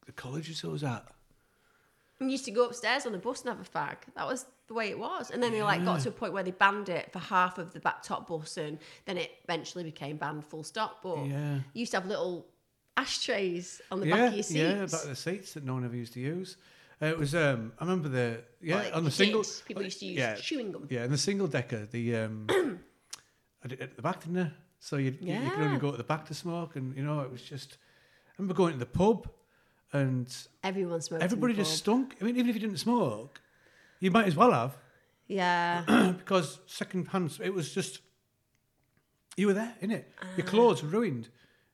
the 0.06 0.12
colleges 0.12 0.64
I 0.64 0.68
was 0.68 0.82
at. 0.82 1.06
And 2.24 2.32
used 2.32 2.44
to 2.46 2.50
go 2.50 2.64
upstairs 2.64 3.04
on 3.06 3.12
the 3.12 3.18
bus 3.18 3.42
and 3.42 3.50
have 3.50 3.60
a 3.60 3.70
fag. 3.70 3.96
That 4.16 4.26
was 4.26 4.46
the 4.66 4.74
way 4.74 4.88
it 4.88 4.98
was. 4.98 5.30
And 5.30 5.42
then 5.42 5.52
they 5.52 5.62
like 5.62 5.84
got 5.84 6.00
to 6.00 6.08
a 6.08 6.12
point 6.12 6.32
where 6.32 6.42
they 6.42 6.52
banned 6.52 6.88
it 6.88 7.12
for 7.12 7.18
half 7.18 7.58
of 7.58 7.72
the 7.72 7.80
back 7.80 8.02
top 8.02 8.26
bus, 8.28 8.56
and 8.56 8.78
then 9.04 9.18
it 9.18 9.30
eventually 9.44 9.84
became 9.84 10.16
banned 10.16 10.44
full 10.46 10.64
stop. 10.64 11.02
But 11.02 11.26
Yeah. 11.26 11.56
you 11.74 11.80
used 11.80 11.92
to 11.92 11.98
have 11.98 12.06
little 12.06 12.46
ashtrays 12.96 13.82
on 13.90 14.00
the 14.00 14.06
yeah, 14.06 14.16
back 14.16 14.28
of 14.28 14.34
your 14.34 14.42
seats. 14.42 14.58
yeah, 14.58 14.86
back 14.86 15.02
of 15.02 15.08
the 15.08 15.16
seats 15.16 15.52
that 15.54 15.64
no 15.64 15.74
one 15.74 15.84
ever 15.84 15.96
used 15.96 16.14
to 16.14 16.20
use. 16.20 16.56
Uh, 17.02 17.06
it 17.06 17.18
was. 17.18 17.34
Um, 17.34 17.72
I 17.78 17.84
remember 17.84 18.08
the 18.08 18.42
yeah 18.60 18.90
on 18.94 19.04
the 19.04 19.10
single. 19.10 19.42
kids, 19.42 19.62
people 19.66 19.82
used 19.82 20.00
to 20.00 20.06
use 20.06 20.18
yeah, 20.18 20.34
chewing 20.36 20.72
gum. 20.72 20.86
Yeah, 20.88 21.02
and 21.02 21.12
the 21.12 21.18
single 21.18 21.48
decker, 21.48 21.86
the 21.86 22.16
um, 22.16 22.46
at 23.64 23.96
the 23.96 24.02
back, 24.02 24.20
didn't 24.20 24.34
there? 24.34 24.52
So 24.80 24.96
you 24.96 25.16
you 25.20 25.34
you 25.34 25.50
could 25.50 25.60
only 25.64 25.78
go 25.78 25.90
at 25.90 25.98
the 25.98 26.04
back 26.04 26.24
to 26.26 26.34
smoke, 26.34 26.76
and 26.76 26.96
you 26.96 27.04
know 27.04 27.20
it 27.20 27.30
was 27.30 27.42
just. 27.42 27.78
I 28.28 28.42
remember 28.42 28.54
going 28.54 28.72
to 28.72 28.78
the 28.78 28.86
pub, 28.86 29.28
and 29.94 30.26
Everyone 30.62 31.00
smoked. 31.00 31.22
in 31.22 31.24
everybody 31.24 31.54
just 31.54 31.76
stunk. 31.76 32.16
I 32.20 32.24
mean, 32.24 32.36
even 32.36 32.50
if 32.50 32.56
you 32.56 32.60
didn't 32.60 32.78
smoke, 32.78 33.40
you 34.00 34.10
might 34.10 34.26
as 34.26 34.36
well 34.36 34.52
have 34.52 34.76
Yeah. 35.28 36.12
because 36.18 36.58
second 36.66 37.08
hand. 37.08 37.38
It 37.42 37.54
was 37.54 37.72
just 37.72 38.00
you 39.36 39.46
were 39.46 39.54
there, 39.54 39.74
innit? 39.82 40.04
Ah. 40.22 40.26
Your 40.36 40.46
clothes 40.46 40.82
were 40.82 40.88
ruined. 40.90 41.28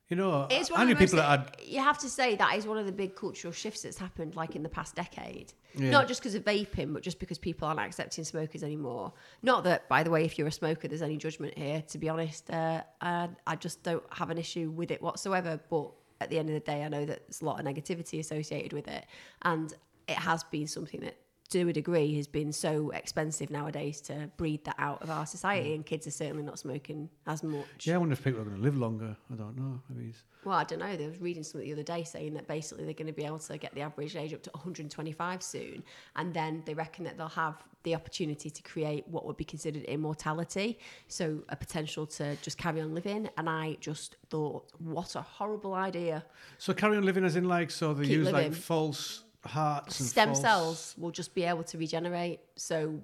You 0.08 0.16
know, 0.16 0.48
It's 0.50 0.70
one 0.72 0.80
I 0.80 0.82
of 0.82 0.88
knew 0.88 0.94
the 0.94 0.98
people 0.98 1.16
that 1.18 1.28
had. 1.28 1.56
you 1.64 1.78
have 1.80 1.96
to 1.98 2.08
say 2.08 2.34
that 2.34 2.56
is 2.56 2.66
one 2.66 2.78
of 2.78 2.84
the 2.86 2.90
big 2.90 3.14
cultural 3.14 3.52
shifts 3.52 3.82
that's 3.82 3.96
happened 3.96 4.34
like 4.34 4.56
in 4.56 4.64
the 4.64 4.68
past 4.68 4.96
decade. 4.96 5.52
Yeah. 5.76 5.90
Not 5.90 6.08
just 6.08 6.20
because 6.20 6.34
of 6.34 6.44
vaping, 6.44 6.92
but 6.92 7.02
just 7.04 7.20
because 7.20 7.38
people 7.38 7.68
aren't 7.68 7.78
accepting 7.78 8.24
smokers 8.24 8.64
anymore. 8.64 9.12
Not 9.42 9.62
that, 9.64 9.88
by 9.88 10.02
the 10.02 10.10
way, 10.10 10.24
if 10.24 10.36
you're 10.36 10.48
a 10.48 10.52
smoker, 10.52 10.88
there's 10.88 11.00
any 11.02 11.16
judgment 11.16 11.56
here. 11.56 11.82
To 11.90 11.98
be 11.98 12.08
honest, 12.08 12.50
uh, 12.50 12.82
I, 13.00 13.28
I 13.46 13.54
just 13.54 13.84
don't 13.84 14.02
have 14.12 14.30
an 14.30 14.38
issue 14.38 14.70
with 14.70 14.90
it 14.90 15.00
whatsoever. 15.00 15.60
But 15.70 15.92
at 16.20 16.30
the 16.30 16.38
end 16.38 16.48
of 16.48 16.54
the 16.54 16.60
day, 16.60 16.82
I 16.82 16.88
know 16.88 17.04
that 17.04 17.26
there's 17.26 17.40
a 17.40 17.44
lot 17.44 17.58
of 17.58 17.66
negativity 17.66 18.18
associated 18.18 18.72
with 18.72 18.88
it, 18.88 19.06
and 19.42 19.72
it 20.08 20.16
has 20.16 20.44
been 20.44 20.66
something 20.66 21.00
that, 21.00 21.16
to 21.50 21.68
a 21.68 21.72
degree, 21.72 22.14
has 22.16 22.26
been 22.26 22.52
so 22.52 22.90
expensive 22.90 23.50
nowadays 23.50 24.00
to 24.02 24.30
breed 24.36 24.64
that 24.64 24.76
out 24.78 25.02
of 25.02 25.10
our 25.10 25.26
society. 25.26 25.70
Mm. 25.70 25.74
And 25.76 25.86
kids 25.86 26.06
are 26.06 26.12
certainly 26.12 26.42
not 26.42 26.58
smoking 26.58 27.08
as 27.26 27.42
much. 27.42 27.86
Yeah, 27.86 27.94
I 27.94 27.98
wonder 27.98 28.12
if 28.12 28.22
people 28.24 28.40
are 28.40 28.44
going 28.44 28.56
to 28.56 28.62
live 28.62 28.76
longer. 28.76 29.16
I 29.32 29.36
don't 29.36 29.56
know. 29.56 29.80
Maybe 29.88 30.12
Well, 30.44 30.56
I 30.56 30.64
don't 30.64 30.78
know. 30.78 30.96
There 30.96 31.08
was 31.08 31.20
reading 31.20 31.42
something 31.42 31.66
the 31.68 31.72
other 31.72 31.82
day 31.82 32.04
saying 32.04 32.34
that 32.34 32.46
basically 32.46 32.84
they're 32.84 32.94
going 32.94 33.06
to 33.08 33.12
be 33.12 33.24
able 33.24 33.38
to 33.40 33.58
get 33.58 33.74
the 33.74 33.80
average 33.82 34.16
age 34.16 34.32
up 34.32 34.42
to 34.44 34.50
125 34.50 35.42
soon, 35.42 35.82
and 36.16 36.32
then 36.32 36.62
they 36.66 36.74
reckon 36.74 37.04
that 37.04 37.16
they'll 37.16 37.28
have 37.28 37.62
the 37.82 37.94
opportunity 37.94 38.50
to 38.50 38.62
create 38.62 39.08
what 39.08 39.24
would 39.26 39.38
be 39.38 39.44
considered 39.44 39.82
immortality, 39.84 40.78
so 41.08 41.42
a 41.48 41.56
potential 41.56 42.06
to 42.06 42.36
just 42.42 42.58
carry 42.58 42.80
on 42.80 42.94
living. 42.94 43.28
And 43.38 43.48
I 43.48 43.76
just 43.80 44.16
thought, 44.28 44.70
what 44.78 45.14
a 45.16 45.22
horrible 45.22 45.74
idea! 45.74 46.24
so 46.58 46.74
carry 46.74 46.96
on 46.96 47.04
living 47.04 47.24
as 47.24 47.36
in 47.36 47.48
like 47.48 47.70
so 47.70 47.94
they 47.94 48.04
Keep 48.04 48.12
use 48.12 48.26
living. 48.26 48.52
like 48.52 48.60
false 48.60 49.24
hearts 49.46 50.04
Stem 50.04 50.28
false- 50.28 50.40
cells 50.40 50.94
will 50.98 51.10
just 51.10 51.34
be 51.34 51.44
able 51.44 51.64
to 51.64 51.78
regenerate. 51.78 52.40
So, 52.56 53.00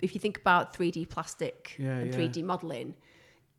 if 0.00 0.14
you 0.14 0.20
think 0.20 0.38
about 0.38 0.74
3D 0.76 1.08
plastic 1.08 1.74
Yeah, 1.78 1.98
and 1.98 2.12
yeah. 2.12 2.18
3D 2.18 2.42
modeling, 2.44 2.94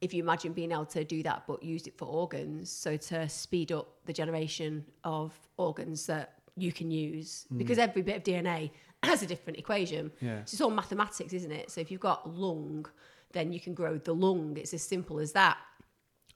if 0.02 0.14
you 0.14 0.24
imagine 0.24 0.54
being 0.54 0.72
able 0.72 0.86
to 0.86 1.04
do 1.04 1.22
that 1.24 1.44
but 1.48 1.62
use 1.64 1.86
it 1.88 1.98
for 1.98 2.06
organs, 2.06 2.72
so 2.72 2.96
to 2.96 3.28
speed 3.28 3.72
up 3.72 3.88
the 4.06 4.14
generation 4.14 4.86
of 5.04 5.34
organs 5.58 6.06
that 6.06 6.36
you 6.56 6.72
can 6.72 6.90
use, 6.92 7.46
Hmm. 7.50 7.58
because 7.58 7.78
every 7.78 8.02
bit 8.02 8.18
of 8.18 8.24
DNA 8.24 8.72
has 9.04 9.22
a 9.24 9.26
different 9.26 9.60
equation. 9.60 10.12
Yeah. 10.22 10.44
So 10.46 10.54
it's 10.56 10.62
all 10.62 10.70
mathematics, 10.72 11.34
isn't 11.34 11.52
it? 11.52 11.72
So 11.72 11.82
if 11.82 11.90
you've 11.92 12.00
got 12.02 12.30
lung, 12.34 12.86
then 13.32 13.52
you 13.54 13.60
can 13.60 13.74
grow 13.74 13.98
the 13.98 14.14
lung. 14.14 14.56
It's 14.58 14.74
as 14.74 14.82
simple 14.84 15.20
as 15.20 15.32
that. 15.34 15.58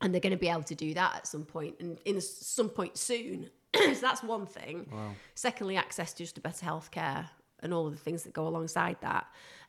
And 0.02 0.14
they're 0.14 0.22
going 0.22 0.32
to 0.32 0.38
be 0.38 0.50
able 0.50 0.64
to 0.64 0.76
do 0.76 0.94
that 0.96 1.16
at 1.16 1.28
some 1.28 1.46
point 1.46 1.76
and 1.80 1.98
in 2.06 2.20
some 2.20 2.70
point 2.70 2.98
soon. 2.98 3.50
so 3.76 4.02
that's 4.02 4.24
one 4.24 4.46
thing. 4.46 4.88
Secondly, 5.36 5.78
access 5.78 6.14
to 6.14 6.24
just 6.24 6.38
a 6.38 6.42
better 6.42 6.66
healthcare 6.66 7.28
and 7.62 7.74
all 7.74 7.88
of 7.88 7.94
the 7.94 8.00
things 8.00 8.24
that 8.24 8.34
go 8.34 8.48
alongside 8.48 8.98
that. 9.02 9.26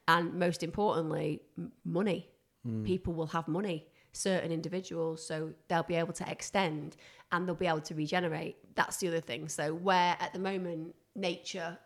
And 0.09 0.35
most 0.35 0.62
importantly, 0.62 1.40
m- 1.57 1.73
money. 1.85 2.29
Hmm. 2.64 2.85
People 2.85 3.14
will 3.14 3.29
have 3.29 3.49
money, 3.49 3.87
certain 4.12 4.53
individuals, 4.53 5.27
so 5.27 5.53
they'll 5.69 5.83
be 5.83 5.95
able 5.95 6.12
to 6.14 6.31
extend 6.31 6.97
and 7.33 7.47
they'll 7.47 7.55
be 7.55 7.67
able 7.67 7.81
to 7.83 7.95
regenerate. 7.95 8.57
That's 8.75 8.99
the 8.99 9.09
other 9.09 9.21
thing. 9.21 9.49
So, 9.49 9.73
where 9.73 10.17
at 10.21 10.33
the 10.33 10.38
moment, 10.38 10.95
nature, 11.14 11.79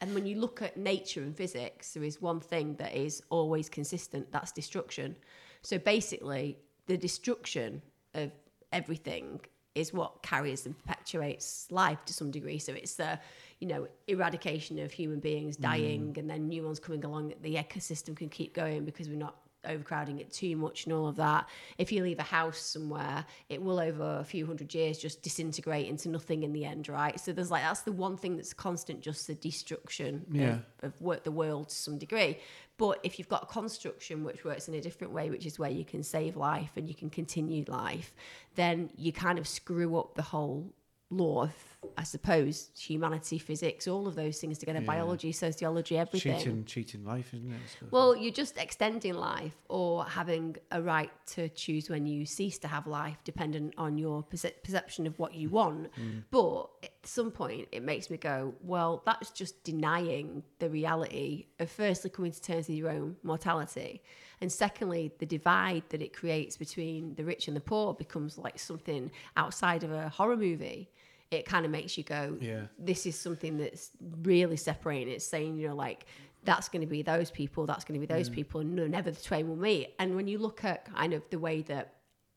and 0.00 0.14
when 0.14 0.26
you 0.26 0.40
look 0.40 0.62
at 0.62 0.76
nature 0.76 1.22
and 1.22 1.36
physics, 1.36 1.92
there 1.92 2.02
is 2.02 2.20
one 2.20 2.40
thing 2.40 2.74
that 2.76 2.94
is 2.94 3.22
always 3.28 3.68
consistent 3.68 4.32
that's 4.32 4.52
destruction. 4.52 5.16
So, 5.62 5.78
basically, 5.78 6.58
the 6.86 6.96
destruction 6.96 7.82
of 8.14 8.32
everything 8.72 9.40
is 9.74 9.92
what 9.92 10.22
carries 10.22 10.66
and 10.66 10.76
perpetuates 10.78 11.66
life 11.70 12.04
to 12.06 12.12
some 12.12 12.30
degree. 12.30 12.58
So 12.58 12.72
it's 12.72 12.94
the, 12.94 13.18
you 13.60 13.68
know, 13.68 13.86
eradication 14.08 14.78
of 14.80 14.92
human 14.92 15.20
beings 15.20 15.56
mm. 15.56 15.62
dying 15.62 16.14
and 16.18 16.28
then 16.28 16.48
new 16.48 16.64
ones 16.64 16.80
coming 16.80 17.04
along 17.04 17.28
that 17.28 17.42
the 17.42 17.54
ecosystem 17.54 18.16
can 18.16 18.28
keep 18.28 18.54
going 18.54 18.84
because 18.84 19.08
we're 19.08 19.16
not 19.16 19.36
overcrowding 19.66 20.18
it 20.20 20.32
too 20.32 20.56
much 20.56 20.84
and 20.84 20.92
all 20.92 21.06
of 21.08 21.16
that. 21.16 21.48
If 21.78 21.92
you 21.92 22.02
leave 22.02 22.18
a 22.18 22.22
house 22.24 22.58
somewhere, 22.58 23.24
it 23.48 23.62
will 23.62 23.78
over 23.80 24.18
a 24.18 24.24
few 24.24 24.46
hundred 24.46 24.74
years 24.74 24.98
just 24.98 25.22
disintegrate 25.22 25.86
into 25.88 26.08
nothing 26.08 26.42
in 26.42 26.52
the 26.52 26.64
end, 26.64 26.88
right? 26.88 27.18
So 27.20 27.32
there's 27.32 27.50
like 27.50 27.62
that's 27.62 27.82
the 27.82 27.92
one 27.92 28.16
thing 28.16 28.36
that's 28.36 28.52
constant, 28.52 29.00
just 29.00 29.26
the 29.26 29.34
destruction 29.34 30.24
Yeah. 30.32 30.58
of, 30.82 30.94
of 30.94 31.00
wo- 31.00 31.20
the 31.22 31.32
world 31.32 31.68
to 31.68 31.74
some 31.74 31.98
degree. 31.98 32.38
But 32.78 32.98
if 33.02 33.18
you've 33.18 33.28
got 33.28 33.42
a 33.42 33.46
construction 33.46 34.24
which 34.24 34.42
works 34.44 34.66
in 34.66 34.74
a 34.74 34.80
different 34.80 35.12
way, 35.12 35.28
which 35.28 35.44
is 35.44 35.58
where 35.58 35.70
you 35.70 35.84
can 35.84 36.02
save 36.02 36.34
life 36.36 36.70
and 36.76 36.88
you 36.88 36.94
can 36.94 37.10
continue 37.10 37.64
life, 37.68 38.14
then 38.54 38.88
you 38.96 39.12
kind 39.12 39.38
of 39.38 39.46
screw 39.46 39.98
up 39.98 40.14
the 40.14 40.22
whole 40.22 40.72
law 41.10 41.42
of, 41.42 41.52
I 41.96 42.04
suppose, 42.04 42.70
humanity, 42.78 43.38
physics, 43.38 43.88
all 43.88 44.06
of 44.06 44.14
those 44.14 44.40
things 44.40 44.58
together, 44.58 44.80
Yeah. 44.80 44.86
biology, 44.86 45.32
sociology, 45.32 45.98
everything. 45.98 46.38
cheating, 46.38 46.64
cheating 46.64 47.04
life, 47.04 47.34
isn't 47.34 47.52
it? 47.52 47.60
Well, 47.90 48.14
you're 48.16 48.32
just 48.32 48.56
extending 48.58 49.14
life 49.14 49.56
or 49.68 50.04
having 50.04 50.56
a 50.70 50.80
right 50.80 51.10
to 51.28 51.48
choose 51.48 51.90
when 51.90 52.06
you 52.06 52.26
cease 52.26 52.58
to 52.58 52.68
have 52.68 52.86
life, 52.86 53.18
dependent 53.24 53.74
on 53.76 53.98
your 53.98 54.22
perce- 54.22 54.52
perception 54.62 55.06
of 55.06 55.18
what 55.18 55.34
you 55.34 55.48
mm. 55.48 55.52
want. 55.52 55.92
Mm. 55.94 56.24
But 56.30 56.68
at 56.84 57.06
some 57.06 57.30
point, 57.30 57.68
it 57.72 57.82
makes 57.82 58.08
me 58.08 58.16
go, 58.16 58.54
well, 58.62 59.02
that's 59.04 59.30
just 59.30 59.64
denying 59.64 60.44
the 60.58 60.70
reality 60.70 61.46
of 61.58 61.70
firstly 61.70 62.10
coming 62.10 62.32
to 62.32 62.40
terms 62.40 62.68
with 62.68 62.76
your 62.76 62.90
own 62.90 63.16
mortality. 63.22 64.02
And 64.40 64.50
secondly, 64.50 65.12
the 65.18 65.26
divide 65.26 65.82
that 65.90 66.00
it 66.00 66.14
creates 66.14 66.56
between 66.56 67.14
the 67.14 67.24
rich 67.24 67.48
and 67.48 67.56
the 67.56 67.60
poor 67.60 67.94
becomes 67.94 68.38
like 68.38 68.58
something 68.58 69.10
outside 69.36 69.84
of 69.84 69.92
a 69.92 70.08
horror 70.08 70.36
movie. 70.36 70.90
It 71.30 71.46
kind 71.46 71.64
of 71.64 71.70
makes 71.70 71.96
you 71.96 72.04
go, 72.04 72.36
Yeah. 72.40 72.62
this 72.78 73.06
is 73.06 73.18
something 73.18 73.58
that's 73.58 73.90
really 74.22 74.56
separating. 74.56 75.12
It's 75.12 75.24
saying, 75.24 75.58
you 75.58 75.68
know, 75.68 75.76
like 75.76 76.06
that's 76.44 76.68
going 76.68 76.80
to 76.80 76.86
be 76.86 77.02
those 77.02 77.30
people, 77.30 77.66
that's 77.66 77.84
going 77.84 78.00
to 78.00 78.06
be 78.06 78.12
those 78.12 78.28
mm. 78.28 78.34
people, 78.34 78.60
and 78.62 78.74
no, 78.74 78.86
never 78.86 79.10
the 79.10 79.20
twain 79.22 79.48
will 79.48 79.56
meet. 79.56 79.94
And 79.98 80.16
when 80.16 80.26
you 80.26 80.38
look 80.38 80.64
at 80.64 80.92
kind 80.92 81.12
of 81.12 81.22
the 81.30 81.38
way 81.38 81.62
that, 81.62 81.94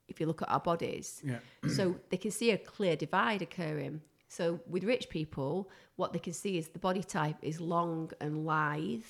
if 0.08 0.20
you 0.20 0.26
look 0.28 0.42
at 0.42 0.50
our 0.52 0.60
bodies, 0.60 1.22
Yeah. 1.26 1.40
so 1.68 1.96
they 2.10 2.18
can 2.18 2.32
see 2.32 2.52
a 2.52 2.58
clear 2.58 2.96
divide 2.96 3.42
occurring. 3.42 4.02
So 4.28 4.60
with 4.68 4.84
rich 4.84 5.10
people, 5.10 5.70
what 5.96 6.12
they 6.14 6.20
can 6.20 6.34
see 6.34 6.58
is 6.58 6.68
the 6.70 6.80
body 6.80 7.04
type 7.04 7.38
is 7.42 7.62
long 7.62 8.12
and 8.20 8.46
lithe 8.46 9.06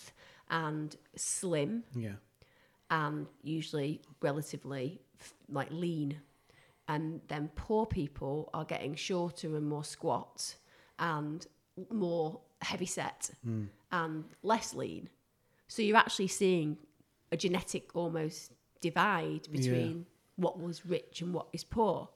and 0.50 0.96
slim 1.16 1.84
yeah. 1.96 2.16
and 2.90 3.28
usually 3.42 4.02
relatively 4.22 5.02
f- 5.20 5.34
like 5.50 5.70
lean. 5.72 6.20
And 6.88 7.22
then 7.28 7.50
poor 7.56 7.86
people 7.86 8.50
are 8.54 8.66
getting 8.66 8.96
shorter 8.96 9.56
and 9.56 9.68
more 9.68 9.84
squat 9.84 10.56
and 11.00 11.46
more 11.90 12.40
heavy 12.62 12.86
set 12.86 13.32
hmm. 13.44 13.66
and 13.92 14.26
less 14.42 14.74
lean. 14.74 15.10
So 15.68 15.82
you're 15.82 15.98
actually 15.98 16.28
seeing 16.28 16.78
a 17.32 17.38
genetic 17.38 17.96
almost 17.96 18.52
divide 18.82 19.48
between 19.52 20.06
what 20.36 20.60
was 20.60 20.86
rich 20.86 21.22
and 21.22 21.34
what 21.34 21.48
is 21.54 21.64
poor. 21.64 22.10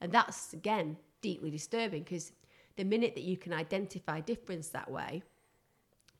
And 0.00 0.12
that's 0.12 0.52
again 0.52 0.96
deeply 1.20 1.50
disturbing 1.50 2.02
because 2.02 2.32
the 2.76 2.84
minute 2.84 3.14
that 3.14 3.24
you 3.24 3.36
can 3.36 3.52
identify 3.52 4.20
difference 4.20 4.68
that 4.70 4.90
way, 4.90 5.22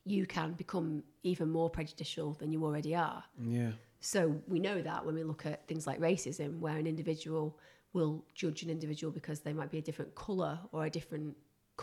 you 0.05 0.27
can 0.27 0.53
become 0.53 1.03
even 1.23 1.51
more 1.51 1.69
prejudicial 1.69 2.33
than 2.35 2.53
you 2.53 2.65
already 2.65 2.95
are. 2.95 3.25
Yeah. 3.41 3.73
So 4.01 4.41
we 4.47 4.61
know 4.61 4.81
that 4.81 5.05
when 5.05 5.15
we 5.15 5.25
look 5.25 5.47
at 5.47 5.67
things 5.67 5.87
like 5.87 5.99
racism, 6.01 6.61
where 6.61 6.77
an 6.77 6.87
individual 6.87 7.59
will 7.97 8.15
judge 8.43 8.63
an 8.65 8.71
individual 8.77 9.11
because 9.21 9.39
they 9.47 9.53
might 9.61 9.71
be 9.71 9.79
a 9.79 9.83
different 9.89 10.13
colour 10.15 10.55
or 10.73 10.85
a 10.85 10.91
different 10.99 11.35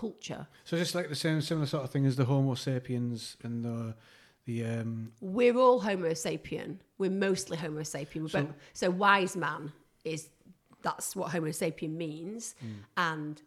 culture. 0.01 0.43
So 0.63 0.77
just 0.77 0.95
like 0.95 1.07
the 1.09 1.15
same 1.27 1.41
similar 1.41 1.65
sort 1.67 1.83
of 1.83 1.89
thing 1.93 2.05
as 2.05 2.15
the 2.15 2.25
Homo 2.25 2.53
sapiens 2.55 3.21
and 3.45 3.55
the 3.67 3.95
the 4.45 4.57
um 4.75 5.11
We're 5.39 5.57
all 5.65 5.79
Homo 5.87 6.11
sapien. 6.25 6.69
We're 6.99 7.17
mostly 7.29 7.57
Homo 7.57 7.81
sapien. 7.81 8.23
So- 8.29 8.39
So, 8.39 8.53
so 8.81 8.87
wise 8.91 9.35
man 9.47 9.61
is 10.03 10.29
that's 10.87 11.15
what 11.15 11.27
Homo 11.31 11.51
sapien 11.61 11.93
means, 12.07 12.55
and 12.97 13.41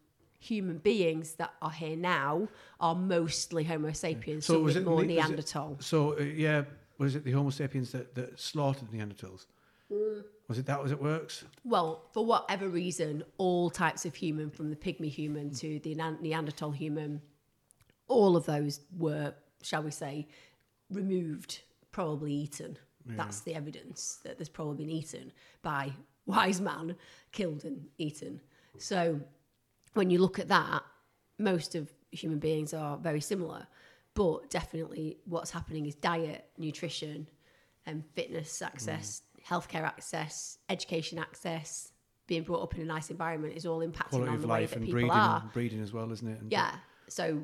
human 0.50 0.78
beings 0.78 1.34
that 1.40 1.52
are 1.66 1.70
here 1.82 1.96
now 1.96 2.48
are 2.86 2.94
mostly 2.94 3.62
Homo 3.64 3.92
sapiens. 3.92 4.44
So 4.46 4.54
some 4.54 4.64
was 4.64 4.76
it 4.76 4.84
more 4.84 5.02
ne- 5.02 5.16
was 5.16 5.24
it- 5.24 5.28
Neanderthal. 5.28 5.70
so 5.80 5.98
uh, 6.18 6.22
yeah 6.46 6.60
was 6.98 7.14
it 7.16 7.22
the 7.24 7.32
Homo 7.36 7.50
sapiens 7.50 7.88
that, 7.92 8.06
that 8.18 8.28
slaughtered 8.50 8.88
Neanderthals? 8.96 9.42
Was 10.48 10.58
it 10.58 10.66
that 10.66 10.82
was 10.82 10.92
it 10.92 11.02
works? 11.02 11.44
Well, 11.64 12.04
for 12.12 12.24
whatever 12.24 12.68
reason, 12.68 13.24
all 13.36 13.68
types 13.68 14.04
of 14.04 14.14
human, 14.14 14.50
from 14.50 14.70
the 14.70 14.76
pygmy 14.76 15.08
human 15.08 15.50
to 15.54 15.80
the 15.80 15.94
Neanderthal 15.94 16.70
human, 16.70 17.20
all 18.06 18.36
of 18.36 18.46
those 18.46 18.80
were, 18.96 19.34
shall 19.62 19.82
we 19.82 19.90
say, 19.90 20.28
removed, 20.90 21.62
probably 21.90 22.32
eaten. 22.32 22.78
That's 23.08 23.40
the 23.42 23.54
evidence 23.54 24.18
that 24.24 24.36
there's 24.36 24.48
probably 24.48 24.84
been 24.84 24.90
eaten 24.90 25.32
by 25.62 25.92
wise 26.26 26.60
man, 26.60 26.96
killed 27.30 27.64
and 27.64 27.86
eaten. 27.98 28.40
So 28.78 29.20
when 29.94 30.10
you 30.10 30.18
look 30.18 30.40
at 30.40 30.48
that, 30.48 30.82
most 31.38 31.76
of 31.76 31.88
human 32.10 32.40
beings 32.40 32.74
are 32.74 32.96
very 32.96 33.20
similar. 33.20 33.66
But 34.14 34.50
definitely 34.50 35.18
what's 35.24 35.50
happening 35.50 35.86
is 35.86 35.94
diet, 35.94 36.46
nutrition, 36.58 37.28
and 37.86 38.02
fitness 38.14 38.60
access, 38.60 39.22
healthcare 39.48 39.82
access, 39.82 40.58
education 40.68 41.18
access, 41.18 41.92
being 42.26 42.42
brought 42.42 42.62
up 42.62 42.74
in 42.74 42.80
a 42.82 42.84
nice 42.84 43.10
environment 43.10 43.54
is 43.56 43.64
all 43.66 43.78
impacting 43.80 44.08
Quality 44.10 44.28
on 44.30 44.34
of 44.36 44.42
the 44.42 44.48
way 44.48 44.66
that 44.66 44.76
and 44.76 44.84
people 44.84 44.92
breeding 45.00 45.10
are. 45.10 45.50
breeding 45.52 45.80
as 45.80 45.92
well, 45.92 46.10
isn't 46.12 46.26
it? 46.28 46.40
And 46.40 46.50
Yeah. 46.50 46.74
So 47.08 47.42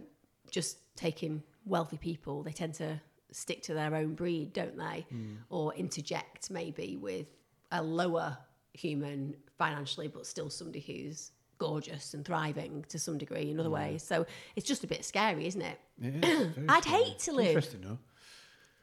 just 0.50 0.78
taking 0.96 1.42
wealthy 1.64 1.96
people, 1.98 2.42
they 2.42 2.50
tend 2.53 2.74
to 2.74 3.00
stick 3.30 3.62
to 3.62 3.74
their 3.74 3.94
own 3.94 4.14
breed, 4.14 4.53
don't 4.53 4.76
they? 4.76 5.07
Hmm. 5.09 5.34
Or 5.50 5.72
interject 5.74 6.50
maybe 6.50 6.96
with 6.96 7.26
a 7.70 7.82
lower 7.82 8.36
human 8.74 9.36
financially, 9.57 10.09
but 10.09 10.26
still 10.26 10.50
somebody 10.50 10.80
who's 10.80 11.30
gorgeous 11.59 12.12
and 12.14 12.24
thriving 12.24 12.84
to 12.88 12.98
some 12.98 13.16
degree 13.18 13.50
in 13.50 13.61
other 13.61 13.70
ways. 13.70 14.03
So 14.03 14.26
it's 14.57 14.66
just 14.66 14.82
a 14.82 14.88
bit 14.88 15.05
scary, 15.05 15.46
isn't 15.46 15.62
it? 15.62 15.78
It 16.03 16.24
is 16.24 16.57
I'd 16.68 16.82
scary. 16.82 17.05
hate 17.05 17.18
to 17.20 17.32
live. 17.32 17.46
Interesting, 17.46 17.80
though. 17.82 17.98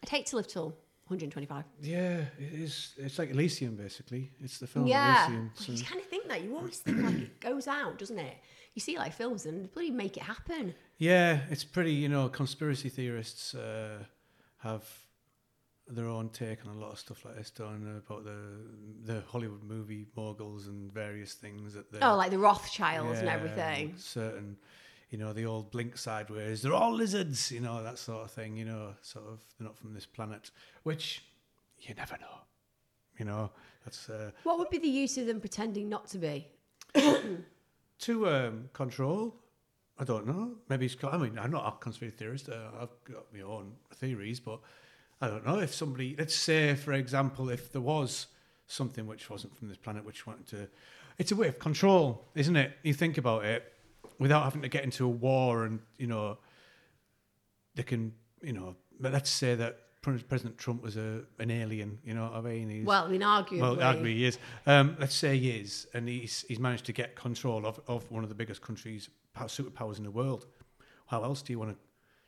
I'd 0.01 0.09
hate 0.09 0.27
to 0.27 0.37
live 0.37 0.47
till 0.47 0.77
125. 1.09 1.65
Yeah, 1.81 2.17
it 2.37 2.53
is. 2.53 2.93
It's 2.97 3.17
like 3.17 3.31
Elysium, 3.31 3.75
basically. 3.75 4.31
It's 4.39 4.59
the 4.59 4.67
film 4.67 4.85
yeah, 4.87 5.25
Elysium. 5.27 5.51
you 5.67 5.83
kind 5.83 5.99
of 6.01 6.07
think 6.07 6.27
that 6.27 6.43
you 6.43 6.55
always 6.55 6.77
think 6.77 7.01
like 7.03 7.15
it 7.15 7.39
goes 7.39 7.67
out, 7.67 7.97
doesn't 7.97 8.19
it? 8.19 8.37
You 8.75 8.79
see 8.81 8.97
like 8.97 9.13
films 9.13 9.45
and 9.45 9.63
they 9.63 9.67
bloody 9.67 9.91
make 9.91 10.17
it 10.17 10.23
happen. 10.23 10.75
Yeah, 10.97 11.39
it's 11.49 11.63
pretty. 11.63 11.93
You 11.93 12.09
know, 12.09 12.29
conspiracy 12.29 12.89
theorists 12.89 13.55
uh, 13.55 14.03
have 14.59 14.83
their 15.87 16.05
own 16.07 16.29
take 16.29 16.65
on 16.65 16.75
a 16.75 16.79
lot 16.79 16.91
of 16.91 16.99
stuff 16.99 17.25
like 17.25 17.35
this, 17.35 17.49
don't 17.49 17.97
about 17.97 18.23
the 18.23 18.37
the 19.05 19.23
Hollywood 19.27 19.63
movie 19.63 20.05
moguls 20.15 20.67
and 20.67 20.93
various 20.93 21.33
things 21.33 21.73
that 21.73 21.91
they 21.91 21.99
Oh, 22.01 22.15
like 22.15 22.29
the 22.31 22.37
Rothschilds 22.37 23.19
and 23.19 23.27
everything. 23.27 23.95
Certain, 23.97 24.57
you 25.09 25.17
know, 25.17 25.33
the 25.33 25.45
old 25.45 25.71
blink 25.71 25.97
sideways. 25.97 26.61
They're 26.61 26.73
all 26.73 26.93
lizards, 26.93 27.51
you 27.51 27.61
know, 27.61 27.83
that 27.83 27.97
sort 27.97 28.25
of 28.25 28.31
thing. 28.31 28.55
You 28.55 28.65
know, 28.65 28.93
sort 29.01 29.25
of 29.25 29.39
they're 29.57 29.67
not 29.67 29.77
from 29.77 29.93
this 29.93 30.05
planet, 30.05 30.51
which 30.83 31.23
you 31.79 31.95
never 31.95 32.17
know. 32.19 32.37
You 33.17 33.25
know, 33.25 33.51
that's 33.83 34.09
uh, 34.09 34.31
What 34.43 34.59
would 34.59 34.69
be 34.69 34.77
the 34.77 34.87
use 34.87 35.17
of 35.17 35.27
them 35.27 35.39
pretending 35.39 35.89
not 35.89 36.07
to 36.09 36.17
be? 36.17 36.47
to 37.99 38.29
um, 38.29 38.69
control. 38.73 39.35
I 39.99 40.05
don't 40.05 40.25
know. 40.25 40.55
Maybe 40.69 40.85
it's. 40.85 40.95
I 41.03 41.17
mean, 41.17 41.37
I'm 41.37 41.51
not 41.51 41.67
a 41.67 41.71
conspiracy 41.83 42.15
theorist. 42.15 42.49
Uh, 42.49 42.69
I've 42.81 43.13
got 43.13 43.25
my 43.33 43.41
own 43.41 43.73
theories, 43.95 44.39
but 44.39 44.59
I 45.21 45.27
don't 45.27 45.45
know 45.45 45.59
if 45.59 45.73
somebody. 45.73 46.15
Let's 46.17 46.35
say, 46.35 46.75
for 46.75 46.93
example, 46.93 47.49
if 47.49 47.71
there 47.71 47.81
was 47.81 48.27
something 48.67 49.07
which 49.07 49.29
wasn't 49.29 49.57
from 49.57 49.67
this 49.67 49.77
planet, 49.77 50.05
which 50.05 50.25
wanted 50.25 50.47
to. 50.47 50.67
It's 51.17 51.33
a 51.33 51.35
way 51.35 51.47
of 51.49 51.59
control, 51.59 52.23
isn't 52.35 52.55
it? 52.55 52.71
You 52.83 52.93
think 52.93 53.17
about 53.17 53.43
it, 53.43 53.73
without 54.19 54.43
having 54.43 54.61
to 54.61 54.69
get 54.69 54.83
into 54.83 55.05
a 55.05 55.09
war, 55.09 55.63
and 55.65 55.79
you 55.97 56.07
know, 56.07 56.37
they 57.75 57.83
can, 57.83 58.13
you 58.41 58.53
know. 58.53 58.75
But 58.99 59.13
let's 59.13 59.29
say 59.29 59.55
that 59.55 59.79
President 60.01 60.57
Trump 60.57 60.81
was 60.81 60.97
a 60.97 61.21
an 61.39 61.51
alien. 61.51 61.99
You 62.03 62.13
know 62.13 62.23
what 62.23 62.33
I 62.33 62.41
mean? 62.41 62.69
He's, 62.69 62.85
Well, 62.85 63.05
I 63.05 63.09
mean, 63.09 63.21
arguably. 63.21 63.59
well, 63.61 63.77
arguably 63.77 64.13
he 64.15 64.25
is. 64.25 64.37
Um, 64.65 64.95
let's 64.99 65.15
say 65.15 65.37
he 65.37 65.51
is, 65.51 65.87
and 65.93 66.07
he's 66.07 66.45
he's 66.47 66.59
managed 66.59 66.85
to 66.85 66.93
get 66.93 67.15
control 67.15 67.65
of, 67.65 67.79
of 67.87 68.09
one 68.11 68.23
of 68.23 68.29
the 68.29 68.35
biggest 68.35 68.61
countries, 68.61 69.09
superpowers 69.37 69.97
in 69.97 70.03
the 70.03 70.11
world. 70.11 70.45
How 71.07 71.23
else 71.23 71.41
do 71.41 71.53
you 71.53 71.59
want 71.59 71.71
to 71.71 71.77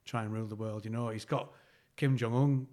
try 0.06 0.24
and 0.24 0.34
rule 0.34 0.48
the 0.48 0.56
world? 0.56 0.86
You 0.86 0.92
know, 0.92 1.10
he's 1.10 1.26
got 1.26 1.52
Kim 1.96 2.18
Jong 2.18 2.34
Un 2.34 2.68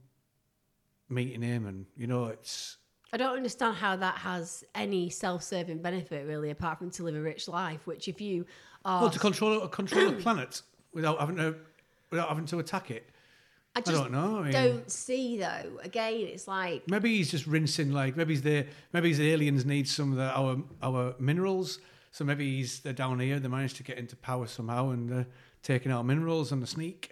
meeting 1.09 1.43
him, 1.43 1.67
and 1.67 1.87
you 1.97 2.07
know, 2.07 2.27
it's 2.27 2.77
I 3.13 3.17
don't 3.17 3.37
understand 3.37 3.77
how 3.77 3.97
that 3.97 4.17
has 4.19 4.65
any 4.75 5.11
self-serving 5.11 5.79
benefit, 5.83 6.27
really, 6.27 6.51
apart 6.51 6.79
from 6.79 6.91
to 6.93 7.05
live 7.05 7.15
a 7.15 7.21
rich 7.21 7.49
life. 7.49 7.87
Which, 7.87 8.09
if 8.09 8.21
you 8.21 8.47
are, 8.85 9.03
well 9.03 9.11
to 9.11 9.19
control 9.19 9.63
a 9.63 9.69
control 9.69 10.09
a 10.09 10.13
planet 10.13 10.63
without 10.93 11.19
having 11.19 11.37
to 11.37 11.57
without 12.11 12.29
having 12.29 12.47
to 12.47 12.59
attack 12.59 12.91
it. 12.91 13.09
I 13.77 13.81
I 13.81 13.83
don't 13.83 14.11
know. 14.11 14.39
I 14.39 14.43
mean, 14.43 14.53
don't 14.53 14.91
see 14.91 15.39
though. 15.39 15.79
Again, 15.83 16.15
it's 16.15 16.49
like 16.49 16.83
Maybe 16.89 17.17
he's 17.17 17.31
just 17.31 17.47
rinsing 17.47 17.93
like 17.93 18.17
maybe 18.17 18.35
he's 18.35 18.43
there. 18.43 18.67
Maybe 18.93 19.11
his 19.11 19.21
aliens 19.21 19.65
need 19.65 19.89
some 19.89 20.13
of 20.13 20.19
the, 20.19 20.25
our 20.37 20.63
our 20.83 21.15
minerals. 21.19 21.79
So 22.11 22.25
maybe 22.25 22.57
he's 22.57 22.81
they're 22.81 22.93
down 22.93 23.21
here. 23.21 23.39
They 23.39 23.49
managed 23.49 23.77
to 23.77 23.83
get 23.83 23.99
into 23.99 24.17
power 24.17 24.47
somehow 24.47 24.91
and 24.91 25.09
they're 25.09 25.27
taking 25.63 25.93
our 25.93 26.03
minerals 26.03 26.53
on 26.53 26.61
the 26.61 26.67
sneak 26.67 27.11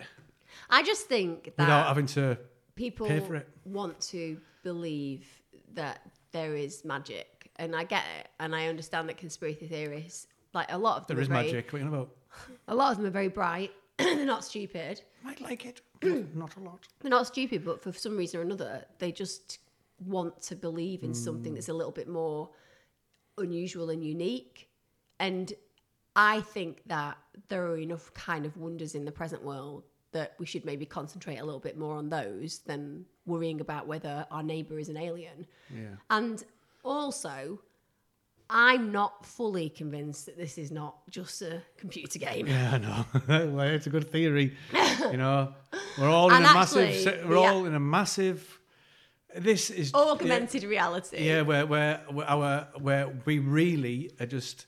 I 0.71 0.83
just 0.83 1.07
think 1.07 1.45
that 1.57 1.59
without 1.59 1.89
having 1.89 2.07
to. 2.07 2.39
people 2.75 3.07
pay 3.07 3.21
for 3.21 3.37
it. 3.37 3.49
want 3.65 4.01
to 4.01 4.41
believe 4.63 5.27
that 5.77 6.01
there 6.33 6.57
is 6.57 6.85
magic, 6.85 7.51
and 7.57 7.75
I 7.75 7.85
get 7.85 8.05
it, 8.19 8.29
and 8.41 8.55
I 8.55 8.67
understand 8.67 9.09
that 9.09 9.17
conspiracy 9.17 9.67
theorists, 9.67 10.27
like 10.53 10.71
a 10.71 10.79
lot 10.79 11.01
of 11.01 11.07
them, 11.07 11.17
There 11.17 11.21
are 11.21 11.23
is 11.23 11.29
very, 11.29 11.45
magic. 11.45 11.73
What 11.73 11.81
are 11.81 11.85
you 11.85 11.89
about? 11.89 12.11
A 12.69 12.75
lot 12.75 12.91
of 12.93 12.99
them 12.99 13.07
are 13.07 13.11
very 13.11 13.29
bright. 13.29 13.73
They're 13.99 14.27
not 14.27 14.45
stupid. 14.45 15.01
Might 15.25 15.41
like 15.41 15.65
it. 15.65 15.81
not, 16.03 16.35
not 16.35 16.57
a 16.57 16.61
lot. 16.61 16.81
They're 17.01 17.11
not 17.11 17.27
stupid, 17.27 17.65
but 17.65 17.83
for 17.83 17.93
some 17.93 18.17
reason 18.17 18.41
or 18.41 18.43
another, 18.43 18.85
they 18.99 19.13
just 19.13 19.59
want 20.05 20.43
to 20.43 20.57
believe 20.57 21.03
in 21.03 21.15
something 21.15 21.53
mm. 21.53 21.55
that's 21.55 21.71
a 21.71 21.73
little 21.73 21.93
bit 21.93 22.09
more 22.09 22.51
unusual 23.39 23.91
and 23.91 24.05
unique. 24.05 24.69
And 25.19 25.53
I 26.15 26.41
think 26.41 26.83
that 26.87 27.17
there 27.49 27.67
are 27.67 27.79
enough 27.79 28.13
kind 28.15 28.45
of 28.45 28.57
wonders 28.57 28.95
in 28.95 29.05
the 29.05 29.13
present 29.13 29.43
world 29.43 29.85
that 30.17 30.35
we 30.39 30.47
should 30.47 30.65
maybe 30.65 30.87
concentrate 30.87 31.37
a 31.37 31.45
little 31.45 31.61
bit 31.61 31.77
more 31.79 31.97
on 31.97 32.09
those 32.09 32.59
than 32.67 33.05
worrying 33.27 33.61
about 33.61 33.87
whether 33.87 34.27
our 34.31 34.43
neighbour 34.43 34.79
is 34.79 34.89
an 34.89 34.97
alien. 34.97 35.47
Yeah. 35.75 35.97
And 36.11 36.43
also, 36.85 37.61
I'm 38.49 38.93
not 38.93 39.27
fully 39.27 39.69
convinced 39.69 40.27
that 40.27 40.37
this 40.39 40.57
is 40.57 40.71
not 40.71 40.95
just 41.11 41.43
a 41.43 41.63
computer 41.77 42.19
game. 42.19 42.47
Yeah, 42.47 42.73
I 42.75 42.79
know. 42.79 43.05
well, 43.57 43.61
it's 43.69 43.87
a 43.87 43.91
good 43.91 44.11
theory. 44.11 44.57
You 45.11 45.19
know, 45.19 45.53
we're 45.99 46.09
all 46.09 46.31
in 46.31 46.37
And 46.37 46.45
a 46.47 46.49
actually, 46.49 46.87
massive. 46.87 47.29
We're 47.29 47.35
the- 47.35 47.41
all 47.43 47.67
in 47.67 47.75
a 47.75 47.81
massive. 47.81 48.59
This 49.37 49.71
is 49.71 49.93
Augmented 49.95 50.65
reality. 50.65 51.19
Yeah, 51.23 51.43
where 51.43 51.67
where 51.67 52.01
our 52.27 52.67
where 52.81 53.09
we 53.27 53.39
really 53.39 54.11
are 54.19 54.27
just 54.27 54.67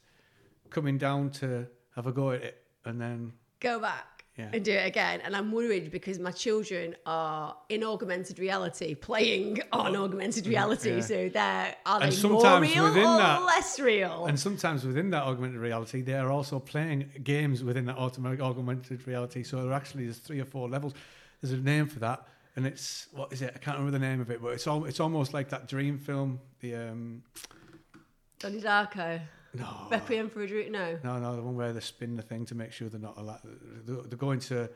coming 0.70 0.98
down 0.98 1.30
to 1.40 1.66
have 1.96 2.06
a 2.06 2.12
go 2.12 2.30
at 2.32 2.42
it, 2.42 2.62
and 2.84 3.00
then 3.00 3.32
go 3.58 3.80
back 3.80 4.17
Yeah. 4.38 4.50
and 4.52 4.64
do 4.64 4.70
it 4.72 4.86
again. 4.86 5.20
And 5.24 5.34
I'm 5.34 5.50
worried 5.50 5.90
because 5.90 6.20
my 6.20 6.30
children 6.30 6.94
are 7.04 7.56
in 7.68 7.82
augmented 7.82 8.38
reality, 8.38 8.94
playing 8.94 9.60
on 9.72 9.96
augmented 9.96 10.46
reality. 10.46 10.92
Oh, 10.92 10.96
yeah. 10.96 11.02
So 11.02 11.28
they're 11.28 11.74
are 11.84 12.02
And 12.02 12.12
they 12.12 12.28
more 12.28 12.60
real 12.60 12.84
within 12.84 13.04
or 13.04 13.18
that- 13.18 13.42
less 13.42 13.80
real? 13.80 14.26
and 14.26 14.38
sometimes 14.38 14.84
within 14.84 15.10
that 15.10 15.24
augmented 15.24 15.58
reality, 15.60 16.02
they 16.02 16.14
are 16.14 16.30
also 16.30 16.60
playing 16.60 17.10
games 17.24 17.64
within 17.64 17.86
that 17.86 17.96
automatic 17.96 18.40
augmented 18.40 19.06
reality. 19.08 19.42
So 19.42 19.60
there 19.64 19.72
actually 19.72 20.04
there's 20.04 20.18
three 20.18 20.40
or 20.40 20.44
four 20.44 20.68
levels. 20.68 20.94
There's 21.42 21.52
a 21.52 21.56
name 21.56 21.88
for 21.88 21.98
that, 21.98 22.24
and 22.54 22.64
it's 22.64 23.08
what 23.12 23.32
is 23.32 23.42
it? 23.42 23.52
I 23.54 23.58
can't 23.58 23.76
remember 23.78 23.98
the 23.98 24.04
name 24.06 24.20
of 24.20 24.30
it, 24.30 24.40
but 24.40 24.48
it's 24.52 24.66
all 24.68 24.84
it's 24.84 25.00
almost 25.00 25.34
like 25.34 25.48
that 25.50 25.66
dream 25.68 25.98
film. 25.98 26.38
The 26.60 26.76
um 26.76 27.22
Donnie 28.38 28.60
Darko, 28.60 29.20
no. 29.54 29.86
Requiem 29.90 30.30
for 30.30 30.42
a 30.42 30.46
Dream. 30.46 30.72
No, 30.72 30.98
No, 31.04 31.18
no, 31.18 31.36
the 31.36 31.42
one 31.42 31.56
where 31.56 31.72
they 31.72 31.80
spin 31.80 32.16
the 32.16 32.22
thing 32.22 32.44
to 32.46 32.54
make 32.54 32.72
sure 32.72 32.88
they're 32.88 33.00
not 33.00 33.16
alive. 33.18 33.40
They're, 33.84 33.96
they're 34.02 34.18
going 34.18 34.40
to, 34.40 34.68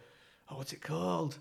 oh, 0.51 0.57
what's 0.57 0.73
it 0.73 0.81
called? 0.81 1.39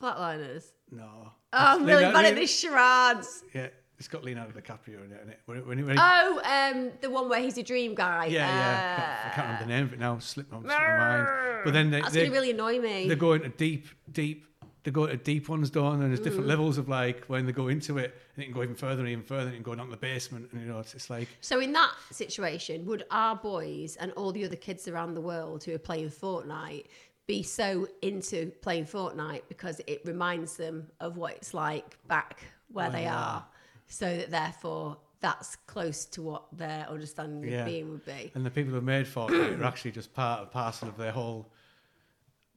Flatliners. 0.00 0.64
No. 0.90 1.08
Oh, 1.24 1.30
I'm 1.52 1.84
really 1.84 2.04
bad 2.04 2.26
at 2.26 2.34
these 2.36 2.50
charades. 2.50 3.42
Yeah, 3.54 3.68
it's 3.98 4.08
got 4.08 4.24
Leonardo 4.24 4.52
DiCaprio 4.58 5.04
in 5.04 5.12
it. 5.12 5.16
Isn't 5.20 5.30
it? 5.30 5.40
When, 5.46 5.58
it- 5.58 5.66
when, 5.66 5.78
it- 5.78 5.84
when 5.84 5.96
it- 5.96 6.02
Oh, 6.02 6.40
um, 6.44 6.90
the 7.00 7.08
one 7.10 7.28
where 7.28 7.40
he's 7.40 7.56
a 7.58 7.62
dream 7.62 7.94
guy. 7.94 8.26
yeah, 8.26 8.46
yeah. 8.46 8.96
I 8.96 8.96
can't, 8.96 9.26
I 9.26 9.34
can't 9.34 9.46
remember 9.46 9.64
the 9.64 9.70
name 9.70 9.84
of 9.86 9.92
it 9.94 9.98
now. 9.98 10.18
Slipped 10.18 10.52
my, 10.52 10.58
slipped 10.58 10.74
my 10.74 10.96
mind. 10.98 11.28
But 11.64 11.72
then 11.72 11.90
they, 11.90 12.00
That's 12.02 12.12
they, 12.12 12.20
gonna 12.24 12.32
really 12.32 12.50
annoy 12.50 12.78
me. 12.78 13.06
they're 13.08 13.16
going 13.16 13.40
to 13.42 13.48
deep, 13.48 13.86
deep. 14.12 14.44
They 14.86 14.92
go 14.92 15.04
to 15.04 15.16
deep 15.16 15.48
ones, 15.48 15.68
don't 15.68 16.00
and 16.00 16.10
there's 16.10 16.20
Mm. 16.20 16.24
different 16.24 16.46
levels 16.46 16.78
of 16.78 16.88
like 16.88 17.24
when 17.26 17.44
they 17.44 17.50
go 17.50 17.66
into 17.66 17.98
it, 17.98 18.14
and 18.36 18.42
it 18.44 18.46
can 18.46 18.54
go 18.54 18.62
even 18.62 18.76
further 18.76 19.00
and 19.00 19.08
even 19.10 19.24
further, 19.24 19.46
and 19.46 19.54
it 19.54 19.56
can 19.56 19.64
go 19.64 19.74
down 19.74 19.86
to 19.86 19.90
the 19.90 19.96
basement, 19.96 20.48
and 20.52 20.60
you 20.62 20.68
know, 20.68 20.78
it's, 20.78 20.94
it's 20.94 21.10
like 21.10 21.26
So 21.40 21.58
in 21.58 21.72
that 21.72 21.90
situation, 22.12 22.86
would 22.86 23.02
our 23.10 23.34
boys 23.34 23.96
and 23.96 24.12
all 24.12 24.30
the 24.30 24.44
other 24.44 24.54
kids 24.54 24.86
around 24.86 25.14
the 25.14 25.20
world 25.20 25.64
who 25.64 25.74
are 25.74 25.78
playing 25.78 26.10
Fortnite 26.10 26.84
be 27.26 27.42
so 27.42 27.88
into 28.00 28.52
playing 28.62 28.84
Fortnite 28.84 29.42
because 29.48 29.80
it 29.88 30.02
reminds 30.04 30.56
them 30.56 30.86
of 31.00 31.16
what 31.16 31.32
it's 31.32 31.52
like 31.52 31.98
back 32.06 32.38
where 32.70 32.88
they 32.88 33.00
they 33.00 33.06
are, 33.08 33.12
are. 33.42 33.46
so 33.88 34.16
that 34.18 34.30
therefore 34.30 34.98
that's 35.18 35.56
close 35.66 36.04
to 36.04 36.22
what 36.22 36.44
their 36.56 36.86
understanding 36.88 37.50
Yeah. 37.50 37.60
of 37.62 37.66
being 37.66 37.90
would 37.90 38.04
be. 38.06 38.30
and 38.36 38.46
the 38.46 38.50
people 38.52 38.72
who 38.72 38.80
made 38.80 39.06
Fortnite 39.06 39.58
are 39.60 39.64
actually 39.64 39.90
just 39.90 40.14
part 40.14 40.42
and 40.42 40.50
parcel 40.52 40.88
of 40.88 40.96
their 40.96 41.10
whole. 41.10 41.50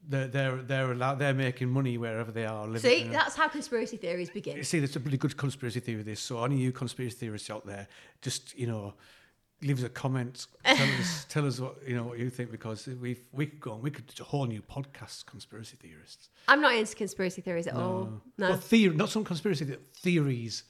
They're 0.07 0.27
they're 0.27 0.55
they're 0.57 0.91
allowed, 0.91 1.19
they're 1.19 1.33
making 1.33 1.69
money 1.69 1.97
wherever 1.97 2.31
they 2.31 2.45
are 2.45 2.65
living. 2.65 2.81
See, 2.81 2.99
you 2.99 3.05
know. 3.05 3.11
that's 3.13 3.35
how 3.35 3.47
conspiracy 3.47 3.97
theories 3.97 4.29
begin. 4.29 4.63
See, 4.63 4.79
there's 4.79 4.95
a 4.95 4.99
pretty 4.99 5.17
good 5.17 5.37
conspiracy 5.37 5.79
theory. 5.79 6.03
This, 6.03 6.19
so 6.19 6.43
any 6.43 6.57
you 6.57 6.71
conspiracy 6.71 7.15
theorists 7.15 7.49
out 7.49 7.65
there, 7.65 7.87
just 8.21 8.57
you 8.57 8.67
know, 8.67 8.93
leave 9.61 9.77
us 9.79 9.83
a 9.83 9.89
comment. 9.89 10.47
Tell 10.63 10.87
us, 10.99 11.25
tell 11.29 11.45
us 11.45 11.59
what 11.59 11.75
you 11.87 11.95
know 11.95 12.03
what 12.03 12.17
you 12.17 12.29
think 12.29 12.51
because 12.51 12.87
we 12.87 13.17
we 13.31 13.45
could 13.45 13.59
go 13.59 13.73
on. 13.73 13.81
We 13.81 13.91
could 13.91 14.07
do 14.07 14.23
a 14.23 14.25
whole 14.25 14.45
new 14.45 14.61
podcast, 14.61 15.25
conspiracy 15.25 15.77
theorists. 15.79 16.29
I'm 16.47 16.61
not 16.61 16.75
into 16.75 16.95
conspiracy 16.95 17.41
theories 17.41 17.67
at 17.67 17.75
all. 17.75 18.21
No. 18.37 18.49
Well, 18.49 18.57
theory, 18.57 18.95
not 18.95 19.09
some 19.09 19.23
conspiracy 19.23 19.77
theories. 19.93 20.63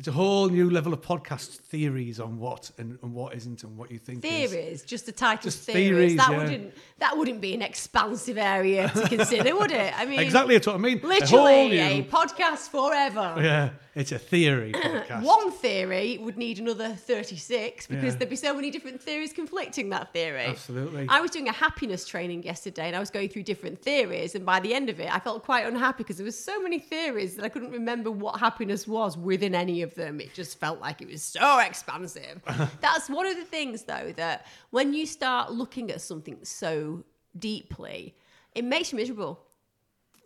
It's 0.00 0.08
a 0.08 0.12
whole 0.12 0.48
new 0.48 0.70
level 0.70 0.94
of 0.94 1.02
podcast 1.02 1.58
theories 1.58 2.20
on 2.20 2.38
what 2.38 2.70
and, 2.78 2.98
and 3.02 3.12
what 3.12 3.34
isn't 3.34 3.64
and 3.64 3.76
what 3.76 3.90
you 3.90 3.98
think 3.98 4.24
is. 4.24 4.50
Theories, 4.50 4.82
just 4.82 5.04
the 5.04 5.12
title 5.12 5.42
Just 5.42 5.66
theories. 5.66 5.88
theories, 5.90 6.16
that 6.16 6.30
yeah. 6.30 6.38
wouldn't 6.38 6.74
that 7.00 7.18
wouldn't 7.18 7.42
be 7.42 7.52
an 7.52 7.60
expansive 7.60 8.38
area 8.38 8.88
to 8.88 9.06
consider, 9.10 9.54
would 9.54 9.70
it? 9.70 9.92
I 9.94 10.06
mean, 10.06 10.20
Exactly, 10.20 10.54
that's 10.54 10.66
what 10.68 10.76
I 10.76 10.78
mean. 10.78 11.00
A 11.02 11.06
literally 11.06 11.68
new- 11.68 11.82
a 11.82 12.02
podcast 12.04 12.70
forever. 12.70 13.34
Yeah, 13.42 13.70
It's 13.94 14.12
a 14.12 14.18
theory 14.18 14.72
podcast. 14.76 15.22
One 15.22 15.50
theory 15.50 16.16
would 16.18 16.36
need 16.36 16.60
another 16.60 16.90
36 16.94 17.88
because 17.88 18.04
Yeah. 18.04 18.10
there'd 18.18 18.30
be 18.30 18.36
so 18.36 18.54
many 18.54 18.70
different 18.70 19.02
theories 19.02 19.32
conflicting 19.32 19.88
that 19.90 20.12
theory. 20.12 20.44
Absolutely. 20.46 21.06
I 21.08 21.20
was 21.20 21.30
doing 21.32 21.48
a 21.48 21.52
happiness 21.52 22.06
training 22.06 22.44
yesterday 22.44 22.86
and 22.86 22.94
I 22.94 23.00
was 23.00 23.10
going 23.10 23.28
through 23.30 23.42
different 23.42 23.82
theories. 23.82 24.34
And 24.36 24.46
by 24.46 24.60
the 24.60 24.74
end 24.74 24.88
of 24.90 25.00
it, 25.00 25.12
I 25.12 25.18
felt 25.18 25.42
quite 25.44 25.66
unhappy 25.66 25.98
because 26.04 26.18
there 26.18 26.24
was 26.24 26.38
so 26.38 26.62
many 26.62 26.78
theories 26.78 27.34
that 27.36 27.44
I 27.44 27.48
couldn't 27.48 27.72
remember 27.72 28.10
what 28.12 28.38
happiness 28.38 28.86
was 28.86 29.16
within 29.18 29.54
any 29.54 29.82
of 29.82 29.94
them. 29.96 30.20
It 30.20 30.34
just 30.34 30.60
felt 30.60 30.80
like 30.80 31.02
it 31.02 31.08
was 31.08 31.22
so 31.22 31.58
expansive. 31.58 32.40
That's 32.80 33.08
one 33.10 33.26
of 33.26 33.36
the 33.36 33.44
things, 33.44 33.82
though, 33.82 34.12
that 34.16 34.46
when 34.70 34.92
you 34.94 35.04
start 35.04 35.50
looking 35.52 35.90
at 35.90 36.00
something 36.00 36.38
so 36.44 37.04
deeply, 37.36 38.14
it 38.54 38.64
makes 38.64 38.92
you 38.92 38.96
miserable. 38.98 39.40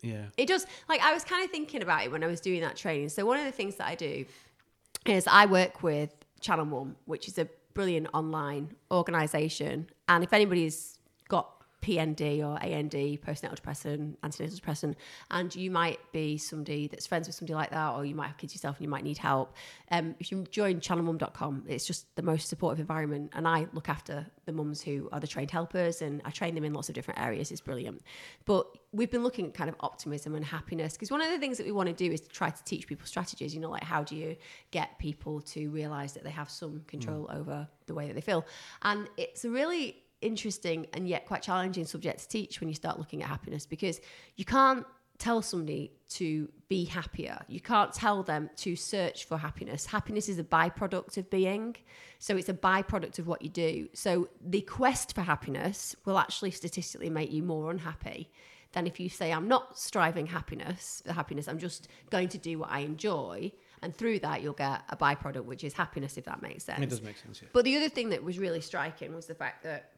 Yeah. 0.05 0.27
It 0.37 0.47
does. 0.47 0.67
Like 0.89 1.01
I 1.01 1.15
was 1.15 1.25
kind 1.25 1.45
of 1.45 1.51
thinking 1.51 1.83
about 1.83 2.05
it 2.05 2.13
when 2.13 2.23
I 2.23 2.27
was 2.27 2.41
doing 2.41 2.61
that 2.61 2.77
training. 2.77 3.09
So 3.09 3.25
one 3.25 3.39
of 3.39 3.47
the 3.47 3.53
things 3.53 3.77
that 3.77 3.89
I 3.89 3.95
do 3.95 4.27
is 5.07 5.27
I 5.27 5.47
work 5.47 5.83
with 5.83 6.11
Channel 6.41 6.67
Mum, 6.67 6.97
which 7.07 7.27
is 7.27 7.39
a 7.39 7.49
brilliant 7.73 8.09
online 8.13 8.71
organisation. 8.91 9.89
And 10.09 10.23
if 10.23 10.33
anybody's 10.33 10.99
got 11.29 11.64
PND 11.85 12.41
or 12.41 12.57
AND, 12.63 12.93
postnatal 12.93 13.57
depressant, 13.57 14.19
antenatal 14.23 14.57
depressant, 14.57 14.97
and 15.31 15.55
you 15.55 15.71
might 15.71 16.01
be 16.13 16.39
somebody 16.39 16.89
that's 16.89 17.07
friends 17.07 17.29
with 17.29 17.37
somebody 17.37 17.55
like 17.55 17.71
that, 17.71 17.95
or 17.95 18.07
you 18.07 18.15
might 18.15 18.29
have 18.29 18.39
kids 18.39 18.55
yourself 18.55 18.77
and 18.77 18.85
you 18.85 18.89
might 18.89 19.05
need 19.05 19.19
help. 19.19 19.55
Um, 19.91 20.15
if 20.19 20.33
you 20.33 20.45
join 20.51 20.81
channelmum.com, 20.81 21.65
it's 21.69 21.87
just 21.87 22.07
the 22.17 22.23
most 22.23 22.49
supportive 22.49 22.81
environment. 22.81 23.33
And 23.35 23.47
I 23.47 23.67
look 23.75 23.91
after 23.91 24.27
the 24.47 24.53
mums 24.53 24.81
who 24.81 25.11
are 25.13 25.21
the 25.21 25.27
trained 25.27 25.51
helpers 25.51 26.01
and 26.01 26.23
I 26.25 26.31
train 26.31 26.55
them 26.55 26.65
in 26.65 26.73
lots 26.73 26.89
of 26.89 26.95
different 26.95 27.21
areas. 27.21 27.51
It's 27.51 27.61
brilliant. 27.61 28.01
But 28.47 28.67
we've 28.93 29.11
been 29.11 29.23
looking 29.23 29.47
at 29.49 29.55
kind 29.55 29.69
of 29.69 29.77
optimism 29.81 30.35
and 30.35 30.45
happiness 30.45 30.95
because 30.95 31.11
one 31.11 31.21
of 31.21 31.31
the 31.31 31.39
things 31.39 31.59
that 31.59 31.67
we 31.67 31.73
want 31.73 31.89
to 31.91 31.95
do 31.95 32.11
is 32.11 32.23
to 32.23 32.29
try 32.29 32.49
to 32.49 32.65
teach 32.65 32.87
people 32.87 33.07
strategies, 33.07 33.55
you 33.55 33.61
know, 33.61 33.71
like 33.71 33.85
how 33.85 34.03
do 34.03 34.17
you 34.17 34.37
get 34.71 34.99
people 34.99 35.43
to 35.43 35.69
realize 35.69 36.15
that 36.15 36.25
they 36.25 36.31
have 36.31 36.49
some 36.49 36.83
control 36.87 37.29
over 37.31 37.69
the 37.87 37.95
way 37.95 38.07
that 38.07 38.15
they 38.15 38.21
feel. 38.21 38.47
And 38.83 39.09
it's 39.17 39.45
a 39.45 39.51
really 39.51 40.04
interesting 40.25 40.87
and 40.93 41.09
yet 41.09 41.27
quite 41.27 41.43
challenging 41.43 41.85
subject 41.85 42.21
to 42.21 42.29
teach 42.29 42.61
when 42.61 42.69
you 42.69 42.75
start 42.75 42.99
looking 42.99 43.23
at 43.23 43.29
happiness 43.29 43.67
because 43.67 44.01
you 44.37 44.45
can't 44.45 44.87
tell 45.19 45.43
somebody 45.43 45.93
to 46.09 46.49
be 46.69 46.85
happier. 46.85 47.39
You 47.47 47.61
can't 47.61 47.93
tell 47.93 48.23
them 48.23 48.51
to 48.57 48.75
search 48.75 49.27
for 49.27 49.39
happiness. 49.39 49.87
Happiness 49.87 50.29
is 50.29 50.39
a 50.39 50.45
byproduct 50.45 51.17
of 51.17 51.31
being. 51.31 51.77
So 52.19 52.37
it's 52.37 52.49
a 52.49 52.55
byproduct 52.55 53.19
of 53.19 53.27
what 53.27 53.43
you 53.43 53.49
do. 53.49 53.89
So 53.95 54.29
the 54.45 54.63
quest 54.63 55.15
for 55.15 55.23
happiness 55.23 55.95
will 56.05 56.19
actually 56.19 56.51
statistically 56.51 57.11
make 57.11 57.31
you 57.31 57.43
more 57.43 57.71
unhappy 57.71 58.31
than 58.73 58.87
if 58.89 58.99
you 58.99 59.09
say, 59.09 59.33
I'm 59.33 59.47
not 59.47 59.79
striving 59.79 60.27
happiness 60.27 61.01
for 61.07 61.13
happiness, 61.13 61.47
I'm 61.47 61.59
just 61.59 61.87
going 62.11 62.29
to 62.31 62.39
do 62.39 62.59
what 62.59 62.71
I 62.71 62.81
enjoy. 62.81 63.53
And 63.83 63.95
through 63.95 64.19
that, 64.21 64.43
you'll 64.43 64.55
get 64.55 64.83
a 64.89 64.97
byproduct, 64.97 65.45
which 65.45 65.63
is 65.63 65.75
happiness, 65.75 66.17
if 66.17 66.25
that 66.25 66.43
makes 66.43 66.65
sense. 66.65 66.83
It 66.83 66.91
does 66.91 67.03
make 67.03 67.19
sense, 67.19 67.41
yeah. 67.41 67.49
But 67.53 67.65
the 67.65 67.77
other 67.77 67.89
thing 67.89 68.09
that 68.09 68.25
was 68.25 68.39
really 68.39 68.61
striking 68.61 69.15
was 69.15 69.27
the 69.27 69.35
fact 69.35 69.63
that 69.63 69.91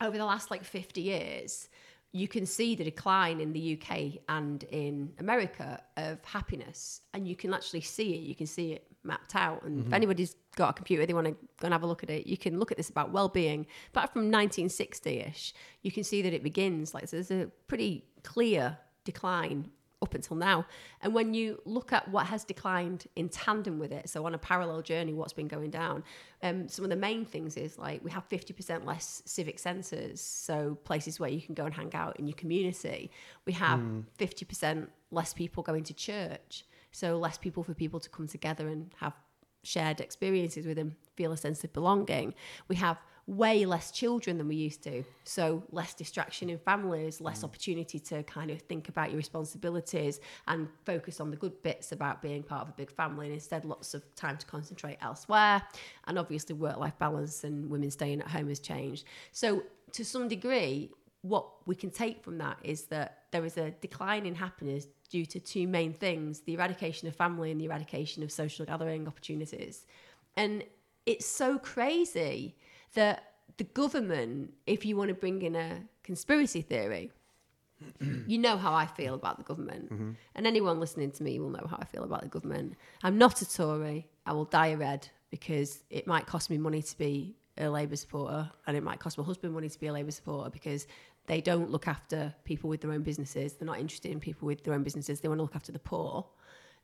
over 0.00 0.16
the 0.16 0.24
last 0.24 0.50
like 0.50 0.64
50 0.64 1.00
years, 1.00 1.68
you 2.12 2.28
can 2.28 2.44
see 2.44 2.74
the 2.74 2.84
decline 2.84 3.40
in 3.40 3.52
the 3.52 3.80
UK 3.80 4.20
and 4.28 4.64
in 4.64 5.12
America 5.18 5.82
of 5.96 6.22
happiness. 6.24 7.00
And 7.14 7.26
you 7.26 7.34
can 7.34 7.54
actually 7.54 7.80
see 7.80 8.14
it. 8.14 8.20
You 8.20 8.34
can 8.34 8.46
see 8.46 8.72
it 8.72 8.86
mapped 9.02 9.34
out. 9.34 9.62
And 9.62 9.78
if 9.78 9.84
mm-hmm. 9.86 9.94
anybody's 9.94 10.36
got 10.56 10.70
a 10.70 10.72
computer, 10.74 11.06
they 11.06 11.14
want 11.14 11.26
to 11.26 11.32
go 11.32 11.38
and 11.64 11.72
have 11.72 11.82
a 11.82 11.86
look 11.86 12.02
at 12.02 12.10
it, 12.10 12.26
you 12.26 12.36
can 12.36 12.58
look 12.58 12.70
at 12.70 12.76
this 12.76 12.90
about 12.90 13.12
well 13.12 13.28
being. 13.28 13.66
Back 13.92 14.12
from 14.12 14.22
1960 14.22 15.20
ish, 15.20 15.54
you 15.82 15.90
can 15.90 16.04
see 16.04 16.22
that 16.22 16.32
it 16.32 16.42
begins 16.42 16.92
like 16.92 17.08
so 17.08 17.16
there's 17.16 17.30
a 17.30 17.50
pretty 17.66 18.04
clear 18.22 18.76
decline 19.04 19.70
up 20.02 20.14
until 20.14 20.36
now. 20.36 20.66
And 21.00 21.14
when 21.14 21.32
you 21.32 21.60
look 21.64 21.92
at 21.92 22.08
what 22.08 22.26
has 22.26 22.44
declined 22.44 23.06
in 23.16 23.28
tandem 23.28 23.78
with 23.78 23.92
it, 23.92 24.08
so 24.08 24.26
on 24.26 24.34
a 24.34 24.38
parallel 24.38 24.82
journey, 24.82 25.14
what's 25.14 25.32
been 25.32 25.48
going 25.48 25.70
down, 25.70 26.02
um, 26.42 26.68
some 26.68 26.84
of 26.84 26.90
the 26.90 26.96
main 26.96 27.24
things 27.24 27.56
is 27.56 27.78
like 27.78 28.02
we 28.04 28.10
have 28.10 28.28
50% 28.28 28.84
less 28.84 29.22
civic 29.24 29.58
centres, 29.58 30.20
so 30.20 30.76
places 30.84 31.20
where 31.20 31.30
you 31.30 31.40
can 31.40 31.54
go 31.54 31.64
and 31.64 31.74
hang 31.74 31.94
out 31.94 32.18
in 32.18 32.26
your 32.26 32.36
community. 32.36 33.10
We 33.46 33.52
have 33.54 33.80
50% 34.18 34.88
less 35.10 35.32
people 35.32 35.62
going 35.62 35.84
to 35.84 35.94
church, 35.94 36.64
so 36.90 37.16
less 37.16 37.38
people 37.38 37.62
for 37.62 37.74
people 37.74 38.00
to 38.00 38.10
come 38.10 38.26
together 38.26 38.68
and 38.68 38.92
have 38.98 39.14
shared 39.62 40.00
experiences 40.00 40.66
with 40.66 40.76
them, 40.76 40.96
feel 41.16 41.32
a 41.32 41.36
sense 41.36 41.62
of 41.64 41.72
belonging. 41.72 42.34
We 42.68 42.76
have 42.76 42.98
way 43.26 43.64
less 43.64 43.90
children 43.92 44.36
than 44.36 44.48
we 44.48 44.56
used 44.56 44.82
to. 44.82 45.04
So 45.24 45.62
less 45.70 45.94
distraction 45.94 46.50
in 46.50 46.58
families, 46.58 47.20
less 47.20 47.40
mm. 47.40 47.44
opportunity 47.44 47.98
to 48.00 48.22
kind 48.24 48.50
of 48.50 48.60
think 48.62 48.88
about 48.88 49.10
your 49.10 49.16
responsibilities 49.16 50.20
and 50.48 50.68
focus 50.84 51.20
on 51.20 51.30
the 51.30 51.36
good 51.36 51.62
bits 51.62 51.92
about 51.92 52.20
being 52.20 52.42
part 52.42 52.62
of 52.62 52.68
a 52.70 52.72
big 52.72 52.90
family 52.90 53.26
and 53.26 53.34
instead 53.34 53.64
lots 53.64 53.94
of 53.94 54.02
time 54.16 54.36
to 54.38 54.46
concentrate 54.46 54.98
elsewhere. 55.00 55.62
And 56.08 56.18
obviously 56.18 56.56
work 56.56 56.78
life 56.78 56.98
balance 56.98 57.44
and 57.44 57.70
women 57.70 57.90
staying 57.90 58.20
at 58.20 58.28
home 58.28 58.48
has 58.48 58.58
changed. 58.58 59.04
So 59.30 59.62
to 59.92 60.04
some 60.04 60.26
degree, 60.26 60.90
what 61.22 61.46
we 61.66 61.76
can 61.76 61.90
take 61.90 62.24
from 62.24 62.38
that 62.38 62.58
is 62.64 62.84
that 62.86 63.24
there 63.30 63.44
is 63.44 63.56
a 63.56 63.70
decline 63.70 64.26
in 64.26 64.34
happiness 64.34 64.88
due 65.08 65.24
to 65.26 65.38
two 65.38 65.68
main 65.68 65.92
things 65.92 66.40
the 66.40 66.54
eradication 66.54 67.06
of 67.06 67.14
family 67.14 67.52
and 67.52 67.60
the 67.60 67.66
eradication 67.66 68.24
of 68.24 68.32
social 68.32 68.66
gathering 68.66 69.06
opportunities. 69.06 69.86
And 70.36 70.64
it's 71.06 71.26
so 71.26 71.58
crazy 71.58 72.56
that 72.94 73.32
the 73.56 73.64
government, 73.64 74.52
if 74.66 74.84
you 74.84 74.96
want 74.96 75.08
to 75.08 75.14
bring 75.14 75.42
in 75.42 75.54
a 75.54 75.80
conspiracy 76.02 76.62
theory, 76.62 77.10
you 78.26 78.38
know 78.38 78.56
how 78.56 78.72
I 78.72 78.86
feel 78.86 79.14
about 79.14 79.38
the 79.38 79.44
government. 79.44 79.92
Mm-hmm. 79.92 80.10
And 80.34 80.46
anyone 80.46 80.80
listening 80.80 81.10
to 81.12 81.22
me 81.22 81.38
will 81.38 81.50
know 81.50 81.66
how 81.68 81.78
I 81.80 81.84
feel 81.84 82.04
about 82.04 82.22
the 82.22 82.28
government. 82.28 82.74
I'm 83.02 83.18
not 83.18 83.42
a 83.42 83.50
Tory. 83.50 84.06
I 84.26 84.32
will 84.32 84.44
die 84.44 84.68
a 84.68 84.76
red 84.76 85.08
because 85.30 85.82
it 85.90 86.06
might 86.06 86.26
cost 86.26 86.50
me 86.50 86.58
money 86.58 86.82
to 86.82 86.98
be 86.98 87.34
a 87.58 87.68
Labour 87.68 87.96
supporter 87.96 88.50
and 88.66 88.76
it 88.76 88.82
might 88.82 88.98
cost 88.98 89.18
my 89.18 89.24
husband 89.24 89.52
money 89.52 89.68
to 89.68 89.78
be 89.78 89.86
a 89.88 89.92
Labour 89.92 90.10
supporter 90.10 90.50
because 90.50 90.86
they 91.26 91.40
don't 91.40 91.70
look 91.70 91.86
after 91.86 92.34
people 92.44 92.68
with 92.68 92.80
their 92.80 92.92
own 92.92 93.02
businesses. 93.02 93.54
They're 93.54 93.66
not 93.66 93.78
interested 93.78 94.10
in 94.10 94.20
people 94.20 94.46
with 94.46 94.64
their 94.64 94.74
own 94.74 94.82
businesses. 94.82 95.20
They 95.20 95.28
want 95.28 95.38
to 95.38 95.42
look 95.42 95.56
after 95.56 95.72
the 95.72 95.78
poor. 95.78 96.26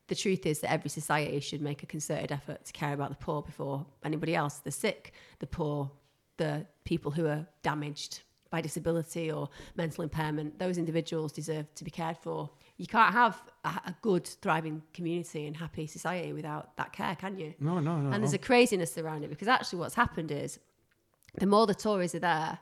The 0.07 0.15
truth 0.15 0.45
is 0.45 0.61
that 0.61 0.71
every 0.71 0.89
society 0.89 1.39
should 1.39 1.61
make 1.61 1.83
a 1.83 1.85
concerted 1.85 2.31
effort 2.31 2.65
to 2.65 2.73
care 2.73 2.93
about 2.93 3.09
the 3.09 3.15
poor 3.15 3.41
before 3.41 3.85
anybody 4.03 4.35
else. 4.35 4.55
The 4.55 4.71
sick, 4.71 5.13
the 5.39 5.47
poor, 5.47 5.91
the 6.39 6.65
people 6.85 7.11
who 7.11 7.27
are 7.27 7.45
damaged 7.61 8.21
by 8.49 8.61
disability 8.61 9.31
or 9.31 9.47
mental 9.75 10.03
impairment, 10.03 10.57
those 10.57 10.79
individuals 10.79 11.31
deserve 11.31 11.71
to 11.75 11.83
be 11.83 11.91
cared 11.91 12.17
for. 12.17 12.49
You 12.77 12.87
can't 12.87 13.13
have 13.13 13.39
a, 13.63 13.69
a 13.85 13.95
good, 14.01 14.25
thriving 14.25 14.81
community 14.91 15.45
and 15.45 15.55
happy 15.55 15.85
society 15.85 16.33
without 16.33 16.75
that 16.77 16.91
care, 16.91 17.15
can 17.15 17.37
you? 17.37 17.53
No, 17.59 17.79
no, 17.79 17.97
no. 17.97 18.11
And 18.11 18.23
there's 18.23 18.33
a 18.33 18.39
craziness 18.39 18.97
around 18.97 19.23
it 19.23 19.29
because 19.29 19.47
actually 19.47 19.79
what's 19.79 19.93
happened 19.93 20.31
is 20.31 20.59
the 21.37 21.45
more 21.45 21.67
the 21.67 21.75
Tories 21.75 22.15
are 22.15 22.19
there, 22.19 22.57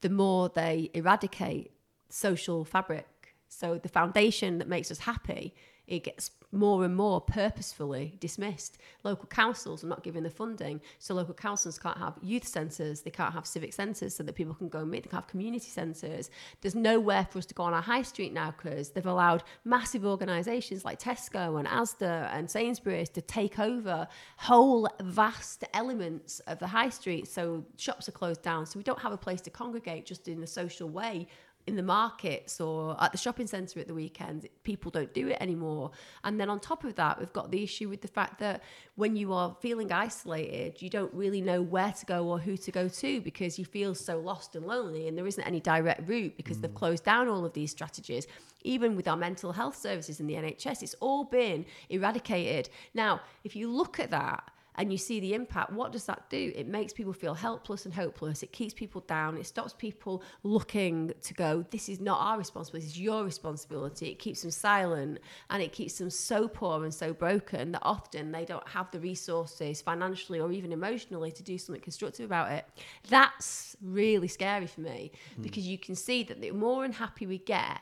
the 0.00 0.08
more 0.08 0.48
they 0.48 0.90
eradicate 0.94 1.72
social 2.08 2.64
fabric. 2.64 3.06
So 3.48 3.78
the 3.78 3.88
foundation 3.88 4.58
that 4.58 4.68
makes 4.68 4.90
us 4.90 5.00
happy, 5.00 5.54
it 5.86 6.04
gets 6.04 6.30
more 6.52 6.84
and 6.84 6.96
more 6.96 7.20
purposefully 7.20 8.16
dismissed. 8.20 8.78
Local 9.04 9.26
councils 9.26 9.84
are 9.84 9.88
not 9.88 10.02
given 10.02 10.22
the 10.22 10.30
funding, 10.30 10.80
so 10.98 11.14
local 11.14 11.34
councils 11.34 11.78
can't 11.78 11.98
have 11.98 12.14
youth 12.22 12.46
centres, 12.46 13.02
they 13.02 13.10
can't 13.10 13.32
have 13.32 13.46
civic 13.46 13.72
centres 13.72 14.14
so 14.14 14.22
that 14.22 14.34
people 14.34 14.54
can 14.54 14.68
go 14.68 14.80
and 14.80 14.90
meet, 14.90 15.02
they 15.02 15.10
can't 15.10 15.24
have 15.24 15.30
community 15.30 15.68
centres. 15.68 16.30
There's 16.60 16.74
nowhere 16.74 17.26
for 17.30 17.38
us 17.38 17.46
to 17.46 17.54
go 17.54 17.64
on 17.64 17.74
our 17.74 17.82
high 17.82 18.02
street 18.02 18.32
now 18.32 18.54
because 18.56 18.90
they've 18.90 19.06
allowed 19.06 19.42
massive 19.64 20.04
organisations 20.04 20.84
like 20.84 20.98
Tesco 20.98 21.58
and 21.58 21.68
Asda 21.68 22.32
and 22.32 22.50
Sainsbury's 22.50 23.08
to 23.10 23.20
take 23.20 23.58
over 23.58 24.08
whole 24.38 24.88
vast 25.02 25.64
elements 25.74 26.40
of 26.40 26.58
the 26.58 26.66
high 26.66 26.90
street. 26.90 27.28
So 27.28 27.64
shops 27.76 28.08
are 28.08 28.12
closed 28.12 28.42
down, 28.42 28.66
so 28.66 28.78
we 28.78 28.82
don't 28.82 29.00
have 29.00 29.12
a 29.12 29.18
place 29.18 29.40
to 29.42 29.50
congregate 29.50 30.06
just 30.06 30.28
in 30.28 30.42
a 30.42 30.46
social 30.46 30.88
way 30.88 31.28
in 31.66 31.74
the 31.74 31.82
markets 31.82 32.60
or 32.60 32.96
at 33.02 33.12
the 33.12 33.18
shopping 33.18 33.46
centre 33.46 33.80
at 33.80 33.88
the 33.88 33.94
weekend. 33.94 34.48
People 34.62 34.90
don't 34.90 35.12
do 35.12 35.28
it 35.28 35.36
anymore. 35.40 35.90
And 36.24 36.40
then 36.40 36.48
on 36.48 36.60
top 36.60 36.84
of 36.84 36.94
that, 36.94 37.18
we've 37.18 37.32
got 37.32 37.50
the 37.50 37.62
issue 37.62 37.88
with 37.88 38.02
the 38.02 38.08
fact 38.08 38.38
that 38.38 38.62
when 38.94 39.16
you 39.16 39.32
are 39.32 39.56
feeling 39.60 39.90
isolated, 39.90 40.80
you 40.80 40.88
don't 40.88 41.12
really 41.12 41.40
know 41.40 41.60
where 41.60 41.92
to 41.92 42.06
go 42.06 42.28
or 42.28 42.38
who 42.38 42.56
to 42.56 42.70
go 42.70 42.88
to 42.88 43.20
because 43.20 43.58
you 43.58 43.64
feel 43.64 43.94
so 43.94 44.18
lost 44.18 44.54
and 44.54 44.64
lonely 44.64 45.08
and 45.08 45.18
there 45.18 45.26
isn't 45.26 45.44
any 45.44 45.60
direct 45.60 46.08
route 46.08 46.36
because 46.36 46.60
they've 46.60 46.70
mm. 46.70 46.74
closed 46.74 47.04
down 47.04 47.28
all 47.28 47.44
of 47.44 47.52
these 47.52 47.70
strategies. 47.70 48.26
Even 48.62 48.96
with 48.96 49.08
our 49.08 49.16
mental 49.16 49.52
health 49.52 49.76
services 49.76 50.20
in 50.20 50.26
the 50.26 50.34
NHS, 50.34 50.82
it's 50.82 50.94
all 51.00 51.24
been 51.24 51.64
eradicated. 51.88 52.68
Now, 52.94 53.20
if 53.44 53.56
you 53.56 53.68
look 53.68 53.98
at 53.98 54.10
that, 54.10 54.50
and 54.76 54.92
you 54.92 54.98
see 54.98 55.20
the 55.20 55.34
impact, 55.34 55.72
what 55.72 55.92
does 55.92 56.04
that 56.04 56.28
do? 56.30 56.52
It 56.54 56.66
makes 56.66 56.92
people 56.92 57.12
feel 57.12 57.34
helpless 57.34 57.84
and 57.84 57.94
hopeless. 57.94 58.42
It 58.42 58.52
keeps 58.52 58.74
people 58.74 59.00
down. 59.02 59.36
It 59.36 59.46
stops 59.46 59.74
people 59.76 60.22
looking 60.42 61.12
to 61.22 61.34
go, 61.34 61.64
this 61.70 61.88
is 61.88 62.00
not 62.00 62.20
our 62.20 62.38
responsibility, 62.38 62.86
this 62.86 62.94
is 62.94 63.00
your 63.00 63.24
responsibility. 63.24 64.10
It 64.10 64.18
keeps 64.18 64.42
them 64.42 64.50
silent 64.50 65.18
and 65.50 65.62
it 65.62 65.72
keeps 65.72 65.98
them 65.98 66.10
so 66.10 66.48
poor 66.48 66.84
and 66.84 66.92
so 66.92 67.12
broken 67.12 67.72
that 67.72 67.82
often 67.82 68.32
they 68.32 68.44
don't 68.44 68.66
have 68.68 68.90
the 68.90 69.00
resources 69.00 69.80
financially 69.80 70.40
or 70.40 70.52
even 70.52 70.72
emotionally 70.72 71.32
to 71.32 71.42
do 71.42 71.58
something 71.58 71.82
constructive 71.82 72.26
about 72.26 72.52
it. 72.52 72.66
That's 73.08 73.76
really 73.82 74.28
scary 74.28 74.66
for 74.66 74.82
me 74.82 75.12
hmm. 75.34 75.42
because 75.42 75.66
you 75.66 75.78
can 75.78 75.94
see 75.94 76.22
that 76.24 76.40
the 76.40 76.50
more 76.50 76.84
unhappy 76.84 77.26
we 77.26 77.38
get, 77.38 77.80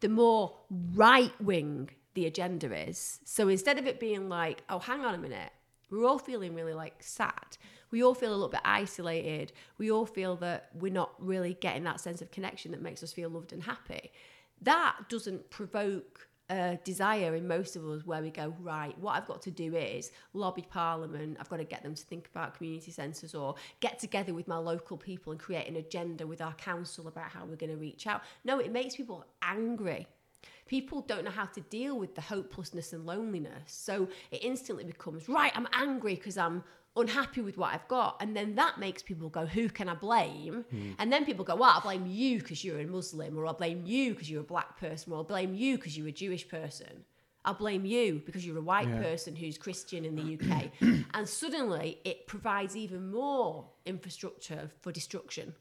the 0.00 0.08
more 0.08 0.56
right 0.94 1.32
wing 1.40 1.90
the 2.14 2.26
agenda 2.26 2.72
is. 2.88 3.20
So 3.24 3.48
instead 3.48 3.78
of 3.78 3.86
it 3.86 4.00
being 4.00 4.28
like, 4.28 4.62
oh, 4.68 4.78
hang 4.78 5.04
on 5.04 5.14
a 5.14 5.18
minute, 5.18 5.50
we're 5.94 6.06
all 6.06 6.18
feeling 6.18 6.54
really 6.54 6.74
like 6.74 7.02
sad. 7.02 7.56
We 7.90 8.02
all 8.02 8.14
feel 8.14 8.30
a 8.30 8.34
little 8.34 8.48
bit 8.48 8.60
isolated. 8.64 9.52
We 9.78 9.90
all 9.90 10.06
feel 10.06 10.36
that 10.36 10.70
we're 10.74 10.92
not 10.92 11.14
really 11.18 11.54
getting 11.60 11.84
that 11.84 12.00
sense 12.00 12.20
of 12.22 12.30
connection 12.30 12.72
that 12.72 12.82
makes 12.82 13.02
us 13.02 13.12
feel 13.12 13.28
loved 13.28 13.52
and 13.52 13.62
happy. 13.62 14.10
That 14.62 14.96
doesn't 15.08 15.50
provoke 15.50 16.28
a 16.50 16.78
desire 16.84 17.34
in 17.34 17.48
most 17.48 17.74
of 17.74 17.84
us 17.86 18.04
where 18.04 18.20
we 18.20 18.30
go, 18.30 18.54
right, 18.60 18.98
what 18.98 19.16
I've 19.16 19.26
got 19.26 19.40
to 19.42 19.50
do 19.50 19.74
is 19.76 20.10
lobby 20.34 20.66
Parliament, 20.68 21.38
I've 21.40 21.48
got 21.48 21.56
to 21.56 21.64
get 21.64 21.82
them 21.82 21.94
to 21.94 22.04
think 22.04 22.28
about 22.34 22.54
community 22.54 22.90
centres 22.90 23.34
or 23.34 23.54
get 23.80 23.98
together 23.98 24.34
with 24.34 24.46
my 24.46 24.58
local 24.58 24.96
people 24.96 25.32
and 25.32 25.40
create 25.40 25.68
an 25.68 25.76
agenda 25.76 26.26
with 26.26 26.42
our 26.42 26.52
council 26.54 27.08
about 27.08 27.30
how 27.30 27.46
we're 27.46 27.56
going 27.56 27.72
to 27.72 27.78
reach 27.78 28.06
out. 28.06 28.22
No, 28.44 28.58
it 28.58 28.72
makes 28.72 28.94
people 28.96 29.24
angry. 29.40 30.06
People 30.66 31.02
don't 31.02 31.24
know 31.24 31.30
how 31.30 31.44
to 31.46 31.60
deal 31.62 31.98
with 31.98 32.14
the 32.14 32.20
hopelessness 32.22 32.92
and 32.92 33.04
loneliness. 33.06 33.52
So 33.66 34.08
it 34.30 34.42
instantly 34.42 34.84
becomes, 34.84 35.28
right, 35.28 35.52
I'm 35.54 35.68
angry 35.72 36.14
because 36.14 36.38
I'm 36.38 36.64
unhappy 36.96 37.40
with 37.42 37.58
what 37.58 37.74
I've 37.74 37.86
got. 37.88 38.16
And 38.20 38.36
then 38.36 38.54
that 38.54 38.78
makes 38.78 39.02
people 39.02 39.28
go, 39.28 39.44
who 39.46 39.68
can 39.68 39.88
I 39.88 39.94
blame? 39.94 40.64
Hmm. 40.70 40.92
And 40.98 41.12
then 41.12 41.24
people 41.26 41.44
go, 41.44 41.54
well, 41.56 41.70
I'll 41.74 41.80
blame 41.80 42.06
you 42.06 42.38
because 42.38 42.64
you're 42.64 42.78
a 42.80 42.86
Muslim, 42.86 43.36
or 43.38 43.46
I'll 43.46 43.52
blame 43.54 43.82
you 43.84 44.12
because 44.14 44.30
you're 44.30 44.40
a 44.40 44.44
black 44.44 44.78
person, 44.78 45.12
or 45.12 45.16
I'll 45.16 45.24
blame 45.24 45.54
you 45.54 45.76
because 45.76 45.98
you're 45.98 46.08
a 46.08 46.12
Jewish 46.12 46.48
person. 46.48 47.04
I'll 47.44 47.52
blame 47.52 47.84
you 47.84 48.22
because 48.24 48.46
you're 48.46 48.56
a 48.56 48.62
white 48.62 48.88
Yeah. 48.88 49.02
person 49.02 49.36
who's 49.36 49.58
Christian 49.58 50.06
in 50.06 50.16
the 50.16 50.34
UK. 50.40 50.70
and 51.12 51.28
suddenly 51.28 51.98
it 52.04 52.26
provides 52.26 52.74
even 52.74 53.10
more 53.10 53.66
infrastructure 53.84 54.70
for 54.80 54.92
destruction. 54.92 55.54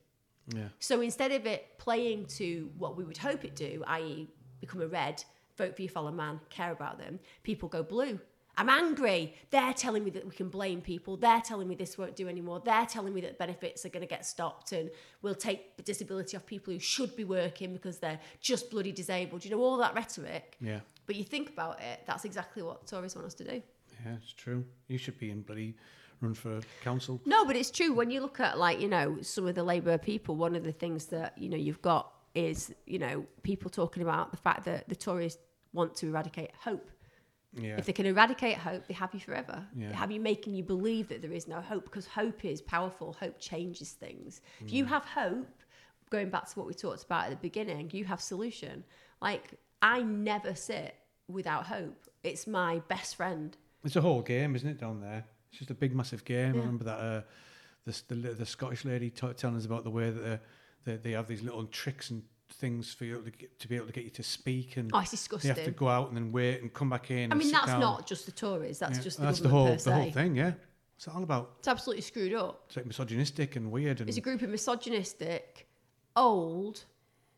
Yeah. 0.56 0.70
So 0.80 1.01
instead 1.01 1.32
of 1.34 1.45
it 1.45 1.78
playing 1.78 2.28
to 2.38 2.70
what 2.78 2.95
we 2.95 3.04
would 3.04 3.18
hope 3.18 3.43
it 3.43 3.56
do, 3.56 3.84
i.e., 3.88 4.30
become 4.66 4.82
a 4.82 4.88
red, 4.88 5.24
vote 5.57 5.76
for 5.76 5.82
your 5.82 5.91
fellow 5.91 6.11
man, 6.11 6.39
care 6.49 6.72
about 6.72 6.97
them, 6.97 7.20
people 7.43 7.70
go 7.70 7.84
blue. 7.84 8.20
I'm 8.55 8.70
angry. 8.70 9.34
They're 9.49 9.74
telling 9.74 10.03
me 10.03 10.11
that 10.11 10.26
we 10.26 10.32
can 10.32 10.49
blame 10.49 10.80
people. 10.80 11.18
They're 11.18 11.41
telling 11.41 11.68
me 11.68 11.74
this 11.74 11.97
won't 11.97 12.16
do 12.16 12.28
anymore. 12.28 12.61
They're 12.64 12.86
telling 12.86 13.11
me 13.11 13.22
that 13.22 13.39
benefits 13.39 13.84
are 13.84 13.89
going 13.89 14.01
to 14.01 14.07
get 14.07 14.28
stopped 14.28 14.74
and 14.74 14.91
we'll 15.24 15.34
take 15.34 15.76
the 15.76 15.82
disability 15.82 16.38
off 16.38 16.45
people 16.45 16.72
who 16.72 16.80
should 16.80 17.16
be 17.16 17.24
working 17.24 17.74
because 17.74 17.97
they're 17.97 18.20
just 18.41 18.70
bloody 18.70 18.91
disabled. 18.91 19.43
You 19.43 19.51
know, 19.51 19.59
all 19.59 19.78
that 19.78 19.95
rhetoric. 19.95 20.55
Yeah. 20.61 20.82
But 21.07 21.16
you 21.16 21.24
think 21.24 21.49
about 21.49 21.82
it, 21.82 22.01
that's 22.05 22.26
exactly 22.26 22.61
what 22.61 22.86
Tories 22.86 23.16
want 23.16 23.26
us 23.26 23.34
to 23.36 23.43
do. 23.43 23.61
Yeah, 24.05 24.14
it's 24.22 24.34
true. 24.34 24.64
You 24.88 24.99
should 24.99 25.18
be 25.18 25.32
in 25.32 25.41
bloody 25.41 25.76
run 26.22 26.34
for 26.34 26.59
council. 26.84 27.22
No, 27.26 27.45
but 27.45 27.55
it's 27.55 27.72
true. 27.72 27.93
When 27.93 28.11
you 28.11 28.22
look 28.22 28.39
at 28.39 28.57
like 28.57 28.80
you 28.80 28.88
know 28.88 29.18
some 29.22 29.47
of 29.47 29.55
the 29.55 29.64
Labour 29.64 29.97
people, 29.97 30.36
one 30.36 30.55
of 30.55 30.64
the 30.64 30.72
things 30.72 31.07
that 31.07 31.38
you 31.38 31.49
know 31.49 31.57
you've 31.57 31.82
got 31.82 32.11
is 32.36 32.73
you 32.86 32.99
know 32.99 33.25
people 33.43 33.69
talking 33.69 34.03
about 34.03 34.31
the 34.31 34.38
fact 34.38 34.65
that 34.65 34.89
the 34.89 34.95
Tories 34.95 35.38
want 35.73 35.95
to 35.97 36.07
eradicate 36.07 36.51
hope. 36.59 36.89
Yeah. 37.55 37.75
If 37.77 37.86
they 37.86 37.93
can 37.93 38.07
eradicate 38.07 38.57
hope, 38.57 38.88
they 38.88 38.95
have 38.95 39.13
you 39.13 39.19
forever. 39.19 39.63
Yeah. 39.75 39.89
They 39.89 39.95
have 39.95 40.11
you 40.11 40.19
making 40.19 40.55
you 40.55 40.63
believe 40.63 41.07
that 41.09 41.21
there 41.21 41.31
is 41.31 41.47
no 41.47 41.61
hope 41.61 41.84
because 41.84 42.07
hope 42.07 42.43
is 42.45 42.61
powerful. 42.61 43.13
Hope 43.13 43.39
changes 43.39 43.91
things. 43.91 44.41
If 44.59 44.73
you 44.73 44.86
have 44.86 45.05
hope, 45.05 45.61
going 46.09 46.29
back 46.29 46.49
to 46.49 46.59
what 46.59 46.67
we 46.67 46.73
talked 46.73 47.03
about 47.03 47.25
at 47.25 47.29
the 47.29 47.36
beginning, 47.36 47.89
you 47.93 48.05
have 48.05 48.21
solution. 48.21 48.84
Like 49.21 49.51
I 49.81 50.01
never 50.01 50.55
sit 50.55 50.95
without 51.27 51.65
hope. 51.65 52.07
It's 52.23 52.47
my 52.47 52.81
best 52.88 53.15
friend. 53.17 53.55
It's 53.84 53.95
a 53.95 54.01
whole 54.01 54.21
game, 54.21 54.55
isn't 54.55 54.67
it, 54.67 54.79
down 54.79 55.01
there? 55.01 55.25
It's 55.49 55.59
just 55.59 55.71
a 55.71 55.75
big, 55.75 55.93
massive 55.93 56.23
game. 56.25 56.55
I 56.55 56.57
remember 56.57 56.86
that 56.86 56.99
uh, 56.99 57.21
this, 57.86 58.01
the, 58.01 58.15
the 58.15 58.45
Scottish 58.45 58.86
lady 58.86 59.09
t- 59.09 59.34
telling 59.34 59.57
us 59.57 59.65
about 59.65 59.84
the 59.84 59.89
way 59.89 60.09
that 60.09 60.34
uh, 60.34 60.38
they, 60.86 60.97
they 60.97 61.11
have 61.11 61.27
these 61.27 61.41
little 61.41 61.65
tricks 61.65 62.09
and 62.09 62.23
things 62.53 62.93
for 62.93 63.05
you 63.05 63.21
to, 63.21 63.31
get, 63.31 63.59
to 63.59 63.67
be 63.67 63.75
able 63.75 63.88
to 63.88 63.91
get 63.91 64.03
you 64.03 64.09
to 64.11 64.23
speak. 64.23 64.77
And 64.77 64.91
Oh, 64.93 64.99
it's 64.99 65.27
they 65.27 65.49
you 65.49 65.53
have 65.53 65.63
to 65.63 65.71
go 65.71 65.88
out 65.88 66.09
and 66.09 66.17
then 66.17 66.31
wait 66.31 66.61
and 66.61 66.73
come 66.73 66.89
back 66.89 67.11
in. 67.11 67.31
I 67.31 67.36
mean, 67.36 67.51
that's 67.51 67.67
down. 67.67 67.79
not 67.79 68.07
just 68.07 68.25
the 68.25 68.31
Tories. 68.31 68.79
That's 68.79 68.97
Yeah, 68.97 69.03
just 69.03 69.17
the 69.17 69.25
that's 69.25 69.39
the 69.39 69.49
whole, 69.49 69.75
the 69.75 69.91
whole 69.91 70.11
thing, 70.11 70.36
yeah. 70.36 70.53
What's 70.95 71.07
it 71.07 71.15
all 71.15 71.23
about? 71.23 71.55
It's 71.59 71.67
absolutely 71.67 72.03
screwed 72.03 72.34
up. 72.34 72.63
It's 72.67 72.77
like 72.77 72.86
misogynistic 72.86 73.55
and 73.55 73.71
weird. 73.71 73.99
And 73.99 74.09
It's 74.09 74.17
a 74.17 74.21
group 74.21 74.41
of 74.41 74.49
misogynistic, 74.49 75.67
old, 76.15 76.86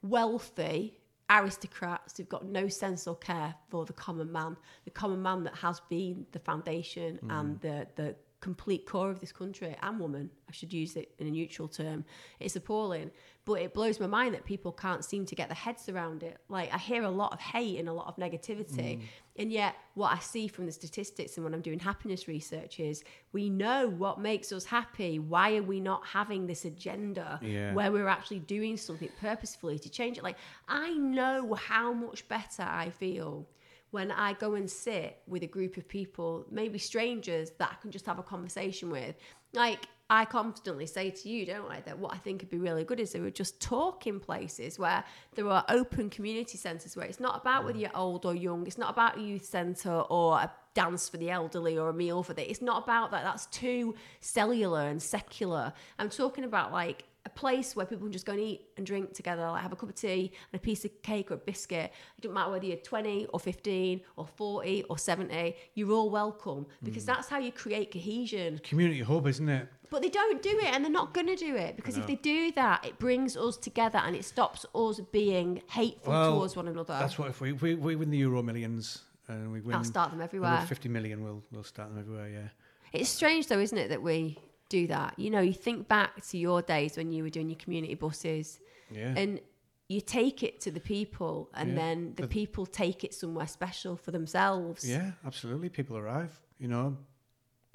wealthy 0.03 0.99
aristocrats 1.29 2.17
who've 2.17 2.29
got 2.29 2.45
no 2.45 2.67
sense 2.67 3.07
or 3.07 3.15
care 3.15 3.55
for 3.69 3.85
the 3.85 3.93
common 3.93 4.31
man. 4.31 4.55
The 4.83 4.91
common 4.91 5.21
man 5.21 5.43
that 5.45 5.55
has 5.55 5.81
been 5.89 6.25
the 6.31 6.39
foundation 6.39 7.19
and 7.29 7.55
mm. 7.55 7.61
the, 7.61 7.87
the 7.95 8.15
complete 8.45 8.85
core 8.85 9.09
of 9.09 9.19
this 9.19 9.31
country 9.31 9.75
and 9.81 9.99
woman. 9.99 10.29
I 10.47 10.51
should 10.51 10.71
use 10.71 10.95
it 10.95 11.07
in 11.17 11.25
a 11.25 11.31
neutral 11.31 11.67
term. 11.67 12.05
It's 12.39 12.55
appalling. 12.55 13.09
But 13.43 13.55
it 13.61 13.73
blows 13.73 13.99
my 13.99 14.05
mind 14.05 14.35
that 14.35 14.45
people 14.45 14.71
can't 14.71 15.03
seem 15.03 15.25
to 15.25 15.35
get 15.35 15.49
their 15.49 15.55
heads 15.55 15.89
around 15.89 16.21
it. 16.21 16.37
Like 16.47 16.71
I 16.71 16.77
hear 16.77 17.01
a 17.01 17.09
lot 17.09 17.33
of 17.33 17.39
hate 17.39 17.79
and 17.79 17.89
a 17.89 17.93
lot 17.93 18.07
of 18.07 18.17
negativity. 18.17 18.97
Mm. 18.97 19.01
And 19.37 19.51
yet 19.51 19.73
what 19.95 20.11
I 20.13 20.19
see 20.19 20.47
from 20.47 20.67
the 20.67 20.71
statistics 20.71 21.37
and 21.37 21.43
when 21.43 21.55
I'm 21.55 21.61
doing 21.61 21.79
happiness 21.79 22.27
research 22.27 22.79
is 22.79 23.03
we 23.33 23.49
know 23.49 23.89
what 23.89 24.19
makes 24.19 24.51
us 24.51 24.65
happy. 24.65 25.17
Why 25.17 25.55
are 25.57 25.63
we 25.63 25.79
not 25.79 26.05
having 26.05 26.45
this 26.45 26.65
agenda 26.65 27.39
Yeah. 27.41 27.73
where 27.73 27.91
we're 27.91 28.07
actually 28.07 28.39
doing 28.39 28.77
something 28.77 29.09
purposefully 29.19 29.79
to 29.79 29.89
change 29.89 30.17
it? 30.19 30.23
Like 30.23 30.37
I 30.67 30.93
know 30.93 31.55
how 31.55 31.93
much 31.93 32.27
better 32.27 32.63
I 32.63 32.91
feel 32.91 33.47
when 33.95 34.11
I 34.11 34.33
go 34.33 34.55
and 34.55 34.69
sit 34.69 35.19
with 35.25 35.41
a 35.43 35.47
group 35.47 35.77
of 35.77 35.87
people, 35.87 36.45
maybe 36.51 36.77
strangers 36.77 37.51
that 37.59 37.69
I 37.71 37.81
can 37.81 37.91
just 37.91 38.05
have 38.05 38.19
a 38.19 38.23
conversation 38.23 38.91
with. 38.91 39.15
Like 39.53 39.87
I 40.09 40.25
constantly 40.25 40.85
say 40.85 41.11
to 41.11 41.29
you, 41.29 41.45
don't 41.45 41.71
I, 41.71 41.79
that 41.85 41.97
what 41.97 42.13
I 42.13 42.17
think 42.17 42.41
would 42.41 42.49
be 42.49 42.57
really 42.57 42.83
good 42.83 42.99
is 42.99 43.13
they 43.13 43.21
would 43.21 43.35
just 43.35 43.61
talk 43.61 44.05
in 44.05 44.19
places 44.19 44.77
where 44.77 45.01
there 45.35 45.47
are 45.47 45.63
open 45.69 46.09
community 46.09 46.57
centres 46.57 46.97
where 46.97 47.05
it's 47.05 47.21
not 47.21 47.39
about 47.39 47.63
whether 47.63 47.77
mm. 47.77 47.83
you're 47.83 47.97
old 47.97 48.25
or 48.25 48.35
young, 48.35 48.67
it's 48.67 48.77
not 48.77 48.91
about 48.91 49.17
a 49.17 49.21
youth 49.21 49.45
centre 49.45 50.01
or 50.09 50.39
a 50.39 50.51
dance 50.73 51.07
for 51.07 51.15
the 51.15 51.31
elderly 51.31 51.77
or 51.77 51.87
a 51.87 51.93
meal 51.93 52.21
for 52.21 52.33
the. 52.33 52.47
It's 52.47 52.61
not 52.61 52.83
about 52.83 53.11
that. 53.11 53.23
That's 53.23 53.45
too 53.45 53.95
cellular 54.19 54.89
and 54.89 55.01
secular. 55.01 55.71
I'm 55.97 56.09
talking 56.09 56.43
about 56.43 56.73
like 56.73 57.05
place 57.35 57.75
where 57.75 57.85
people 57.85 58.05
can 58.05 58.13
just 58.13 58.25
go 58.25 58.33
and 58.33 58.41
eat 58.41 58.61
and 58.77 58.85
drink 58.85 59.13
together, 59.13 59.47
like 59.49 59.61
have 59.61 59.73
a 59.73 59.75
cup 59.75 59.89
of 59.89 59.95
tea 59.95 60.31
and 60.51 60.59
a 60.59 60.63
piece 60.63 60.85
of 60.85 61.01
cake 61.03 61.29
or 61.31 61.35
a 61.35 61.37
biscuit. 61.37 61.91
It 62.17 62.21
doesn't 62.21 62.33
matter 62.33 62.51
whether 62.51 62.65
you're 62.65 62.77
20 62.77 63.27
or 63.27 63.39
15 63.39 64.01
or 64.15 64.25
40 64.25 64.83
or 64.83 64.97
70, 64.97 65.55
you're 65.75 65.91
all 65.91 66.09
welcome 66.09 66.65
because 66.83 67.03
mm. 67.03 67.07
that's 67.07 67.27
how 67.27 67.37
you 67.37 67.51
create 67.51 67.91
cohesion. 67.91 68.59
community 68.63 69.01
hub, 69.01 69.27
isn't 69.27 69.49
it? 69.49 69.67
But 69.89 70.01
they 70.01 70.09
don't 70.09 70.41
do 70.41 70.57
it 70.59 70.73
and 70.73 70.83
they're 70.83 70.91
not 70.91 71.13
going 71.13 71.27
to 71.27 71.35
do 71.35 71.55
it 71.55 71.75
because 71.75 71.97
if 71.97 72.07
they 72.07 72.15
do 72.15 72.51
that, 72.53 72.85
it 72.85 72.97
brings 72.97 73.37
us 73.37 73.55
together 73.55 73.99
and 73.99 74.15
it 74.15 74.25
stops 74.25 74.65
us 74.73 74.99
being 75.11 75.61
hateful 75.69 76.11
Well, 76.11 76.33
towards 76.33 76.55
one 76.55 76.67
another. 76.67 76.97
That's 76.99 77.19
what 77.19 77.29
if 77.29 77.39
we, 77.39 77.53
we, 77.53 77.75
we 77.75 77.95
win 77.95 78.09
the 78.09 78.17
Euro 78.17 78.41
millions 78.41 79.03
and 79.27 79.51
we 79.51 79.61
win 79.61 79.75
I'll 79.75 79.83
start 79.83 80.11
them 80.11 80.21
everywhere. 80.21 80.65
50 80.67 80.89
million, 80.89 81.23
we'll, 81.23 81.43
we'll 81.51 81.63
start 81.63 81.89
them 81.89 81.99
everywhere, 81.99 82.29
yeah. 82.29 82.47
It's 82.93 83.09
strange 83.09 83.47
though, 83.47 83.59
isn't 83.59 83.77
it, 83.77 83.89
that 83.89 84.01
we 84.01 84.39
do 84.69 84.87
that? 84.87 85.17
You 85.17 85.29
know, 85.29 85.41
you 85.41 85.53
think 85.53 85.87
back 85.87 86.25
to 86.29 86.37
your 86.37 86.61
days 86.61 86.97
when 86.97 87.11
you 87.11 87.23
were 87.23 87.29
doing 87.29 87.49
your 87.49 87.57
community 87.59 87.95
buses 87.95 88.59
Yeah. 88.91 89.13
and 89.17 89.39
you 89.87 90.01
take 90.01 90.41
it 90.41 90.59
to 90.61 90.71
the 90.71 90.79
people 90.79 91.49
and 91.53 91.69
Yeah. 91.69 91.75
then 91.75 92.13
the 92.15 92.23
But- 92.23 92.31
people 92.31 92.65
take 92.65 93.03
it 93.03 93.13
somewhere 93.13 93.47
special 93.47 93.95
for 93.95 94.11
themselves. 94.11 94.87
Yeah, 94.89 95.11
absolutely. 95.23 95.69
People 95.69 95.97
arrive, 95.97 96.39
you 96.59 96.67
know, 96.67 96.97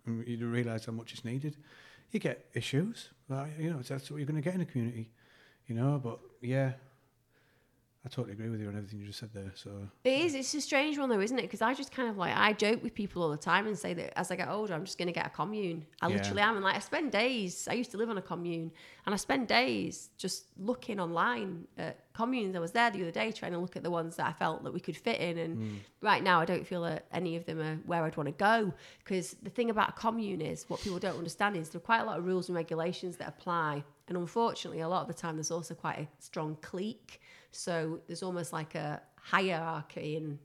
you 0.06 0.48
realise 0.48 0.86
how 0.86 0.92
much 0.92 1.12
is 1.12 1.24
needed. 1.24 1.56
You 2.10 2.18
get 2.18 2.46
issues, 2.54 3.10
like, 3.28 3.56
you 3.58 3.70
know, 3.70 3.80
that's 3.82 4.10
what 4.10 4.16
you're 4.16 4.26
going 4.26 4.42
to 4.42 4.48
get 4.48 4.56
in 4.56 4.60
a 4.62 4.66
community, 4.66 5.12
you 5.68 5.76
know. 5.76 6.00
But 6.02 6.18
yeah, 6.40 6.72
I 8.04 8.08
totally 8.08 8.32
agree 8.32 8.48
with 8.48 8.60
you 8.60 8.68
on 8.68 8.76
everything 8.76 8.98
you 8.98 9.06
just 9.06 9.18
said 9.18 9.28
there. 9.34 9.52
So 9.54 9.70
It 10.04 10.22
is. 10.22 10.34
It's 10.34 10.54
a 10.54 10.60
strange 10.62 10.98
one 10.98 11.10
though, 11.10 11.20
isn't 11.20 11.38
it? 11.38 11.42
Because 11.42 11.60
I 11.60 11.74
just 11.74 11.92
kind 11.92 12.08
of 12.08 12.16
like 12.16 12.34
I 12.34 12.54
joke 12.54 12.82
with 12.82 12.94
people 12.94 13.22
all 13.22 13.28
the 13.28 13.36
time 13.36 13.66
and 13.66 13.78
say 13.78 13.92
that 13.92 14.18
as 14.18 14.30
I 14.30 14.36
get 14.36 14.48
older, 14.48 14.72
I'm 14.72 14.86
just 14.86 14.96
going 14.96 15.08
to 15.08 15.12
get 15.12 15.26
a 15.26 15.28
commune. 15.28 15.84
I 16.00 16.08
Yeah. 16.08 16.16
literally 16.16 16.40
am, 16.40 16.56
and 16.56 16.64
like 16.64 16.76
I 16.76 16.78
spend 16.78 17.12
days. 17.12 17.68
I 17.68 17.74
used 17.74 17.90
to 17.90 17.98
live 17.98 18.08
on 18.08 18.16
a 18.16 18.22
commune, 18.22 18.72
and 19.04 19.14
I 19.14 19.18
spend 19.18 19.48
days 19.48 20.08
just 20.16 20.46
looking 20.56 20.98
online 20.98 21.66
at 21.76 21.98
communes. 22.14 22.56
I 22.56 22.58
was 22.58 22.72
there 22.72 22.90
the 22.90 23.02
other 23.02 23.10
day 23.10 23.32
trying 23.32 23.52
to 23.52 23.58
look 23.58 23.76
at 23.76 23.82
the 23.82 23.90
ones 23.90 24.16
that 24.16 24.26
I 24.26 24.32
felt 24.32 24.64
that 24.64 24.72
we 24.72 24.80
could 24.80 24.96
fit 24.96 25.20
in, 25.20 25.36
and 25.36 25.56
hmm. 25.56 25.76
right 26.00 26.22
now 26.22 26.40
I 26.40 26.46
don't 26.46 26.66
feel 26.66 26.82
that 26.82 27.04
any 27.12 27.36
of 27.36 27.44
them 27.44 27.60
are 27.60 27.76
where 27.84 28.02
I'd 28.04 28.16
want 28.16 28.28
to 28.28 28.32
go. 28.32 28.72
Because 29.00 29.36
the 29.42 29.50
thing 29.50 29.68
about 29.68 29.90
a 29.90 29.92
commune 29.92 30.40
is 30.40 30.64
what 30.68 30.80
people 30.80 30.98
don't 30.98 31.18
understand 31.18 31.54
is 31.54 31.68
there 31.68 31.78
are 31.78 31.82
quite 31.82 32.00
a 32.00 32.04
lot 32.04 32.18
of 32.18 32.24
rules 32.24 32.48
and 32.48 32.56
regulations 32.56 33.18
that 33.18 33.28
apply, 33.28 33.84
and 34.08 34.16
unfortunately, 34.16 34.80
a 34.80 34.88
lot 34.88 35.02
of 35.02 35.08
the 35.08 35.12
time 35.12 35.36
there's 35.36 35.50
also 35.50 35.74
quite 35.74 35.98
a 35.98 36.08
strong 36.18 36.56
clique. 36.62 37.20
So 37.50 38.00
there's 38.06 38.22
almost 38.22 38.52
like 38.52 38.74
a 38.74 39.00
hierarchy 39.16 40.16
in 40.16 40.38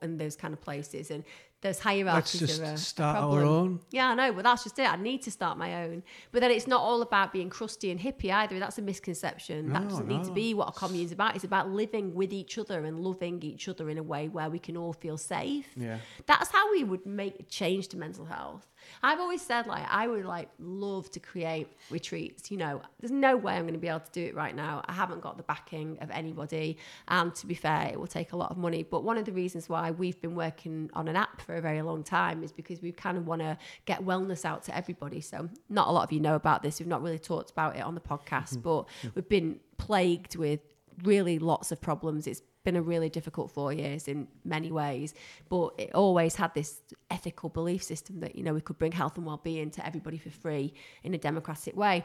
in 0.00 0.16
those 0.16 0.36
kind 0.36 0.54
of 0.54 0.60
places, 0.60 1.10
and 1.10 1.24
those 1.62 1.76
Let's 1.76 1.80
hierarchies 1.80 2.58
just 2.58 3.00
are 3.00 3.16
a, 3.16 3.20
a 3.20 3.22
our 3.22 3.44
own. 3.44 3.80
Yeah, 3.92 4.08
I 4.08 4.14
know, 4.14 4.32
but 4.32 4.42
that's 4.42 4.64
just 4.64 4.78
it. 4.80 4.92
I 4.92 4.96
need 4.96 5.22
to 5.22 5.30
start 5.30 5.56
my 5.56 5.84
own. 5.84 6.02
But 6.32 6.40
then 6.40 6.50
it's 6.50 6.66
not 6.66 6.80
all 6.80 7.02
about 7.02 7.32
being 7.32 7.50
crusty 7.50 7.92
and 7.92 8.00
hippie 8.00 8.32
either. 8.32 8.58
That's 8.58 8.78
a 8.78 8.82
misconception. 8.82 9.72
that 9.72 9.84
No, 9.84 9.88
doesn't 9.88 10.08
need 10.08 10.24
to 10.24 10.32
be 10.32 10.54
what 10.54 10.68
a 10.68 10.72
commune 10.72 11.04
is 11.04 11.12
about. 11.12 11.36
It's 11.36 11.44
about 11.44 11.70
living 11.70 12.14
with 12.14 12.32
each 12.32 12.58
other 12.58 12.84
and 12.84 12.98
loving 12.98 13.40
each 13.42 13.68
other 13.68 13.88
in 13.88 13.98
a 13.98 14.02
way 14.02 14.28
where 14.28 14.50
we 14.50 14.58
can 14.58 14.76
all 14.76 14.92
feel 14.92 15.16
safe. 15.16 15.66
Yeah. 15.76 15.98
That's 16.26 16.50
how 16.50 16.72
we 16.72 16.82
would 16.82 17.06
make 17.06 17.38
a 17.38 17.44
change 17.44 17.86
to 17.88 17.96
mental 17.96 18.24
health. 18.24 18.66
I've 19.02 19.20
always 19.20 19.42
said 19.42 19.66
like 19.66 19.84
I 19.88 20.06
would 20.06 20.24
like 20.24 20.48
love 20.58 21.10
to 21.12 21.20
create 21.20 21.68
retreats. 21.90 22.50
You 22.50 22.58
know, 22.58 22.82
there's 23.00 23.10
no 23.10 23.36
way 23.36 23.54
I'm 23.54 23.62
going 23.62 23.74
to 23.74 23.80
be 23.80 23.88
able 23.88 24.00
to 24.00 24.12
do 24.12 24.24
it 24.24 24.34
right 24.34 24.54
now. 24.54 24.82
I 24.86 24.92
haven't 24.92 25.20
got 25.20 25.36
the 25.36 25.42
backing 25.42 25.98
of 26.00 26.10
anybody, 26.10 26.78
and 27.08 27.34
to 27.36 27.46
be 27.46 27.54
fair, 27.54 27.90
it 27.92 27.98
will 27.98 28.06
take 28.06 28.32
a 28.32 28.36
lot 28.36 28.50
of 28.50 28.56
money. 28.56 28.82
But 28.82 29.04
one 29.04 29.18
of 29.18 29.24
the 29.24 29.32
reasons 29.32 29.68
why 29.68 29.90
we've 29.90 30.20
been 30.20 30.34
working 30.34 30.90
on 30.94 31.08
an 31.08 31.16
app 31.16 31.40
for 31.40 31.54
a 31.54 31.60
very 31.60 31.82
long 31.82 32.02
time 32.02 32.42
is 32.42 32.52
because 32.52 32.82
we 32.82 32.92
kind 32.92 33.16
of 33.16 33.26
want 33.26 33.42
to 33.42 33.56
get 33.84 34.04
wellness 34.04 34.44
out 34.44 34.62
to 34.64 34.76
everybody. 34.76 35.20
So 35.20 35.48
not 35.68 35.88
a 35.88 35.90
lot 35.90 36.04
of 36.04 36.12
you 36.12 36.20
know 36.20 36.34
about 36.34 36.62
this. 36.62 36.78
We've 36.80 36.88
not 36.88 37.02
really 37.02 37.18
talked 37.18 37.50
about 37.50 37.76
it 37.76 37.82
on 37.82 37.94
the 37.94 38.00
podcast, 38.00 38.56
mm-hmm. 38.56 38.60
but 38.60 38.86
we've 39.14 39.28
been 39.28 39.60
plagued 39.78 40.36
with 40.36 40.60
really 41.02 41.38
lots 41.38 41.72
of 41.72 41.80
problems. 41.80 42.26
It's 42.26 42.42
been 42.64 42.76
a 42.76 42.82
really 42.82 43.08
difficult 43.08 43.50
four 43.50 43.72
years 43.72 44.08
in 44.08 44.28
many 44.44 44.70
ways, 44.70 45.14
but 45.48 45.74
it 45.78 45.94
always 45.94 46.36
had 46.36 46.54
this 46.54 46.80
ethical 47.10 47.48
belief 47.48 47.82
system 47.82 48.20
that 48.20 48.36
you 48.36 48.42
know 48.42 48.54
we 48.54 48.60
could 48.60 48.78
bring 48.78 48.92
health 48.92 49.16
and 49.16 49.26
well-being 49.26 49.70
to 49.72 49.86
everybody 49.86 50.18
for 50.18 50.30
free 50.30 50.72
in 51.02 51.14
a 51.14 51.18
democratic 51.18 51.76
way. 51.76 52.04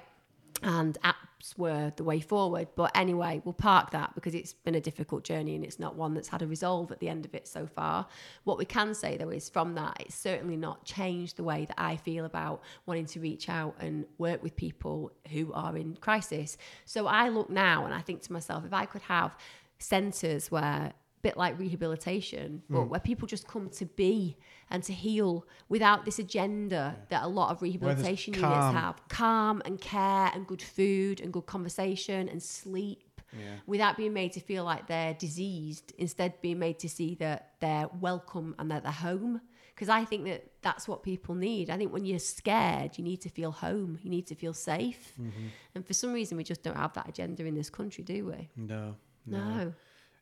And 0.64 0.98
apps 1.04 1.58
were 1.58 1.94
the 1.96 2.04
way 2.04 2.20
forward. 2.20 2.68
But 2.76 2.92
anyway, 2.96 3.42
we'll 3.46 3.54
park 3.54 3.92
that 3.92 4.16
because 4.16 4.34
it's 4.34 4.54
been 4.54 4.76
a 4.76 4.82
difficult 4.82 5.24
journey 5.24 5.56
and 5.56 5.64
it's 5.64 5.80
not 5.80 5.96
one 5.96 6.14
that's 6.14 6.28
had 6.28 6.42
a 6.42 6.48
resolve 6.48 6.92
at 6.92 7.00
the 7.00 7.10
end 7.10 7.26
of 7.26 7.36
it 7.36 7.48
so 7.48 7.68
far. 7.68 8.08
What 8.44 8.58
we 8.58 8.66
can 8.66 8.94
say 8.94 9.18
though 9.18 9.30
is 9.30 9.50
from 9.50 9.76
that, 9.76 9.98
it's 10.00 10.16
certainly 10.16 10.58
not 10.58 10.84
changed 10.84 11.38
the 11.38 11.44
way 11.44 11.66
that 11.66 11.80
I 11.80 11.98
feel 11.98 12.26
about 12.26 12.64
wanting 12.86 13.06
to 13.08 13.20
reach 13.20 13.50
out 13.50 13.76
and 13.80 14.06
work 14.18 14.42
with 14.42 14.56
people 14.56 15.12
who 15.32 15.54
are 15.54 15.78
in 15.78 15.96
crisis. 15.98 16.58
So 16.86 17.08
I 17.08 17.30
look 17.30 17.50
now 17.50 17.86
and 17.86 17.94
I 17.94 18.02
think 18.02 18.22
to 18.24 18.34
myself, 18.34 18.66
if 18.66 18.74
I 18.74 18.86
could 18.86 19.04
have 19.04 19.36
centres 19.80 20.50
where 20.50 20.94
bit 21.28 21.36
like 21.44 21.54
rehabilitation, 21.66 22.50
but 22.70 22.84
Mm. 22.84 22.90
where 22.92 23.00
people 23.12 23.28
just 23.36 23.46
come 23.54 23.66
to 23.82 23.86
be 24.04 24.38
and 24.72 24.80
to 24.90 24.94
heal 25.06 25.32
without 25.70 26.00
this 26.06 26.18
agenda 26.20 26.82
that 27.12 27.22
a 27.24 27.28
lot 27.40 27.48
of 27.54 27.62
rehabilitation 27.62 28.34
units 28.34 28.50
calm. 28.70 28.76
have. 28.76 28.96
Calm 29.10 29.62
and 29.66 29.76
care 29.82 30.28
and 30.34 30.42
good 30.52 30.62
food 30.62 31.16
and 31.22 31.28
good 31.36 31.46
conversation 31.56 32.22
and 32.32 32.40
sleep 32.42 33.22
Yeah. 33.34 33.58
without 33.74 33.94
being 33.98 34.14
made 34.14 34.32
to 34.38 34.40
feel 34.40 34.64
like 34.72 34.84
they're 34.88 35.14
diseased, 35.28 35.88
instead 35.98 36.30
being 36.42 36.60
made 36.60 36.78
to 36.86 36.90
see 36.98 37.12
that 37.16 37.40
they're 37.60 37.90
welcome 38.10 38.56
and 38.58 38.66
that 38.72 38.82
they're 38.84 39.02
home. 39.12 39.42
Because 39.76 39.90
I 39.90 40.06
think 40.06 40.22
that 40.26 40.42
that's 40.68 40.86
what 40.88 41.00
people 41.04 41.36
need. 41.36 41.70
I 41.70 41.78
think 41.78 41.92
when 41.94 42.06
you're 42.10 42.18
scared, 42.40 42.98
you 42.98 43.04
need 43.04 43.22
to 43.28 43.30
feel 43.30 43.52
home. 43.52 44.00
You 44.04 44.10
need 44.10 44.26
to 44.32 44.36
feel 44.44 44.54
safe. 44.54 45.04
Mm-hmm. 45.22 45.48
And 45.76 45.86
for 45.86 45.94
some 46.02 46.12
reason, 46.14 46.34
we 46.42 46.44
just 46.54 46.64
don't 46.66 46.78
have 46.86 46.94
that 46.94 47.08
agenda 47.14 47.46
in 47.46 47.54
this 47.62 47.70
country, 47.70 48.04
do 48.16 48.20
we? 48.32 48.50
No. 48.56 48.96
No. 49.26 49.74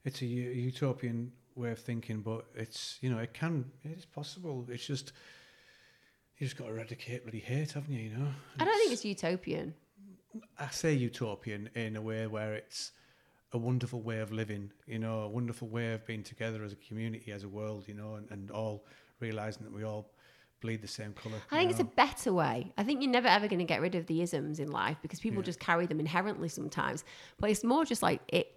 It's 0.05 0.21
a 0.21 0.25
utopian 0.25 1.31
way 1.55 1.71
of 1.71 1.79
thinking, 1.79 2.21
but 2.21 2.45
it's 2.55 2.97
you 3.01 3.09
know 3.09 3.17
it 3.19 3.33
can 3.33 3.65
it's 3.83 4.05
possible. 4.05 4.65
It's 4.69 4.85
just 4.85 5.11
you 6.37 6.47
just 6.47 6.57
got 6.57 6.65
to 6.65 6.71
eradicate 6.71 7.23
bloody 7.23 7.39
hate, 7.39 7.71
haven't 7.73 7.93
you? 7.93 8.09
You 8.09 8.17
know. 8.17 8.27
I 8.59 8.65
don't 8.65 8.77
think 8.77 8.91
it's 8.91 9.05
utopian. 9.05 9.73
I 10.59 10.67
say 10.69 10.93
utopian 10.93 11.69
in 11.75 11.95
a 11.95 12.01
way 12.01 12.27
where 12.27 12.53
it's 12.53 12.91
a 13.53 13.57
wonderful 13.57 14.01
way 14.01 14.19
of 14.19 14.33
living, 14.33 14.69
you 14.85 14.99
know, 14.99 15.21
a 15.21 15.29
wonderful 15.29 15.69
way 15.69 15.93
of 15.93 16.05
being 16.05 16.23
together 16.23 16.61
as 16.63 16.73
a 16.73 16.75
community, 16.75 17.31
as 17.31 17.43
a 17.45 17.47
world, 17.47 17.85
you 17.87 17.93
know, 17.93 18.15
and, 18.15 18.29
and 18.31 18.51
all 18.51 18.85
realizing 19.21 19.63
that 19.63 19.71
we 19.71 19.83
all 19.85 20.11
bleed 20.59 20.81
the 20.81 20.87
same 20.89 21.13
colour. 21.13 21.35
I 21.51 21.59
think 21.59 21.71
it's 21.71 21.79
a 21.79 21.85
better 21.85 22.33
way. 22.33 22.73
I 22.77 22.83
think 22.83 23.01
you're 23.01 23.11
never 23.11 23.29
ever 23.29 23.47
going 23.47 23.59
to 23.59 23.65
get 23.65 23.79
rid 23.79 23.95
of 23.95 24.07
the 24.07 24.21
isms 24.21 24.59
in 24.59 24.71
life 24.71 24.97
because 25.01 25.21
people 25.21 25.39
Yeah. 25.41 25.45
just 25.45 25.59
carry 25.61 25.85
them 25.85 26.01
inherently 26.01 26.49
sometimes. 26.49 27.05
But 27.39 27.49
it's 27.49 27.63
more 27.63 27.85
just 27.85 28.01
like 28.03 28.19
it 28.27 28.54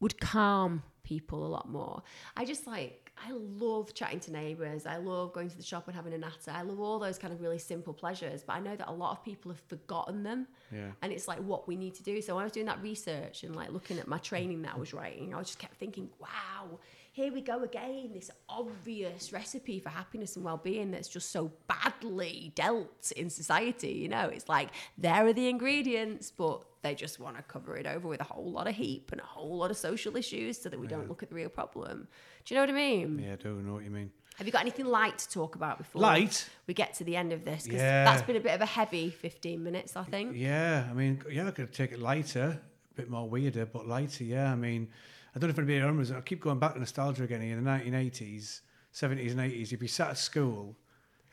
would 0.00 0.20
calm 0.20 0.82
people 1.02 1.46
a 1.46 1.48
lot 1.48 1.68
more. 1.68 2.02
I 2.36 2.44
just 2.44 2.66
like 2.66 3.06
I 3.24 3.32
love 3.32 3.94
chatting 3.94 4.20
to 4.20 4.32
neighbours. 4.32 4.84
I 4.84 4.98
love 4.98 5.32
going 5.32 5.48
to 5.48 5.56
the 5.56 5.62
shop 5.62 5.86
and 5.86 5.96
having 5.96 6.12
a 6.12 6.18
natter. 6.18 6.50
I 6.50 6.62
love 6.62 6.80
all 6.80 6.98
those 6.98 7.16
kind 7.18 7.32
of 7.32 7.40
really 7.40 7.58
simple 7.58 7.94
pleasures. 7.94 8.42
But 8.46 8.54
I 8.54 8.60
know 8.60 8.76
that 8.76 8.88
a 8.88 8.92
lot 8.92 9.12
of 9.12 9.24
people 9.24 9.50
have 9.50 9.60
forgotten 9.68 10.22
them. 10.22 10.46
Yeah. 10.70 10.90
And 11.00 11.12
it's 11.12 11.26
like 11.26 11.38
what 11.38 11.66
we 11.66 11.76
need 11.76 11.94
to 11.94 12.02
do. 12.02 12.20
So 12.20 12.34
when 12.34 12.42
I 12.42 12.44
was 12.44 12.52
doing 12.52 12.66
that 12.66 12.82
research 12.82 13.42
and 13.42 13.56
like 13.56 13.70
looking 13.72 13.98
at 13.98 14.06
my 14.06 14.18
training 14.18 14.62
that 14.62 14.74
I 14.74 14.78
was 14.78 14.92
writing, 14.92 15.34
I 15.34 15.38
just 15.40 15.58
kept 15.58 15.76
thinking, 15.76 16.10
wow, 16.20 16.78
here 17.12 17.32
we 17.32 17.40
go 17.40 17.62
again. 17.62 18.10
This 18.12 18.30
obvious 18.50 19.32
recipe 19.32 19.80
for 19.80 19.88
happiness 19.88 20.36
and 20.36 20.44
well-being 20.44 20.90
that's 20.90 21.08
just 21.08 21.30
so 21.30 21.50
badly 21.68 22.52
dealt 22.54 23.12
in 23.16 23.30
society. 23.30 23.92
You 23.92 24.08
know, 24.08 24.28
it's 24.28 24.48
like 24.48 24.68
there 24.98 25.26
are 25.26 25.32
the 25.32 25.48
ingredients, 25.48 26.30
but 26.36 26.64
they 26.86 26.94
just 26.94 27.18
want 27.18 27.36
to 27.36 27.42
cover 27.42 27.76
it 27.76 27.86
over 27.86 28.06
with 28.06 28.20
a 28.20 28.24
whole 28.24 28.50
lot 28.50 28.68
of 28.68 28.74
heap 28.76 29.10
and 29.10 29.20
a 29.20 29.24
whole 29.24 29.56
lot 29.58 29.70
of 29.72 29.76
social 29.76 30.16
issues 30.16 30.56
so 30.62 30.68
that 30.68 30.78
we 30.78 30.86
don't 30.86 31.08
look 31.08 31.22
at 31.24 31.28
the 31.28 31.34
real 31.34 31.48
problem. 31.48 32.06
Do 32.44 32.54
you 32.54 32.60
know 32.60 32.62
what 32.62 32.70
I 32.70 32.72
mean? 32.74 33.18
Yeah, 33.18 33.32
I 33.32 33.36
do 33.36 33.60
know 33.60 33.74
what 33.74 33.82
you 33.84 33.90
mean. 33.90 34.10
Have 34.36 34.46
you 34.46 34.52
got 34.52 34.60
anything 34.60 34.86
light 34.86 35.18
to 35.18 35.28
talk 35.30 35.56
about 35.56 35.78
before 35.78 36.02
Light? 36.02 36.48
we 36.68 36.74
get 36.74 36.94
to 36.94 37.04
the 37.04 37.16
end 37.16 37.32
of 37.32 37.44
this? 37.44 37.64
Because 37.64 37.80
Yeah. 37.80 38.04
that's 38.04 38.22
been 38.22 38.36
a 38.36 38.40
bit 38.40 38.54
of 38.54 38.60
a 38.60 38.66
heavy 38.66 39.10
15 39.10 39.64
minutes, 39.64 39.96
I 39.96 40.04
think. 40.04 40.36
Yeah, 40.36 40.86
I 40.88 40.92
mean, 40.92 41.22
yeah, 41.30 41.48
I 41.48 41.50
could 41.50 41.72
take 41.72 41.90
it 41.92 41.98
lighter, 41.98 42.60
a 42.92 42.94
bit 42.94 43.10
more 43.10 43.28
weirder, 43.28 43.66
but 43.66 43.88
lighter. 43.88 44.24
Yeah, 44.24 44.52
I 44.52 44.54
mean, 44.54 44.88
I 45.34 45.38
don't 45.38 45.48
know 45.48 45.52
if 45.54 45.58
anybody 45.58 45.80
remembers. 45.80 46.12
I 46.12 46.20
keep 46.20 46.40
going 46.40 46.58
back 46.58 46.74
to 46.74 46.78
nostalgia 46.78 47.24
again. 47.24 47.42
In 47.42 47.64
the 47.64 47.70
1980s, 47.70 48.60
70s, 48.92 49.30
and 49.32 49.40
80s, 49.40 49.70
you'd 49.70 49.80
be 49.80 49.88
sat 49.88 50.10
at 50.10 50.18
school. 50.18 50.76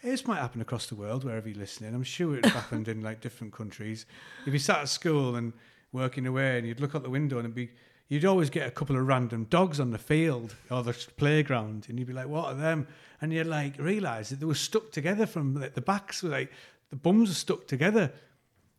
This 0.04 0.28
might 0.28 0.40
happen 0.40 0.60
across 0.60 0.88
the 0.88 0.96
world, 0.96 1.24
wherever 1.24 1.48
you're 1.48 1.58
listening. 1.58 1.96
I'm 1.96 2.04
sure 2.04 2.36
it 2.36 2.46
happened 2.46 2.90
in 2.90 3.02
like 3.02 3.22
different 3.22 3.54
countries. 3.54 4.06
If 4.42 4.48
You'd 4.48 4.52
be 4.52 4.60
sat 4.60 4.80
at 4.80 4.90
school 4.90 5.38
and 5.38 5.54
working 5.94 6.28
away, 6.28 6.58
and 6.58 6.68
you'd 6.68 6.82
look 6.82 6.94
out 6.94 7.04
the 7.04 7.10
window, 7.10 7.38
and 7.38 7.46
it'd 7.46 7.56
be 7.56 7.70
you'd 8.10 8.26
always 8.26 8.50
get 8.50 8.68
a 8.68 8.72
couple 8.72 8.98
of 8.98 9.08
random 9.08 9.46
dogs 9.46 9.80
on 9.80 9.92
the 9.92 9.98
field 9.98 10.56
or 10.70 10.84
the 10.84 10.94
playground, 11.16 11.86
and 11.88 11.98
you'd 11.98 12.10
be 12.10 12.14
like, 12.14 12.28
"What 12.28 12.46
are 12.46 12.56
them?" 12.56 12.86
And 13.22 13.32
you'd 13.32 13.48
like 13.48 13.78
realise 13.80 14.30
that 14.30 14.42
they 14.42 14.46
were 14.46 14.56
stuck 14.56 14.92
together 14.92 15.26
from 15.26 15.56
like, 15.56 15.74
the 15.74 15.82
backs 15.82 16.22
were 16.22 16.30
like 16.30 16.52
the 16.90 16.98
bums 16.98 17.30
were 17.30 17.36
stuck 17.36 17.68
together. 17.68 18.12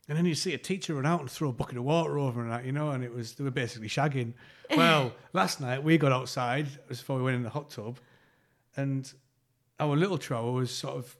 And 0.06 0.18
then 0.18 0.26
you 0.26 0.34
see 0.34 0.52
a 0.52 0.58
teacher 0.58 0.94
run 0.94 1.06
out 1.06 1.20
and 1.20 1.30
throw 1.30 1.48
a 1.48 1.52
bucket 1.52 1.78
of 1.78 1.84
water 1.84 2.18
over 2.18 2.42
and 2.42 2.52
that, 2.52 2.66
you 2.66 2.72
know, 2.72 2.90
and 2.90 3.02
it 3.02 3.14
was 3.14 3.32
they 3.32 3.44
were 3.44 3.50
basically 3.50 3.88
shagging. 3.88 4.34
Well, 4.76 5.12
last 5.32 5.60
night 5.60 5.82
we 5.84 5.98
got 5.98 6.10
outside 6.10 6.66
it 6.66 6.88
was 6.88 6.98
before 6.98 7.18
we 7.18 7.22
went 7.22 7.36
in 7.36 7.42
the 7.42 7.50
hot 7.50 7.70
tub, 7.70 7.98
and 8.76 9.10
our 9.80 9.96
little 9.96 10.18
trower 10.18 10.52
was 10.52 10.70
sort 10.70 10.96
of 10.96 11.16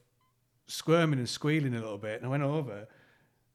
squirming 0.67 1.19
and 1.19 1.29
squealing 1.29 1.73
a 1.75 1.79
little 1.79 1.97
bit, 1.97 2.17
and 2.21 2.25
I 2.25 2.29
went 2.29 2.43
over, 2.43 2.87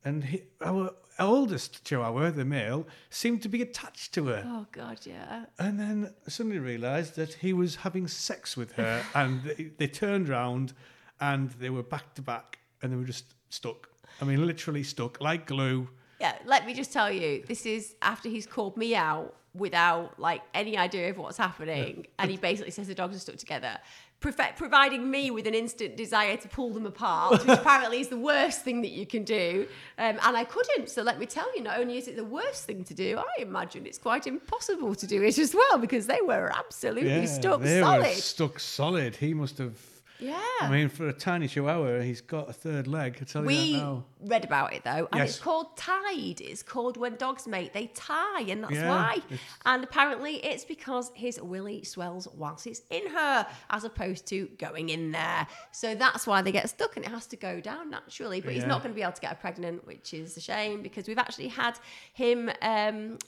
and 0.05 0.25
he, 0.25 0.43
our 0.61 0.91
oldest 1.19 1.85
chihuahua, 1.85 2.31
the 2.31 2.45
male, 2.45 2.87
seemed 3.11 3.43
to 3.43 3.49
be 3.49 3.61
attached 3.63 4.15
to 4.15 4.27
her, 4.27 4.43
Oh, 4.47 4.67
God, 4.73 5.01
yeah. 5.05 5.47
and 5.59 5.79
then 5.79 6.15
I 6.27 6.31
suddenly 6.31 6.59
realised 6.59 7.17
that 7.17 7.35
he 7.35 7.53
was 7.53 7.77
having 7.77 8.09
sex 8.09 8.57
with 8.57 8.73
her, 8.73 9.03
and 9.15 9.43
they, 9.45 9.71
they 9.77 9.87
turned 9.89 10.29
round, 10.29 10.73
and 11.21 11.51
they 11.53 11.71
were 11.71 11.83
back 11.83 12.15
to 12.15 12.23
back, 12.23 12.59
and 12.83 12.93
they 12.93 12.97
were 12.97 13.05
just 13.05 13.35
stuck. 13.49 13.89
I 14.21 14.25
mean, 14.25 14.47
literally 14.47 14.83
stuck 14.83 15.21
like 15.21 15.47
glue. 15.47 15.89
Yeah, 16.21 16.35
let 16.45 16.67
me 16.67 16.75
just 16.75 16.93
tell 16.93 17.11
you, 17.11 17.43
this 17.47 17.65
is 17.65 17.95
after 18.03 18.29
he's 18.29 18.47
called 18.47 18.77
me 18.77 18.95
out 18.95 19.35
without 19.55 20.19
like 20.19 20.43
any 20.55 20.77
idea 20.77 21.11
of 21.11 21.19
what's 21.19 21.39
happening, 21.39 22.07
and 22.19 22.31
he 22.31 22.37
basically 22.37 22.71
says 22.71 22.87
the 22.87 22.95
dogs 22.95 23.17
are 23.17 23.21
stuck 23.21 23.37
together, 23.37 23.79
profe- 24.21 24.57
providing 24.57 25.11
me 25.11 25.31
with 25.31 25.47
an 25.47 25.55
instant 25.55 25.97
desire 25.97 26.37
to 26.37 26.49
pull 26.49 26.71
them 26.73 26.87
apart, 26.87 27.33
which 27.33 27.43
apparently 27.59 28.01
is 28.01 28.09
the 28.09 28.17
worst 28.17 28.63
thing 28.63 28.83
that 28.83 28.91
you 28.91 29.07
can 29.07 29.25
do. 29.25 29.67
Um, 29.99 30.19
and 30.23 30.37
I 30.37 30.45
couldn't. 30.45 30.89
So 30.91 31.03
let 31.03 31.19
me 31.19 31.27
tell 31.27 31.55
you, 31.57 31.63
not 31.63 31.79
only 31.79 31.99
is 31.99 32.07
it 32.09 32.17
the 32.17 32.25
worst 32.25 32.65
thing 32.65 32.85
to 32.85 32.95
do, 32.95 33.19
I 33.19 33.43
imagine 33.43 33.87
it's 33.87 33.99
quite 33.99 34.27
impossible 34.27 34.95
to 34.95 35.07
do 35.07 35.23
it 35.23 35.39
as 35.39 35.55
well 35.55 35.79
because 35.79 36.07
they 36.07 36.21
were 36.21 36.53
absolutely 36.55 37.27
stuck 37.27 37.61
they 37.61 37.81
were 37.81 37.87
solid. 37.87 38.17
stuck 38.17 38.61
solid. 38.61 39.17
He 39.17 39.35
must 39.35 39.59
have. 39.59 39.75
Yeah. 40.21 40.41
I 40.61 40.69
mean, 40.71 40.89
for 40.89 41.09
a 41.09 41.13
tiny 41.13 41.49
chihuahua, 41.49 42.01
he's 42.01 42.21
got 42.21 42.49
a 42.51 42.53
third 42.53 42.87
leg. 42.87 43.19
I 43.21 43.25
tell 43.25 43.43
you 43.43 43.47
We 43.47 43.73
that 43.73 43.79
now. 43.79 44.05
read 44.21 44.45
about 44.45 44.73
it 44.75 44.85
though, 44.85 45.09
and 45.11 45.19
Yes. 45.21 45.31
it's 45.31 45.39
called 45.39 45.77
tied. 45.77 46.41
It's 46.41 46.63
called 46.63 46.97
when 46.99 47.17
dogs 47.17 47.47
mate, 47.47 47.73
they 47.73 47.87
tie, 47.89 48.43
and 48.43 48.63
that's 48.65 48.75
Yeah, 48.75 48.89
why. 48.89 49.15
it's- 49.31 49.39
And 49.65 49.83
apparently, 49.83 50.37
it's 50.45 50.65
because 50.65 51.11
his 51.15 51.41
willy 51.41 51.85
swells 51.85 52.29
whilst 52.35 52.67
it's 52.67 52.83
in 52.91 53.07
her, 53.09 53.47
as 53.71 53.85
opposed 53.85 54.27
to 54.27 54.47
going 54.59 54.91
in 54.91 55.11
there. 55.13 55.47
So 55.73 55.95
that's 55.95 56.27
why 56.27 56.43
they 56.43 56.53
get 56.53 56.69
stuck, 56.69 56.97
and 56.97 57.05
it 57.05 57.11
has 57.11 57.27
to 57.29 57.37
go 57.37 57.61
down 57.61 57.89
naturally. 57.91 58.41
But 58.41 58.53
he's 58.53 58.67
not 58.67 58.83
going 58.83 58.93
to 58.93 58.97
be 58.97 59.03
able 59.03 59.13
to 59.13 59.21
get 59.21 59.31
her 59.31 59.37
pregnant, 59.41 59.87
which 59.87 60.13
is 60.13 60.37
a 60.37 60.41
shame 60.41 60.83
because 60.83 61.09
we've 61.09 61.19
actually 61.19 61.49
had 61.49 61.79
him 62.13 62.51
um, 62.61 63.19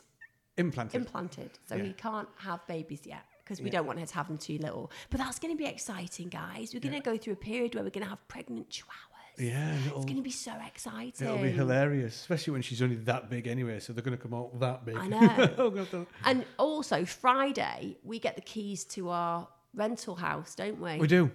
Implanted. 0.59 1.01
implanted, 1.01 1.51
so 1.67 1.77
Yeah. 1.77 1.85
he 1.85 1.93
can't 1.95 2.29
have 2.39 2.67
babies 2.67 3.01
yet. 3.07 3.25
Because 3.45 3.61
we 3.61 3.71
don't 3.71 3.87
want 3.87 3.99
her 3.99 4.07
to 4.07 4.15
have 4.15 4.29
them 4.29 4.39
too 4.39 4.59
little. 4.59 4.91
But 5.11 5.19
that's 5.19 5.39
going 5.39 5.53
to 5.53 5.59
be 5.59 5.69
exciting, 5.69 6.29
guys. 6.29 6.73
We're 6.73 6.81
going 6.81 6.95
to 6.95 7.01
go 7.01 7.17
through 7.17 7.33
a 7.35 7.37
period 7.37 7.75
where 7.75 7.83
we're 7.85 7.91
going 7.91 8.05
to 8.05 8.11
have 8.11 8.27
pregnant 8.29 8.71
chihuahuas. 8.71 9.39
yeah, 9.39 9.75
It's 9.87 10.05
going 10.05 10.17
to 10.17 10.23
be 10.23 10.31
so 10.31 10.53
exciting. 10.67 11.27
it'll 11.27 11.39
be 11.39 11.51
hilarious, 11.51 12.15
especially 12.15 12.53
when 12.53 12.63
she's 12.63 12.81
only 12.83 12.97
that 12.97 13.29
big 13.31 13.47
anyway. 13.49 13.81
So 13.81 13.93
they're 13.93 14.05
going 14.05 14.17
to 14.17 14.23
come 14.23 14.33
out 14.35 14.59
that 14.61 14.85
big. 14.85 14.97
I 14.97 15.07
know. 15.09 15.55
Oh, 15.59 15.71
God, 15.71 16.07
And 16.25 16.45
also, 16.59 17.05
Friday, 17.05 17.97
we 18.05 18.19
get 18.19 18.37
the 18.37 18.43
keys 18.43 18.85
to 18.85 19.09
our 19.11 19.49
rental 19.75 20.15
house, 20.15 20.55
don't 20.55 20.81
we? 20.81 20.99
we 20.99 21.07
do. 21.07 21.31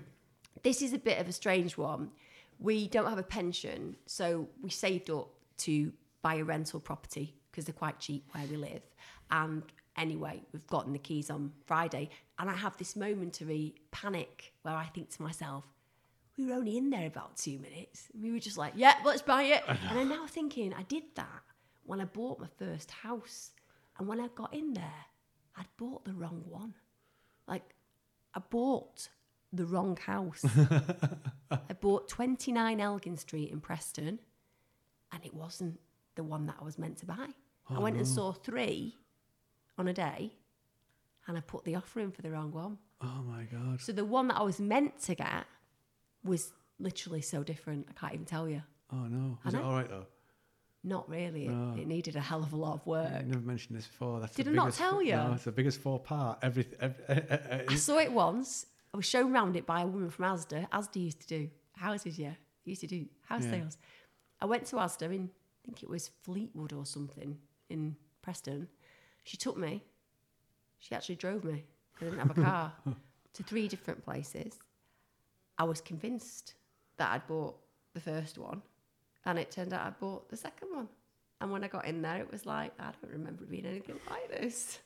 this 0.64 0.82
is 0.82 0.94
a 0.94 0.98
bit 1.00 1.20
of 1.20 1.28
a 1.28 1.32
strange 1.34 1.78
one. 1.78 2.12
We 2.60 2.88
don't 2.88 3.08
have 3.08 3.20
a 3.20 3.24
pension, 3.24 3.98
so 4.06 4.48
we 4.62 4.70
saved 4.70 5.10
up 5.10 5.30
to 5.60 5.92
buy 6.22 6.36
a 6.36 6.44
rental 6.44 6.80
property 6.80 7.36
because 7.52 7.66
they're 7.66 7.74
quite 7.74 8.00
cheap 8.00 8.24
where 8.32 8.46
we 8.48 8.58
live. 8.58 8.82
And 9.30 9.62
anyway, 9.98 10.42
we've 10.54 10.68
gotten 10.68 10.94
the 10.94 11.00
keys 11.00 11.30
on 11.30 11.52
Friday, 11.66 12.10
and 12.40 12.50
I 12.50 12.56
have 12.56 12.78
this 12.78 12.96
momentary 12.96 13.76
panic 13.92 14.54
where 14.62 14.76
I 14.76 14.86
think 14.86 15.10
to 15.16 15.22
myself, 15.22 15.66
we 16.38 16.46
were 16.46 16.54
only 16.54 16.78
in 16.78 16.90
there 16.92 17.08
about 17.08 17.36
two 17.36 17.58
minutes. 17.58 18.08
We 18.20 18.32
were 18.32 18.40
just 18.40 18.58
like, 18.58 18.74
yeah, 18.76 18.96
let's 19.04 19.24
buy 19.24 19.44
it. 19.44 19.64
And 19.68 20.00
I'm 20.00 20.10
now 20.10 20.28
thinking, 20.28 20.74
I 20.74 20.84
did 20.84 21.04
that 21.16 21.42
when 21.84 22.00
I 22.00 22.06
bought 22.06 22.40
my 22.40 22.48
first 22.60 22.92
house. 22.92 23.52
And 23.98 24.08
when 24.08 24.22
I 24.22 24.28
got 24.36 24.54
in 24.54 24.74
there, 24.74 25.06
I'd 25.58 25.66
bought 25.78 26.06
the 26.06 26.14
wrong 26.14 26.44
one. 26.48 26.76
Like, 27.48 27.74
I 28.36 28.42
bought 28.52 29.10
the 29.52 29.66
wrong 29.66 29.98
house. 29.98 30.46
I 31.52 31.74
bought 31.80 32.08
29 32.08 32.80
Elgin 32.80 33.18
Street 33.18 33.52
in 33.52 33.60
Preston, 33.60 34.20
and 35.12 35.26
it 35.26 35.34
wasn't 35.34 35.80
the 36.14 36.24
one 36.24 36.46
that 36.46 36.58
I 36.62 36.64
was 36.64 36.78
meant 36.78 37.00
to 37.00 37.08
buy. 37.08 37.30
I 37.70 37.76
oh, 37.76 37.82
went 37.82 37.98
and 37.98 38.08
saw 38.08 38.32
three 38.32 38.96
on 39.78 39.88
a 39.88 39.94
day, 39.94 40.32
and 41.28 41.38
I 41.38 41.42
put 41.42 41.64
the 41.66 41.76
offer 41.76 42.00
in 42.00 42.12
for 42.12 42.22
the 42.22 42.32
wrong 42.32 42.52
one. 42.52 42.78
Oh 43.02 43.24
my 43.28 43.44
god. 43.44 43.80
So 43.82 43.92
the 43.92 44.06
one 44.06 44.28
that 44.30 44.38
I 44.38 44.44
was 44.44 44.60
meant 44.60 45.00
to 45.04 45.16
get 45.16 45.46
was 46.24 46.52
literally 46.80 47.22
so 47.22 47.44
different. 47.44 47.88
I 47.90 47.94
can't 48.00 48.14
even 48.14 48.26
tell 48.26 48.48
you. 48.50 48.62
Oh 48.92 49.06
no. 49.08 49.38
I 49.46 49.50
it 49.50 49.54
know. 49.54 49.64
all 49.64 49.74
right 49.74 49.90
though? 49.90 50.06
Not 50.84 51.10
really. 51.10 51.48
It, 51.48 51.80
it 51.82 51.88
needed 51.88 52.16
a 52.16 52.22
hell 52.22 52.42
of 52.44 52.54
a 52.54 52.56
lot 52.56 52.76
of 52.76 52.86
work. 52.88 53.12
I 53.12 53.22
never 53.24 53.42
mentioned 53.42 53.78
this 53.78 53.88
before. 53.88 54.20
That's 54.22 54.36
the 54.36 54.44
Did 54.44 54.54
I 54.54 54.56
not 54.56 54.66
biggest- 54.68 54.78
tell 54.80 55.02
you? 55.02 55.16
No, 55.16 55.34
it's 55.34 55.44
the 55.44 55.52
biggest 55.52 55.80
faux 55.82 56.08
pas. 56.08 56.38
Everything. 56.42 56.78
Every, 56.80 57.66
I 57.68 57.76
saw 57.76 57.98
it 58.00 58.12
once. 58.12 58.66
I 58.94 58.98
was 58.98 59.06
shown 59.06 59.34
round 59.34 59.58
it 59.58 59.66
by 59.66 59.82
a 59.82 59.88
woman 59.88 60.10
from 60.10 60.26
Asda. 60.26 60.70
Asda 60.70 61.04
used 61.04 61.20
to 61.22 61.28
do 61.28 61.50
houses, 61.74 62.18
yeah. 62.18 62.34
They 62.66 62.70
used 62.72 62.82
to 62.82 62.88
do 62.88 63.06
house 63.28 63.44
Yeah. 63.46 63.52
sales. 63.52 63.78
I 64.40 64.46
went 64.46 64.66
to 64.68 64.78
Asda 64.78 65.14
in, 65.14 65.30
I 65.34 65.66
think 65.66 65.84
it 65.84 65.90
was 65.90 66.10
Fleetwood 66.24 66.72
or 66.74 66.86
something 66.86 67.38
in 67.70 67.96
Preston. 68.22 68.70
She 69.28 69.36
took 69.36 69.58
me. 69.58 69.84
She 70.80 70.96
actually 70.96 71.16
drove 71.16 71.44
me. 71.44 71.66
I 72.00 72.06
didn't 72.06 72.20
have 72.20 72.32
a 72.38 72.42
car 72.42 72.72
to 73.34 73.44
three 73.44 73.68
different 73.68 74.02
places. 74.06 74.58
I 75.58 75.66
was 75.66 75.82
convinced 75.82 76.54
that 76.96 77.12
I'd 77.12 77.28
bought 77.28 77.58
the 77.94 78.00
first 78.00 78.38
one, 78.38 78.62
and 79.26 79.38
it 79.38 79.52
turned 79.52 79.74
out 79.74 79.86
I 79.86 79.90
bought 79.90 80.30
the 80.30 80.38
second 80.38 80.70
one. 80.74 80.88
And 81.42 81.52
when 81.52 81.62
I 81.62 81.68
got 81.68 81.86
in 81.86 82.02
there, 82.02 82.22
it 82.22 82.32
was 82.32 82.46
like, 82.46 82.72
I 82.80 82.92
don't 83.02 83.12
remember 83.12 83.44
it 83.44 83.52
being 83.52 83.66
anything 83.66 84.00
like 84.10 84.30
this. 84.30 84.80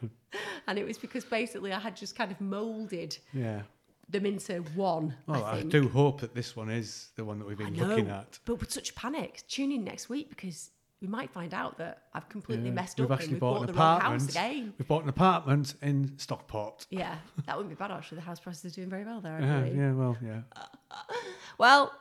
and 0.66 0.78
it 0.78 0.86
was 0.86 0.96
because 0.96 1.26
basically 1.26 1.70
I 1.70 1.78
had 1.78 1.94
just 1.96 2.16
kind 2.16 2.32
of 2.32 2.40
moulded 2.40 3.18
yeah. 3.34 3.60
them 4.08 4.24
into 4.24 4.62
one. 4.74 5.14
Well, 5.26 5.44
I, 5.44 5.58
I, 5.58 5.62
do 5.64 5.88
hope 5.88 6.22
that 6.22 6.34
this 6.34 6.56
one 6.56 6.70
is 6.70 7.08
the 7.16 7.26
one 7.26 7.38
that 7.40 7.46
we've 7.46 7.58
been 7.58 7.74
know, 7.74 7.84
looking 7.84 8.08
at. 8.08 8.38
But 8.46 8.60
with 8.60 8.72
such 8.72 8.94
panic, 8.94 9.42
tune 9.48 9.70
in 9.70 9.84
next 9.84 10.08
week 10.08 10.30
because 10.30 10.70
we 11.04 11.10
might 11.10 11.30
find 11.30 11.52
out 11.52 11.76
that 11.76 12.04
I've 12.14 12.28
completely 12.30 12.68
Yeah. 12.70 12.80
messed 12.80 12.98
We've 12.98 13.04
up 13.04 13.10
and 13.10 13.20
actually 13.20 13.34
we've 13.34 13.40
bought 13.40 13.54
bought, 13.58 13.60
an 13.68 13.74
the 13.74 13.78
wrong 13.80 13.96
apartment. 13.98 14.22
house 14.22 14.30
again. 14.30 14.74
We've 14.78 14.88
bought 14.88 15.02
an 15.02 15.08
apartment 15.10 15.74
in 15.82 16.18
Stockport. 16.18 16.86
Yeah, 16.88 17.16
that 17.44 17.56
wouldn't 17.58 17.68
be 17.76 17.78
bad 17.78 17.90
actually. 17.90 18.16
The 18.16 18.22
house 18.22 18.40
prices 18.40 18.72
are 18.72 18.74
doing 18.74 18.88
very 18.88 19.04
well 19.04 19.20
there. 19.20 19.38
Yeah, 19.38 19.64
yeah, 19.66 19.92
well, 19.92 20.16
yeah. 20.24 20.40
Well, 21.58 21.92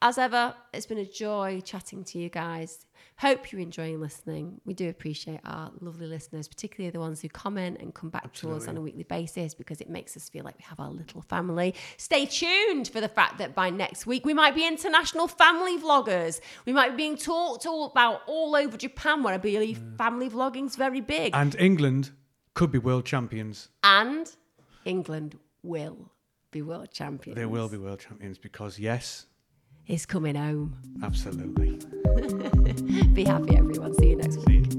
as 0.00 0.16
ever, 0.16 0.54
it's 0.72 0.86
been 0.86 0.98
a 0.98 1.04
joy 1.04 1.60
chatting 1.64 2.04
to 2.04 2.18
you 2.18 2.28
guys. 2.28 2.86
Hope 3.22 3.52
you're 3.52 3.60
enjoying 3.60 4.00
listening. 4.00 4.60
We 4.64 4.74
do 4.74 4.88
appreciate 4.88 5.38
our 5.44 5.70
lovely 5.80 6.08
listeners, 6.08 6.48
particularly 6.48 6.90
the 6.90 6.98
ones 6.98 7.20
who 7.20 7.28
comment 7.28 7.76
and 7.80 7.94
come 7.94 8.10
back 8.10 8.32
to 8.32 8.50
us 8.50 8.66
on 8.66 8.76
a 8.76 8.80
weekly 8.80 9.04
basis 9.04 9.54
because 9.54 9.80
it 9.80 9.88
makes 9.88 10.16
us 10.16 10.28
feel 10.28 10.42
like 10.44 10.58
we 10.58 10.64
have 10.64 10.80
our 10.80 10.90
little 10.90 11.22
family. 11.22 11.76
Stay 11.98 12.26
tuned 12.26 12.88
for 12.88 13.00
the 13.00 13.06
fact 13.06 13.38
that 13.38 13.54
by 13.54 13.70
next 13.70 14.06
week 14.08 14.26
we 14.26 14.34
might 14.34 14.56
be 14.56 14.66
international 14.66 15.28
family 15.28 15.78
vloggers. 15.78 16.40
We 16.66 16.72
might 16.72 16.90
be 16.90 16.96
being 16.96 17.16
talked 17.16 17.64
all 17.64 17.84
about 17.84 18.22
all 18.26 18.56
over 18.56 18.76
Japan, 18.76 19.22
where 19.22 19.34
I 19.34 19.38
believe 19.38 19.78
mm. 19.78 19.96
family 19.96 20.28
vlogging's 20.28 20.74
very 20.74 21.00
big. 21.00 21.32
And 21.32 21.54
England 21.60 22.10
could 22.54 22.72
be 22.72 22.78
world 22.78 23.04
champions. 23.04 23.68
and 23.84 24.34
England 24.84 25.38
will 25.62 26.10
be 26.50 26.60
world 26.60 26.90
champions. 26.90 27.36
They 27.36 27.46
will 27.46 27.68
be 27.68 27.76
world 27.76 28.00
champions 28.00 28.36
because, 28.36 28.80
yes, 28.80 29.26
It's 29.86 30.06
coming 30.06 30.36
home. 30.36 30.76
absolutely. 31.02 31.78
Be 33.14 33.24
happy, 33.24 33.56
everyone. 33.56 33.94
See 33.94 34.10
you 34.10 34.16
next 34.16 34.38
week. 34.46 34.71